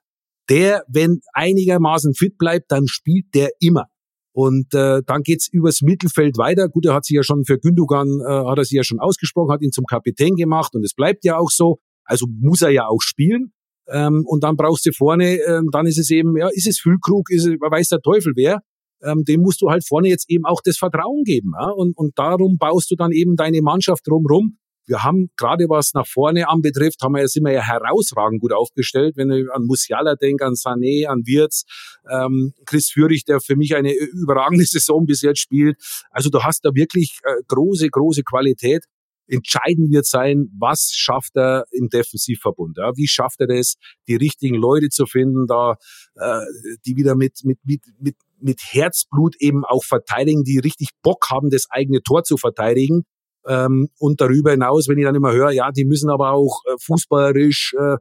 [0.48, 3.86] Der, wenn einigermaßen fit bleibt, dann spielt der immer.
[4.34, 6.68] Und äh, dann geht's übers Mittelfeld weiter.
[6.68, 9.52] Gut, er hat sich ja schon für Gündogan, äh, hat er sich ja schon ausgesprochen,
[9.52, 11.80] hat ihn zum Kapitän gemacht und es bleibt ja auch so.
[12.04, 13.52] Also muss er ja auch spielen.
[13.88, 17.30] Ähm, und dann brauchst du vorne, äh, dann ist es eben, ja, ist es Füllkrug,
[17.30, 18.60] ist es, weiß der Teufel wer.
[19.02, 21.52] Ähm, dem musst du halt vorne jetzt eben auch das Vertrauen geben.
[21.58, 21.70] Ja?
[21.70, 24.58] Und, und darum baust du dann eben deine Mannschaft drumrum.
[24.86, 29.16] Wir haben gerade was nach vorne anbetrifft, haben wir, sind wir ja herausragend gut aufgestellt.
[29.16, 31.64] Wenn ich an Musiala denke, an Sané, an Wirtz,
[32.10, 35.76] ähm, Chris Führig, der für mich eine überragende Saison bis jetzt spielt.
[36.10, 38.84] Also du hast da wirklich äh, große, große Qualität.
[39.32, 42.76] Entscheidend wird sein, was schafft er im Defensivverbund?
[42.76, 42.92] Ja?
[42.96, 43.76] Wie schafft er das,
[44.06, 45.76] die richtigen Leute zu finden, da
[46.16, 46.44] äh,
[46.84, 51.48] die wieder mit, mit, mit, mit, mit Herzblut eben auch verteidigen, die richtig Bock haben,
[51.48, 53.04] das eigene Tor zu verteidigen.
[53.46, 56.76] Ähm, und darüber hinaus, wenn ich dann immer höre, ja, die müssen aber auch äh,
[56.78, 57.96] fußballerisch, äh,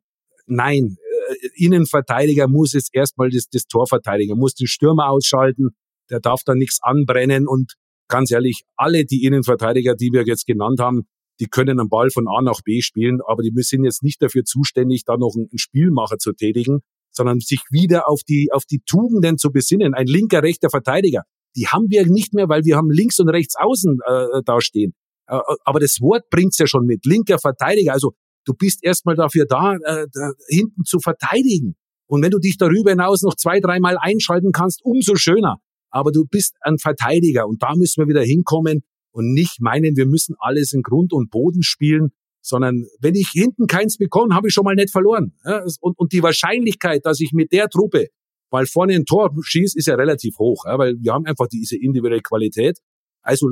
[0.47, 0.97] nein,
[1.29, 5.69] äh, Innenverteidiger muss jetzt erstmal das, das Tor verteidigen, muss den Stürmer ausschalten,
[6.09, 7.75] der darf dann nichts anbrennen und
[8.11, 11.07] ganz ehrlich, alle die Innenverteidiger, die wir jetzt genannt haben,
[11.41, 14.45] die können einen Ball von A nach B spielen, aber die sind jetzt nicht dafür
[14.45, 19.39] zuständig, da noch einen Spielmacher zu tätigen, sondern sich wieder auf die, auf die Tugenden
[19.39, 19.95] zu besinnen.
[19.95, 21.23] Ein linker, rechter Verteidiger,
[21.55, 24.93] die haben wir nicht mehr, weil wir haben links und rechts außen äh, da stehen.
[25.27, 27.05] Äh, aber das Wort bringt's ja schon mit.
[27.05, 28.13] Linker Verteidiger, also
[28.45, 31.75] du bist erstmal dafür da, äh, da hinten zu verteidigen.
[32.07, 35.57] Und wenn du dich darüber hinaus noch zwei, dreimal einschalten kannst, umso schöner.
[35.89, 40.05] Aber du bist ein Verteidiger und da müssen wir wieder hinkommen und nicht meinen, wir
[40.05, 42.09] müssen alles in Grund und Boden spielen,
[42.41, 45.33] sondern wenn ich hinten keins bekomme, habe ich schon mal nicht verloren.
[45.79, 48.07] Und, und die Wahrscheinlichkeit, dass ich mit der Truppe,
[48.49, 52.21] weil vorne ein Tor schießt, ist ja relativ hoch, weil wir haben einfach diese individuelle
[52.21, 52.79] Qualität.
[53.21, 53.51] Also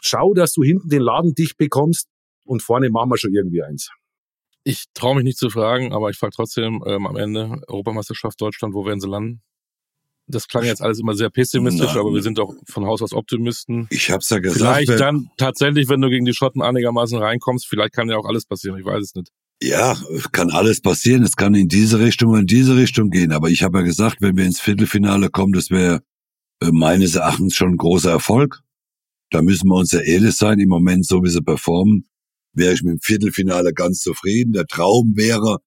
[0.00, 2.08] schau, dass du hinten den Laden dicht bekommst
[2.44, 3.90] und vorne machen wir schon irgendwie eins.
[4.64, 8.74] Ich traue mich nicht zu fragen, aber ich frage trotzdem ähm, am Ende Europameisterschaft Deutschland,
[8.74, 9.42] wo werden sie landen?
[10.28, 11.98] Das klang jetzt alles immer sehr pessimistisch, Nein.
[11.98, 13.86] aber wir sind doch von Haus aus Optimisten.
[13.90, 14.58] Ich hab's ja gesagt.
[14.58, 18.44] Vielleicht dann tatsächlich, wenn du gegen die Schotten einigermaßen reinkommst, vielleicht kann ja auch alles
[18.44, 19.30] passieren, ich weiß es nicht.
[19.60, 19.96] Ja,
[20.30, 21.24] kann alles passieren.
[21.24, 23.32] Es kann in diese Richtung oder in diese Richtung gehen.
[23.32, 26.02] Aber ich habe ja gesagt, wenn wir ins Viertelfinale kommen, das wäre
[26.62, 28.60] äh, meines Erachtens schon ein großer Erfolg.
[29.30, 30.60] Da müssen wir uns ja ehrlich sein.
[30.60, 32.08] Im Moment, so wie sie performen,
[32.52, 34.52] wäre ich mit dem Viertelfinale ganz zufrieden.
[34.52, 35.58] Der Traum wäre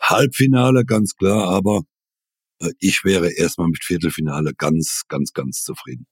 [0.00, 1.48] Halbfinale, ganz klar.
[1.48, 1.82] Aber
[2.78, 6.06] ich wäre erstmal mit Viertelfinale ganz, ganz, ganz zufrieden.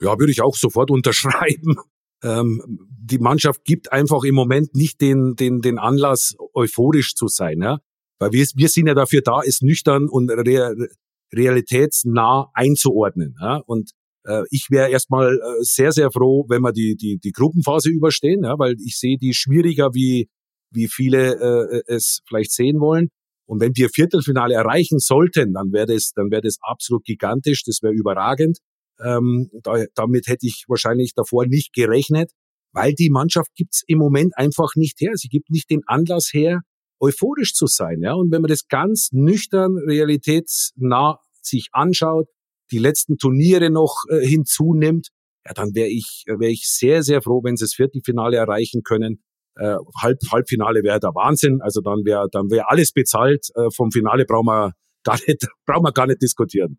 [0.00, 1.76] Ja, würde ich auch sofort unterschreiben.
[2.22, 2.62] Ähm,
[2.98, 7.60] die Mannschaft gibt einfach im Moment nicht den, den, den Anlass, euphorisch zu sein.
[7.60, 7.78] Ja?
[8.18, 10.88] Weil wir, wir sind ja dafür da, es nüchtern und re
[11.34, 13.36] realitätsnah einzuordnen.
[13.40, 13.60] Ja?
[13.66, 13.90] Und
[14.24, 18.44] äh, ich wäre erstmal äh, sehr, sehr froh, wenn wir die, die, die Gruppenphase überstehen,
[18.44, 18.58] ja?
[18.58, 20.28] weil ich sehe die schwieriger, wie,
[20.70, 23.08] wie viele äh, es vielleicht sehen wollen.
[23.46, 27.80] Und wenn wir Viertelfinale erreichen sollten, dann wäre das, dann wäre das absolut gigantisch, das
[27.82, 28.58] wäre überragend.
[29.00, 32.32] Ähm, da, damit hätte ich wahrscheinlich davor nicht gerechnet,
[32.72, 35.12] weil die Mannschaft gibt's im Moment einfach nicht her.
[35.14, 36.62] Sie gibt nicht den Anlass her,
[37.00, 38.00] euphorisch zu sein.
[38.02, 38.14] Ja?
[38.14, 42.26] Und wenn man das ganz nüchtern, realitätsnah sich anschaut,
[42.72, 45.08] die letzten Turniere noch äh, hinzunimmt,
[45.46, 49.22] ja, dann wäre ich, wäre ich sehr, sehr froh, wenn sie das Viertelfinale erreichen können
[49.56, 51.60] äh, Halb, Halbfinale wäre der Wahnsinn.
[51.60, 53.48] Also dann wäre dann wäre alles bezahlt.
[53.54, 54.72] Äh, vom Finale brauchen wir
[55.04, 56.78] gar nicht, brauchen wir gar nicht diskutieren.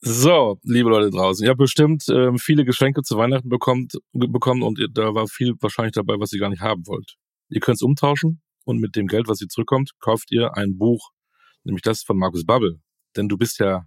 [0.00, 4.78] So, liebe Leute draußen, ihr habt bestimmt äh, viele Geschenke zu Weihnachten bekommt, bekommen und
[4.78, 7.16] ihr, da war viel wahrscheinlich dabei, was ihr gar nicht haben wollt.
[7.48, 11.10] Ihr könnt es umtauschen und mit dem Geld, was ihr zurückkommt, kauft ihr ein Buch,
[11.64, 12.78] nämlich das von Markus Babbel.
[13.16, 13.86] Denn du bist ja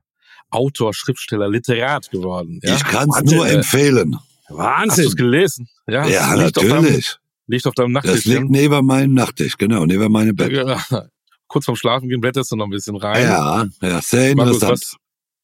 [0.50, 2.60] Autor, Schriftsteller, Literat geworden.
[2.64, 2.76] Ja?
[2.76, 4.18] Ich kann es nur äh, empfehlen.
[4.50, 4.90] Wahnsinn.
[4.90, 5.68] Hast du es gelesen?
[5.88, 6.74] Ja, ja liegt natürlich.
[6.74, 7.02] Auf deinem,
[7.48, 8.24] liegt auf deinem Nachttisch.
[8.24, 10.52] Das liegt neben meinem Nachttisch, genau, neben meinem Bett.
[10.52, 10.84] Ja,
[11.48, 13.24] kurz vorm Schlafen gehen blätterst du noch ein bisschen rein.
[13.24, 14.72] Ja, ja, sehr interessant.
[14.72, 14.96] was,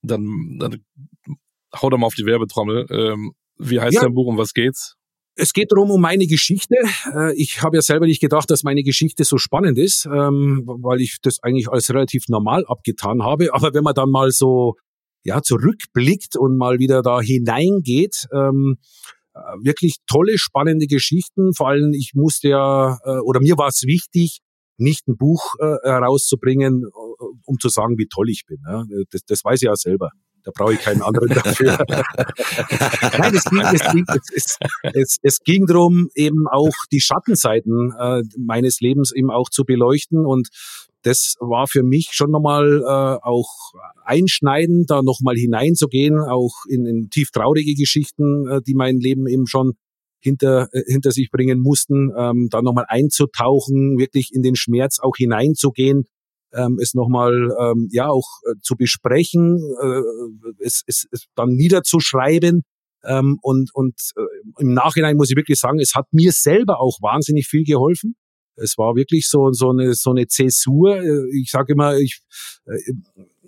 [0.02, 0.84] dann, dann
[1.82, 2.88] hau doch mal auf die Werbetrommel.
[2.90, 4.02] Ähm, wie heißt ja.
[4.02, 4.96] dein Buch und was geht's?
[5.38, 6.76] Es geht darum um meine Geschichte.
[7.14, 11.02] Äh, ich habe ja selber nicht gedacht, dass meine Geschichte so spannend ist, ähm, weil
[11.02, 13.54] ich das eigentlich als relativ normal abgetan habe.
[13.54, 14.76] Aber wenn man dann mal so
[15.26, 18.28] ja, zurückblickt und mal wieder da hineingeht.
[18.32, 18.78] Ähm,
[19.34, 21.54] äh, wirklich tolle, spannende Geschichten.
[21.54, 24.40] Vor allem, ich musste ja, äh, oder mir war es wichtig,
[24.78, 28.60] nicht ein Buch äh, herauszubringen, äh, um zu sagen, wie toll ich bin.
[28.68, 28.84] Ja?
[29.10, 30.12] Das, das weiß ich ja selber.
[30.46, 31.78] Da brauche ich keinen anderen dafür.
[33.18, 34.58] Nein, es ging, es, ging, es,
[34.94, 40.24] es, es ging darum, eben auch die Schattenseiten äh, meines Lebens eben auch zu beleuchten.
[40.24, 40.50] Und
[41.02, 43.74] das war für mich schon nochmal äh, auch
[44.04, 49.48] einschneidend, da nochmal hineinzugehen, auch in, in tief traurige Geschichten, äh, die mein Leben eben
[49.48, 49.74] schon
[50.20, 55.16] hinter, äh, hinter sich bringen mussten, ähm, da nochmal einzutauchen, wirklich in den Schmerz auch
[55.16, 56.06] hineinzugehen,
[56.54, 60.02] ähm, es nochmal ähm, ja auch äh, zu besprechen, äh,
[60.60, 62.64] es, es, es dann niederzuschreiben.
[63.04, 66.98] Ähm, und und äh, im Nachhinein muss ich wirklich sagen, es hat mir selber auch
[67.02, 68.16] wahnsinnig viel geholfen
[68.56, 71.04] Es war wirklich so, so eine, so eine Zäsur.
[71.32, 72.22] Ich sage immer, ich,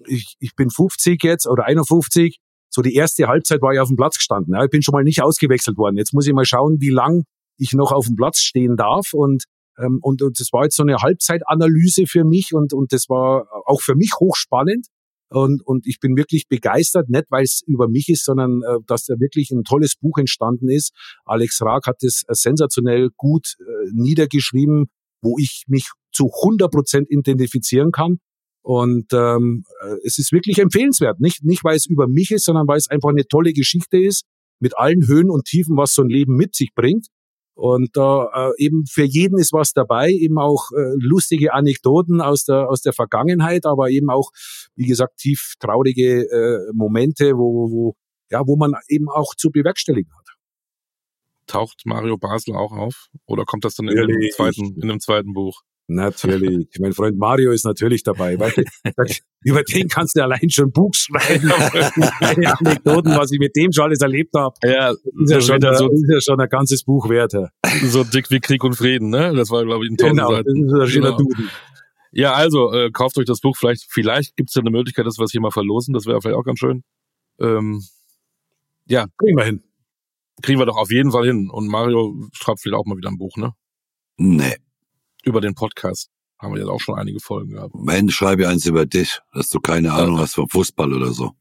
[0.08, 2.40] ich, ich bin 50 jetzt oder 51.
[2.70, 4.54] So die erste Halbzeit war ich auf dem Platz gestanden.
[4.64, 5.98] Ich bin schon mal nicht ausgewechselt worden.
[5.98, 7.24] Jetzt muss ich mal schauen, wie lang
[7.58, 9.14] ich noch auf dem Platz stehen darf.
[9.14, 9.46] Und,
[9.78, 13.48] ähm, und, und das war jetzt so eine Halbzeitanalyse für mich und, und das war
[13.66, 14.88] auch für mich hochspannend.
[15.30, 19.06] Und, und ich bin wirklich begeistert, nicht weil es über mich ist, sondern äh, dass
[19.06, 20.94] da wirklich ein tolles Buch entstanden ist.
[21.26, 24.86] Alex Raag hat es äh, sensationell gut äh, niedergeschrieben,
[25.22, 28.20] wo ich mich zu 100 Prozent identifizieren kann.
[28.62, 31.20] Und ähm, äh, es ist wirklich empfehlenswert.
[31.20, 34.24] Nicht, nicht, weil es über mich ist, sondern weil es einfach eine tolle Geschichte ist,
[34.60, 37.08] mit allen Höhen und Tiefen, was so ein Leben mit sich bringt.
[37.58, 42.44] Und da äh, eben für jeden ist was dabei, eben auch äh, lustige Anekdoten aus
[42.44, 44.30] der aus der Vergangenheit, aber eben auch,
[44.76, 47.96] wie gesagt, tief traurige äh, Momente, wo, wo
[48.30, 50.28] ja, wo man eben auch zu bewerkstelligen hat.
[51.48, 55.34] Taucht Mario Basel auch auf oder kommt das dann in, dem zweiten, in dem zweiten
[55.34, 55.64] Buch?
[55.90, 56.68] Natürlich.
[56.80, 58.52] Mein Freund Mario ist natürlich dabei, weil
[59.44, 61.48] über den kannst du allein schon ein Buch schreiben.
[62.20, 64.54] Meine Anekdoten, was ich mit dem schon alles erlebt habe.
[64.64, 67.34] Ja, ist ja, schon, so, ist ja schon ein ganzes Buch wert.
[67.86, 69.34] So dick wie Krieg und Frieden, ne?
[69.34, 70.68] Das war, glaube ich, ein tolles genau, Seiten.
[70.68, 71.18] Das ist ein genau.
[71.18, 71.50] Duden.
[72.12, 73.56] Ja, also äh, kauft euch das Buch.
[73.58, 75.94] Vielleicht, vielleicht gibt es ja eine Möglichkeit, dass wir es hier mal verlosen.
[75.94, 76.84] Das wäre vielleicht auch ganz schön.
[77.40, 77.82] Ähm,
[78.88, 79.06] ja.
[79.18, 79.64] Kriegen wir hin.
[80.42, 81.50] Kriegen wir doch auf jeden Fall hin.
[81.50, 83.54] Und Mario schreibt vielleicht auch mal wieder ein Buch, ne?
[84.18, 84.56] Nee
[85.28, 86.10] über den Podcast.
[86.40, 87.74] Haben wir jetzt auch schon einige Folgen gehabt.
[87.74, 90.22] Wenn, schreibe eins über dich, dass du keine Ahnung ja.
[90.22, 91.32] hast vom Fußball oder so.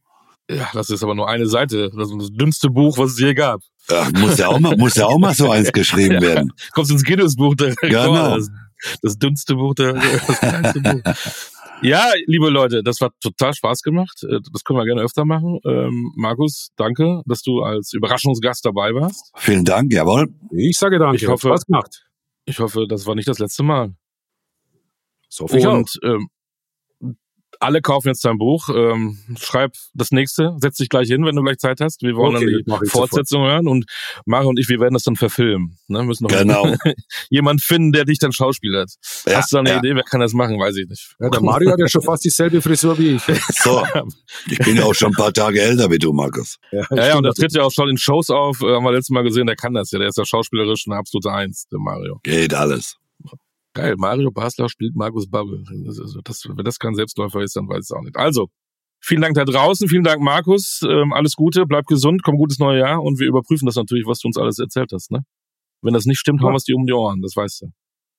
[0.50, 1.90] Ja, das ist aber nur eine Seite.
[1.96, 3.60] Das ist das dünnste Buch, was es je gab.
[3.90, 6.52] Ja, muss ja auch mal, muss ja auch mal so eins geschrieben ja, werden.
[6.72, 8.36] Kommst ins Guinness-Buch der genau.
[8.36, 8.48] das,
[9.02, 11.02] das dünnste Buch der, das kleinste Buch.
[11.82, 14.22] Ja, liebe Leute, das war total Spaß gemacht.
[14.22, 15.60] Äh, das können wir gerne öfter machen.
[15.66, 19.30] Ähm, Markus, danke, dass du als Überraschungsgast dabei warst.
[19.36, 20.28] Vielen Dank, jawohl.
[20.52, 21.16] Ich sage danke.
[21.16, 22.06] Ich hoffe, Spaß gemacht.
[22.46, 23.94] Ich hoffe, das war nicht das letzte Mal.
[25.28, 26.28] So viel Und ähm,
[27.60, 28.68] alle kaufen jetzt dein Buch.
[28.68, 32.02] Ähm, schreib das nächste, setz dich gleich hin, wenn du gleich Zeit hast.
[32.02, 33.52] Wir wollen okay, dann die Fortsetzung sofort.
[33.52, 33.86] hören und
[34.24, 35.78] Mario und ich, wir werden das dann verfilmen.
[35.88, 36.02] Ne?
[36.02, 36.74] Müssen noch genau.
[37.30, 38.92] jemand finden, der dich dann schauspielert.
[39.26, 39.78] Ja, hast du da eine ja.
[39.78, 39.94] Idee?
[39.94, 40.58] Wer kann das machen?
[40.58, 41.14] Weiß ich nicht.
[41.20, 43.22] Ja, der Mario hat ja schon fast dieselbe Frisur wie ich.
[43.66, 43.84] So,
[44.50, 46.58] ich bin ja auch schon ein paar Tage älter wie du, Markus.
[46.70, 48.60] Ja, ja, ja und der tritt ja auch schon in Shows auf.
[48.60, 49.98] Haben wir letztes Mal gesehen, der kann das ja.
[49.98, 52.20] Der ist ja schauspielerisch eine absolute Eins, der Mario.
[52.22, 52.96] Geht alles.
[53.76, 55.62] Geil, Mario Basler spielt Markus Babbel.
[55.84, 58.16] Das, das, wenn das kein Selbstläufer ist, dann weiß ich es auch nicht.
[58.16, 58.48] Also,
[59.00, 62.80] vielen Dank da draußen, vielen Dank Markus, ähm, alles Gute, bleib gesund, komm gutes neues
[62.80, 65.10] Jahr und wir überprüfen das natürlich, was du uns alles erzählt hast.
[65.10, 65.26] Ne?
[65.82, 66.46] Wenn das nicht stimmt, ja.
[66.46, 67.66] hauen wir es dir um die Ohren, das weißt du.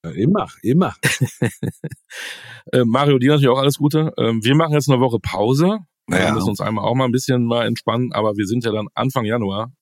[0.06, 0.94] Ja, immer, immer.
[2.72, 4.14] äh, Mario, dir natürlich auch alles Gute.
[4.18, 5.80] Ähm, wir machen jetzt eine Woche Pause.
[6.06, 6.28] Naja.
[6.28, 8.90] Wir müssen uns einmal auch mal ein bisschen mal entspannen, aber wir sind ja dann
[8.94, 9.74] Anfang Januar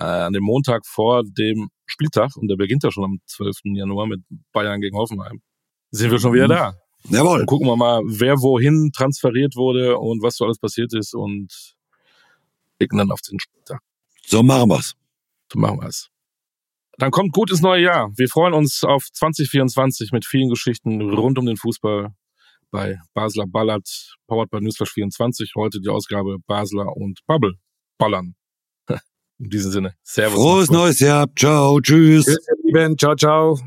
[0.00, 3.60] äh, an dem Montag vor dem Spieltag, und der beginnt ja schon am 12.
[3.76, 4.22] Januar mit
[4.52, 5.42] Bayern gegen Hoffenheim,
[5.90, 6.50] sind wir schon wieder mhm.
[6.50, 6.74] da.
[7.08, 7.40] Jawohl.
[7.40, 11.74] Und gucken wir mal, wer wohin transferiert wurde und was so alles passiert ist und
[12.78, 13.80] blicken dann auf den Spieltag.
[14.26, 14.94] So machen wir's.
[15.52, 16.10] So machen wir's.
[16.98, 18.10] Dann kommt gutes neue Jahr.
[18.16, 22.14] Wir freuen uns auf 2024 mit vielen Geschichten rund um den Fußball
[22.70, 25.52] bei Basler Ballert, powered by Newsflash 24.
[25.56, 27.54] Heute die Ausgabe Basler und Bubble
[27.98, 28.34] ballern.
[29.40, 29.94] In diesem Sinne.
[30.02, 30.38] Servus.
[30.38, 31.26] Frohes neues Jahr.
[31.34, 31.80] Ciao.
[31.80, 32.26] Tschüss.
[32.26, 32.98] Tschüss, ihr Lieben.
[32.98, 33.58] Ciao, ciao.